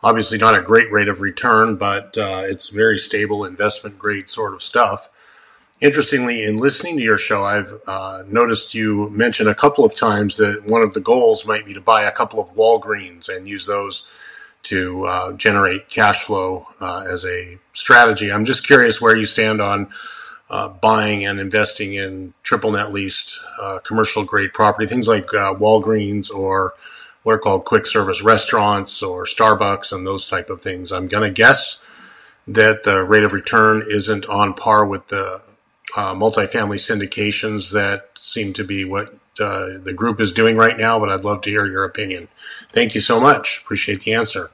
obviously 0.03 0.37
not 0.37 0.59
a 0.59 0.63
great 0.63 0.91
rate 0.91 1.09
of 1.09 1.21
return, 1.21 1.77
but 1.77 2.19
uh, 2.19 2.43
it's 2.45 2.69
very 2.69 2.99
stable 2.99 3.45
investment 3.45 3.99
grade 3.99 4.29
sort 4.29 4.55
of 4.55 4.63
stuff. 4.63 5.09
Interestingly, 5.81 6.43
in 6.43 6.57
listening 6.57 6.97
to 6.97 7.03
your 7.03 7.19
show, 7.19 7.45
I've 7.45 7.75
uh, 7.87 8.23
noticed 8.27 8.75
you 8.75 9.11
mention 9.11 9.47
a 9.47 9.55
couple 9.55 9.85
of 9.85 9.95
times 9.95 10.39
that 10.39 10.65
one 10.65 10.81
of 10.81 10.95
the 10.95 11.01
goals 11.01 11.47
might 11.47 11.67
be 11.67 11.75
to 11.75 11.83
buy 11.83 12.05
a 12.05 12.13
couple 12.13 12.41
of 12.41 12.55
Walgreens 12.55 13.29
and 13.29 13.47
use 13.47 13.67
those 13.67 14.09
to 14.63 15.05
uh, 15.05 15.33
generate 15.33 15.91
cash 15.91 16.25
flow 16.25 16.67
uh, 16.81 17.05
as 17.11 17.27
a 17.27 17.59
strategy. 17.75 18.33
I'm 18.33 18.47
just 18.47 18.67
curious 18.67 19.03
where 19.03 19.15
you 19.15 19.27
stand 19.27 19.61
on 19.61 19.89
uh, 20.49 20.71
buying 20.71 21.27
and 21.27 21.39
investing 21.39 21.93
in 21.93 22.33
triple 22.43 22.73
net 22.73 22.91
leased 22.91 23.39
uh, 23.61 23.79
commercial 23.81 24.25
grade 24.25 24.55
property, 24.55 24.87
things 24.87 25.09
like 25.09 25.27
uh, 25.35 25.53
Walgreens 25.53 26.35
or 26.35 26.73
what 27.23 27.33
are 27.35 27.39
called 27.39 27.67
quick 27.67 27.85
service 27.85 28.23
restaurants 28.23 29.03
or 29.03 29.25
Starbucks 29.25 29.93
and 29.93 30.07
those 30.07 30.27
type 30.31 30.49
of 30.49 30.63
things. 30.63 30.91
I'm 30.91 31.07
going 31.07 31.29
to 31.29 31.35
guess 31.35 31.85
that 32.47 32.85
the 32.85 33.05
rate 33.05 33.25
of 33.25 33.35
return 33.35 33.83
isn't 33.87 34.27
on 34.27 34.55
par 34.55 34.87
with 34.87 35.09
the 35.09 35.43
uh, 35.97 36.15
multifamily 36.15 36.79
syndications 36.79 37.73
that 37.73 38.11
seem 38.17 38.53
to 38.53 38.65
be 38.65 38.85
what 38.85 39.15
uh, 39.41 39.79
the 39.83 39.93
group 39.95 40.21
is 40.21 40.33
doing 40.33 40.57
right 40.57 40.77
now, 40.77 40.99
but 40.99 41.11
I'd 41.11 41.25
love 41.25 41.41
to 41.43 41.51
hear 41.51 41.67
your 41.67 41.85
opinion. 41.85 42.29
Thank 42.73 42.95
you 42.95 43.01
so 43.01 43.21
much. 43.21 43.63
Appreciate 43.63 44.03
the 44.03 44.15
answer. 44.15 44.51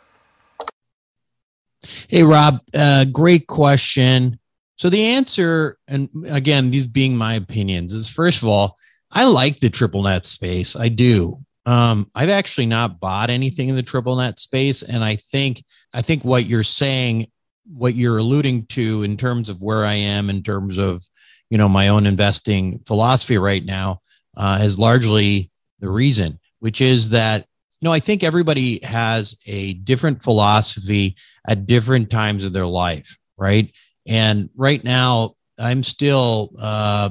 Hey, 2.09 2.23
Rob, 2.23 2.61
uh, 2.75 3.05
great 3.07 3.47
question. 3.47 4.39
So, 4.77 4.89
the 4.89 5.05
answer, 5.05 5.77
and 5.87 6.09
again, 6.27 6.71
these 6.71 6.87
being 6.87 7.17
my 7.17 7.35
opinions, 7.35 7.93
is 7.93 8.09
first 8.09 8.43
of 8.43 8.49
all, 8.49 8.77
I 9.11 9.27
like 9.27 9.61
the 9.61 9.71
triple 9.71 10.03
net 10.03 10.27
space. 10.27 10.77
I 10.77 10.89
do. 10.89 11.39
Um, 11.67 12.11
I've 12.15 12.31
actually 12.31 12.67
not 12.67 12.99
bought 12.99 13.31
anything 13.31 13.69
in 13.69 13.77
the 13.77 13.83
triple 13.83 14.17
net 14.17 14.41
space, 14.41 14.83
and 14.83 15.05
I 15.05 15.17
think 15.17 15.63
I 15.93 16.03
think 16.03 16.25
what 16.25 16.47
you're 16.47 16.63
saying, 16.63 17.29
what 17.73 17.95
you're 17.95 18.19
alluding 18.19 18.67
to 18.67 19.03
in 19.03 19.17
terms 19.17 19.49
of 19.49 19.63
where 19.63 19.85
I 19.85 19.95
am 19.95 20.31
in 20.31 20.43
terms 20.43 20.79
of 20.79 21.05
you 21.53 21.59
know 21.59 21.69
my 21.69 21.89
own 21.89 22.07
investing 22.07 22.79
philosophy 22.87 23.37
right 23.37 23.63
now 23.63 24.01
uh, 24.39 24.61
is 24.63 24.79
largely 24.79 25.51
the 25.81 25.91
reason, 25.91 26.41
which 26.61 26.81
is 26.81 27.11
that 27.11 27.45
you 27.79 27.85
know 27.85 27.93
I 27.93 28.01
think 28.01 28.25
everybody 28.25 28.83
has 28.83 29.37
a 29.45 29.75
different 29.75 30.23
philosophy 30.23 31.15
at 31.47 31.67
different 31.67 32.09
times 32.09 32.45
of 32.45 32.55
their 32.55 32.67
life, 32.67 33.19
right? 33.37 33.71
And 34.07 34.49
right 34.57 34.83
now, 34.83 35.35
I'm 35.59 35.83
still 35.83 36.55
uh, 36.59 37.11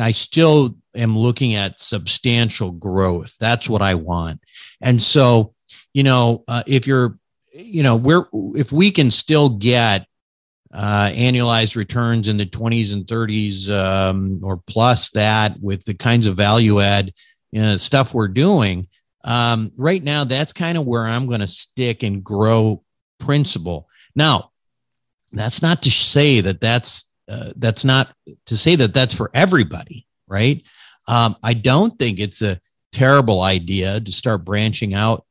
I 0.00 0.12
still 0.12 0.76
am 0.94 1.18
looking 1.18 1.56
at 1.56 1.80
substantial 1.80 2.70
growth. 2.70 3.36
That's 3.40 3.68
what 3.68 3.82
I 3.82 3.96
want, 3.96 4.40
and 4.80 5.02
so 5.02 5.52
you 5.92 6.04
know 6.04 6.44
uh, 6.46 6.62
if 6.68 6.86
you're 6.86 7.18
you 7.52 7.82
know 7.82 7.96
we're 7.96 8.26
if 8.54 8.70
we 8.70 8.92
can 8.92 9.10
still 9.10 9.48
get 9.48 10.06
uh, 10.74 11.08
annualized 11.10 11.76
returns 11.76 12.28
in 12.28 12.36
the 12.36 12.46
20s 12.46 12.92
and 12.92 13.06
30s 13.06 13.70
um, 13.70 14.40
or 14.42 14.56
plus 14.56 15.10
that 15.10 15.56
with 15.60 15.84
the 15.84 15.94
kinds 15.94 16.26
of 16.26 16.36
value 16.36 16.80
add 16.80 17.12
you 17.52 17.62
know, 17.62 17.76
stuff 17.76 18.12
we're 18.12 18.26
doing. 18.26 18.88
Um, 19.22 19.70
right 19.76 20.02
now, 20.02 20.24
that's 20.24 20.52
kind 20.52 20.76
of 20.76 20.86
where 20.86 21.06
I'm 21.06 21.28
going 21.28 21.40
to 21.40 21.46
stick 21.46 22.02
and 22.02 22.22
grow 22.22 22.82
principle. 23.20 23.88
Now, 24.16 24.50
that's 25.30 25.62
not 25.62 25.82
to 25.82 25.90
say 25.90 26.40
that 26.40 26.60
that's 26.60 27.12
uh, 27.28 27.52
that's 27.56 27.84
not 27.84 28.12
to 28.46 28.56
say 28.56 28.74
that 28.76 28.92
that's 28.92 29.14
for 29.14 29.30
everybody, 29.32 30.06
right? 30.26 30.62
Um, 31.06 31.36
I 31.42 31.54
don't 31.54 31.96
think 31.96 32.18
it's 32.18 32.42
a 32.42 32.60
terrible 32.92 33.40
idea 33.40 34.00
to 34.00 34.12
start 34.12 34.44
branching 34.44 34.94
out 34.94 35.24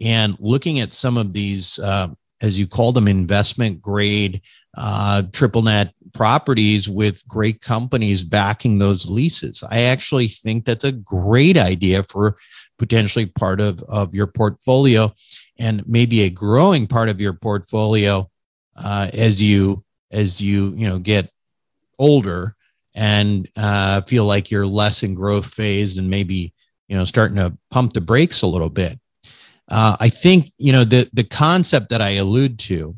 and 0.00 0.36
looking 0.40 0.80
at 0.80 0.92
some 0.92 1.16
of 1.16 1.32
these, 1.32 1.78
uh, 1.78 2.08
as 2.40 2.58
you 2.58 2.66
call 2.66 2.92
them, 2.92 3.08
investment 3.08 3.80
grade 3.82 4.42
uh, 4.76 5.22
triple 5.32 5.62
net 5.62 5.92
properties 6.12 6.88
with 6.88 7.26
great 7.26 7.60
companies 7.60 8.22
backing 8.22 8.78
those 8.78 9.08
leases. 9.08 9.64
I 9.68 9.82
actually 9.82 10.28
think 10.28 10.64
that's 10.64 10.84
a 10.84 10.92
great 10.92 11.56
idea 11.56 12.04
for 12.04 12.36
potentially 12.78 13.26
part 13.26 13.60
of, 13.60 13.82
of 13.88 14.14
your 14.14 14.26
portfolio 14.26 15.12
and 15.58 15.86
maybe 15.88 16.22
a 16.22 16.30
growing 16.30 16.86
part 16.86 17.08
of 17.08 17.20
your 17.20 17.32
portfolio 17.32 18.30
uh, 18.76 19.10
as 19.12 19.42
you 19.42 19.84
as 20.10 20.40
you 20.40 20.72
you 20.76 20.88
know 20.88 20.98
get 20.98 21.30
older 21.98 22.54
and 22.94 23.48
uh, 23.56 24.00
feel 24.02 24.24
like 24.24 24.50
you're 24.50 24.66
less 24.66 25.02
in 25.02 25.14
growth 25.14 25.52
phase 25.52 25.98
and 25.98 26.08
maybe 26.08 26.52
you 26.88 26.96
know 26.96 27.04
starting 27.04 27.36
to 27.36 27.56
pump 27.70 27.92
the 27.92 28.00
brakes 28.00 28.42
a 28.42 28.46
little 28.46 28.70
bit. 28.70 28.98
Uh, 29.68 29.96
I 30.00 30.08
think 30.08 30.50
you 30.58 30.72
know 30.72 30.84
the 30.84 31.08
the 31.12 31.24
concept 31.24 31.90
that 31.90 32.00
I 32.00 32.10
allude 32.10 32.58
to 32.60 32.96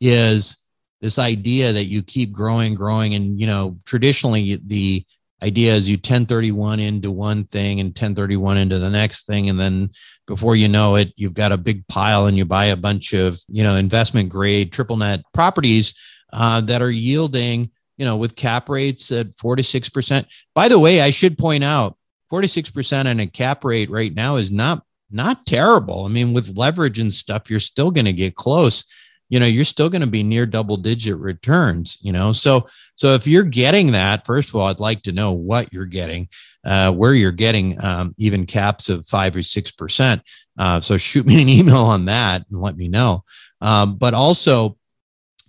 is 0.00 0.58
this 1.00 1.18
idea 1.18 1.72
that 1.72 1.84
you 1.84 2.02
keep 2.02 2.32
growing, 2.32 2.74
growing, 2.74 3.14
and 3.14 3.38
you 3.38 3.46
know, 3.46 3.78
traditionally 3.84 4.56
the 4.64 5.04
idea 5.42 5.74
is 5.74 5.88
you 5.88 5.96
1031 5.96 6.78
into 6.78 7.10
one 7.10 7.44
thing 7.44 7.80
and 7.80 7.88
1031 7.88 8.58
into 8.58 8.78
the 8.78 8.90
next 8.90 9.26
thing, 9.26 9.48
and 9.48 9.58
then 9.58 9.90
before 10.26 10.54
you 10.54 10.68
know 10.68 10.96
it, 10.96 11.12
you've 11.16 11.34
got 11.34 11.52
a 11.52 11.56
big 11.56 11.86
pile 11.88 12.26
and 12.26 12.36
you 12.36 12.44
buy 12.44 12.66
a 12.66 12.76
bunch 12.76 13.12
of 13.14 13.40
you 13.48 13.64
know 13.64 13.76
investment 13.76 14.28
grade 14.28 14.72
triple 14.72 14.96
net 14.96 15.22
properties 15.32 15.94
uh, 16.32 16.60
that 16.60 16.82
are 16.82 16.90
yielding 16.90 17.70
you 17.96 18.04
know 18.04 18.16
with 18.16 18.36
cap 18.36 18.68
rates 18.68 19.10
at 19.12 19.34
four 19.36 19.56
to 19.56 19.62
six 19.62 19.88
percent. 19.88 20.26
By 20.54 20.68
the 20.68 20.78
way, 20.78 21.00
I 21.00 21.10
should 21.10 21.38
point 21.38 21.64
out 21.64 21.96
46% 22.32 23.06
on 23.06 23.20
a 23.20 23.26
cap 23.26 23.64
rate 23.64 23.90
right 23.90 24.14
now 24.14 24.36
is 24.36 24.50
not 24.50 24.84
not 25.12 25.46
terrible. 25.46 26.04
I 26.04 26.08
mean, 26.08 26.32
with 26.32 26.56
leverage 26.56 26.98
and 26.98 27.12
stuff, 27.12 27.50
you're 27.50 27.60
still 27.60 27.90
going 27.90 28.06
to 28.06 28.12
get 28.12 28.34
close. 28.34 28.84
You 29.28 29.40
know 29.40 29.46
you're 29.46 29.64
still 29.64 29.88
going 29.88 30.02
to 30.02 30.06
be 30.06 30.22
near 30.22 30.44
double 30.44 30.76
digit 30.76 31.16
returns 31.16 31.96
you 32.02 32.12
know? 32.12 32.32
So 32.32 32.68
so 32.96 33.14
if 33.14 33.26
you're 33.26 33.44
getting 33.44 33.92
that 33.92 34.26
first 34.26 34.50
of 34.50 34.56
all 34.56 34.66
i'd 34.66 34.78
like 34.78 35.04
to 35.04 35.12
know 35.12 35.32
what 35.32 35.72
you're 35.72 35.86
getting 35.86 36.28
uh, 36.64 36.92
where 36.92 37.14
you're 37.14 37.32
getting 37.32 37.82
um, 37.82 38.14
even 38.18 38.46
caps 38.46 38.88
of 38.88 39.06
five 39.06 39.34
or 39.34 39.42
six 39.42 39.70
percent. 39.70 40.22
Uh, 40.58 40.80
so 40.80 40.96
shoot 40.96 41.26
me 41.26 41.40
an 41.42 41.48
email 41.48 41.78
on 41.78 42.04
that 42.06 42.44
and 42.50 42.60
let 42.60 42.76
me 42.76 42.88
know. 42.88 43.24
Um, 43.60 43.96
but 43.96 44.12
also 44.12 44.76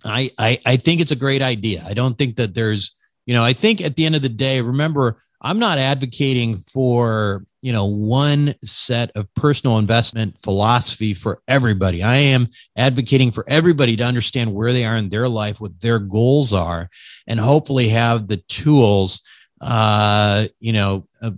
I, 0.04 0.30
I 0.38 0.60
i 0.64 0.76
think 0.76 1.00
it's 1.00 1.12
a 1.12 1.16
great 1.16 1.42
idea. 1.42 1.84
I 1.86 1.94
don't 1.94 2.16
think 2.16 2.36
that 2.36 2.54
there's 2.54 2.94
you 3.26 3.34
know 3.34 3.42
i 3.42 3.52
think 3.52 3.80
at 3.80 3.96
the 3.96 4.04
end 4.04 4.14
of 4.14 4.22
the 4.22 4.28
day 4.28 4.60
remember 4.60 5.18
i'm 5.40 5.58
not 5.58 5.78
advocating 5.78 6.56
for 6.56 7.44
you 7.64 7.72
know 7.72 7.86
one 7.86 8.54
set 8.62 9.10
of 9.14 9.32
personal 9.34 9.78
investment 9.78 10.36
philosophy 10.42 11.14
for 11.14 11.40
everybody. 11.48 12.02
I 12.02 12.16
am 12.16 12.48
advocating 12.76 13.30
for 13.32 13.42
everybody 13.48 13.96
to 13.96 14.04
understand 14.04 14.52
where 14.52 14.74
they 14.74 14.84
are 14.84 14.96
in 14.96 15.08
their 15.08 15.30
life 15.30 15.62
what 15.62 15.80
their 15.80 15.98
goals 15.98 16.52
are 16.52 16.90
and 17.26 17.40
hopefully 17.40 17.88
have 17.88 18.28
the 18.28 18.36
tools 18.36 19.22
uh 19.62 20.46
you 20.60 20.74
know 20.74 21.08
uh, 21.22 21.30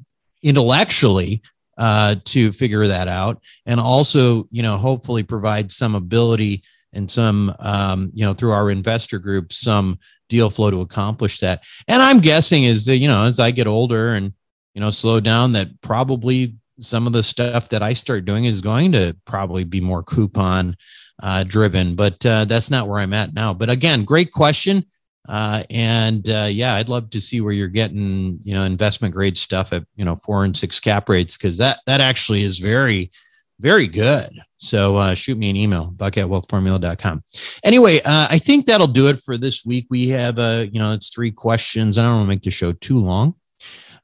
intellectually 0.43 1.43
uh 1.79 2.17
to 2.25 2.51
figure 2.51 2.89
that 2.89 3.07
out 3.07 3.41
and 3.65 3.79
also 3.79 4.49
you 4.51 4.65
know 4.65 4.77
hopefully 4.77 5.23
provide 5.23 5.71
some 5.71 5.95
ability 5.95 6.65
and 6.93 7.09
some 7.09 7.55
um 7.61 8.11
you 8.15 8.27
know 8.27 8.33
through 8.33 8.51
our 8.51 8.69
investor 8.69 9.21
group 9.21 9.53
some 9.53 9.97
deal 10.29 10.51
flow 10.51 10.73
to 10.73 10.81
accomplish 10.81 11.39
that. 11.39 11.63
And 11.87 12.03
i'm 12.03 12.19
guessing 12.19 12.65
is 12.65 12.85
that 12.87 12.97
you 12.97 13.07
know 13.07 13.27
as 13.27 13.39
i 13.39 13.53
get 13.53 13.69
older 13.69 14.15
and 14.15 14.33
you 14.77 14.81
know, 14.81 14.91
slow 14.91 15.21
down, 15.21 15.53
that 15.53 15.81
probably 15.81 16.55
some 16.81 17.07
of 17.07 17.15
the 17.15 17.23
stuff 17.23 17.71
that 17.71 17.83
I 17.83 17.95
start 17.95 18.27
doing 18.27 18.45
is 18.45 18.61
going 18.61 18.93
to 18.93 19.17
probably 19.25 19.65
be 19.65 19.81
more 19.81 20.03
coupon 20.03 20.77
uh, 21.23 21.45
driven, 21.45 21.95
but 21.95 22.25
uh, 22.27 22.45
that's 22.45 22.71
not 22.71 22.87
where 22.87 23.01
I'm 23.01 23.15
at 23.15 23.33
now. 23.33 23.55
But 23.55 23.71
again, 23.71 24.05
great 24.05 24.33
question. 24.33 24.85
Uh, 25.27 25.63
and 25.71 26.29
uh, 26.29 26.49
yeah, 26.51 26.75
I'd 26.75 26.91
love 26.91 27.09
to 27.09 27.23
see 27.23 27.41
where 27.41 27.55
you're 27.55 27.69
getting, 27.69 28.39
you 28.43 28.53
know, 28.53 28.65
investment 28.65 29.15
grade 29.15 29.39
stuff 29.39 29.73
at, 29.73 29.85
you 29.97 30.05
know, 30.05 30.17
four 30.17 30.45
and 30.45 30.55
six 30.55 30.79
cap 30.79 31.09
rates, 31.09 31.39
because 31.39 31.57
that, 31.57 31.81
that 31.87 32.03
actually 32.03 32.43
is 32.43 32.59
very, 32.59 33.11
very 33.59 33.89
good. 33.89 34.29
So 34.59 34.97
uh, 34.97 35.15
shoot 35.15 35.39
me 35.39 35.49
an 35.49 35.57
email, 35.57 35.91
buck 35.91 36.19
at 36.19 36.27
wealthformula.com. 36.27 37.25
Anyway, 37.65 38.03
uh, 38.03 38.27
I 38.29 38.39
think 38.39 38.67
that'll 38.67 38.89
do 38.89 39.09
it 39.09 39.23
for 39.25 39.39
this 39.39 39.65
week. 39.65 39.87
We 39.89 40.11
have, 40.11 40.39
uh, 40.39 40.67
you 40.71 40.79
know, 40.79 40.93
it's 40.93 41.09
three 41.09 41.31
questions. 41.31 41.97
I 41.97 42.03
don't 42.03 42.17
want 42.17 42.27
to 42.27 42.29
make 42.29 42.43
the 42.43 42.51
show 42.51 42.73
too 42.73 43.01
long. 43.03 43.37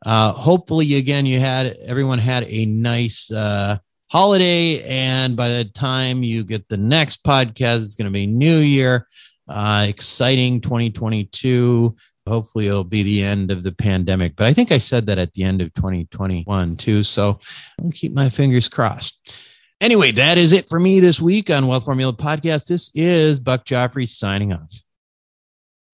Uh, 0.04 0.32
hopefully, 0.32 0.96
again, 0.96 1.26
you 1.26 1.38
had 1.38 1.76
everyone 1.84 2.18
had 2.18 2.44
a 2.48 2.66
nice 2.66 3.30
uh, 3.30 3.78
holiday, 4.10 4.82
and 4.84 5.36
by 5.36 5.48
the 5.48 5.64
time 5.64 6.22
you 6.22 6.44
get 6.44 6.68
the 6.68 6.76
next 6.76 7.24
podcast, 7.24 7.76
it's 7.84 7.96
going 7.96 8.06
to 8.06 8.12
be 8.12 8.26
New 8.26 8.58
Year. 8.58 9.06
Uh, 9.48 9.86
exciting 9.88 10.60
2022. 10.60 11.94
hopefully 12.26 12.68
it'll 12.68 12.84
be 12.84 13.02
the 13.02 13.22
end 13.22 13.50
of 13.50 13.62
the 13.62 13.72
pandemic. 13.72 14.36
But 14.36 14.46
I 14.46 14.52
think 14.52 14.70
I 14.70 14.78
said 14.78 15.06
that 15.06 15.18
at 15.18 15.32
the 15.32 15.42
end 15.42 15.60
of 15.60 15.74
2021 15.74 16.76
too. 16.76 17.02
So 17.02 17.40
I'll 17.82 17.90
keep 17.90 18.14
my 18.14 18.30
fingers 18.30 18.68
crossed. 18.68 19.36
Anyway, 19.80 20.12
that 20.12 20.38
is 20.38 20.52
it 20.52 20.68
for 20.68 20.78
me 20.78 21.00
this 21.00 21.20
week 21.20 21.50
on 21.50 21.66
Wealth 21.66 21.84
Formula 21.84 22.12
Podcast. 22.12 22.68
This 22.68 22.92
is 22.94 23.40
Buck 23.40 23.64
Joffrey 23.64 24.08
signing 24.08 24.52
off. 24.52 24.72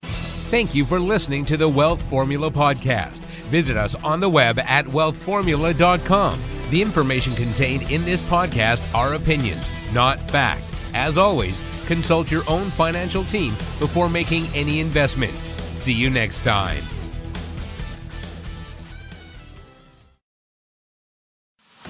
Thank 0.03 0.75
you 0.75 0.85
for 0.85 1.01
listening 1.01 1.47
to 1.47 1.57
the 1.57 1.69
Wealth 1.69 2.03
Formula 2.03 2.51
Podcast. 2.51 3.23
Visit 3.49 3.77
us 3.77 3.95
on 3.97 4.21
the 4.21 4.29
web 4.29 4.59
at 4.59 4.85
wealthformula.com. 4.85 6.41
The 6.71 6.83
information 6.83 7.35
contained 7.35 7.91
in 7.91 8.05
this 8.05 8.23
podcast 8.23 8.83
are 8.95 9.15
opinions, 9.15 9.71
not 9.93 10.21
fact. 10.31 10.65
As 10.95 11.19
always, 11.19 11.63
consult 11.87 12.31
your 12.31 12.43
own 12.49 12.71
financial 12.71 13.25
team 13.25 13.53
before 13.79 14.09
making 14.09 14.45
any 14.55 14.81
investment. 14.81 15.33
See 15.73 15.93
you 15.93 16.11
next 16.11 16.45
time. 16.45 16.83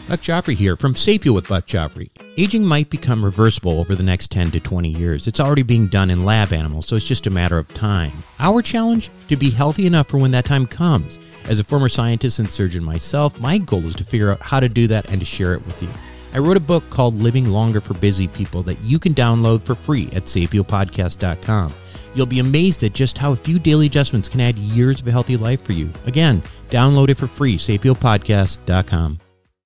Buck 0.09 0.21
Joffrey 0.21 0.55
here 0.55 0.75
from 0.75 0.95
Sapio 0.95 1.35
with 1.35 1.49
Buck 1.49 1.67
Joffrey. 1.67 2.11
Aging 2.39 2.65
might 2.65 2.89
become 2.89 3.23
reversible 3.23 3.79
over 3.79 3.95
the 3.95 4.03
next 4.03 4.31
10 4.31 4.51
to 4.53 4.61
20 4.61 4.89
years. 4.89 5.27
It's 5.27 5.39
already 5.39 5.63
being 5.63 5.87
done 5.87 6.09
in 6.09 6.25
lab 6.25 6.55
animals, 6.55 6.87
so 6.87 6.97
it's 6.97 7.07
just 7.07 7.27
a 7.27 7.31
matter 7.31 7.59
of 7.59 7.69
time. 7.75 8.13
Our 8.39 8.63
challenge? 8.63 9.11
To 9.29 9.37
be 9.37 9.51
healthy 9.51 9.87
enough 9.87 10.09
for 10.09 10.17
when 10.17 10.31
that 10.31 10.47
time 10.47 10.65
comes. 10.65 11.19
As 11.49 11.59
a 11.59 11.65
former 11.65 11.89
scientist 11.89 12.39
and 12.39 12.49
surgeon 12.49 12.85
myself, 12.85 13.41
my 13.41 13.57
goal 13.57 13.85
is 13.87 13.95
to 13.97 14.05
figure 14.05 14.31
out 14.31 14.43
how 14.43 14.61
to 14.61 14.69
do 14.69 14.87
that 14.89 15.11
and 15.11 15.19
to 15.19 15.25
share 15.25 15.55
it 15.55 15.65
with 15.65 15.83
you. 15.83 15.89
I 16.35 16.39
wrote 16.39 16.59
a 16.59 16.61
book 16.61 16.89
called 16.91 17.23
Living 17.23 17.47
Longer 17.47 17.81
for 17.81 17.95
Busy 17.95 18.29
People 18.29 18.63
that 18.65 18.79
you 18.83 18.99
can 18.99 19.15
download 19.15 19.63
for 19.63 19.75
free 19.75 20.11
at 20.13 20.25
sapiopodcast.com. 20.25 21.73
You'll 22.15 22.27
be 22.27 22.41
amazed 22.41 22.85
at 22.85 22.93
just 22.93 23.17
how 23.17 23.33
a 23.33 23.37
few 23.37 23.59
daily 23.59 23.87
adjustments 23.87 24.29
can 24.29 24.43
add 24.43 24.59
years 24.59 25.01
of 25.01 25.09
a 25.09 25.11
healthy 25.11 25.39
life 25.39 25.63
for 25.63 25.73
you. 25.73 25.91
Again, 26.05 26.43
download 26.69 27.09
it 27.09 27.17
for 27.17 27.27
free, 27.27 27.57
sapiopodcast.com. 27.57 29.19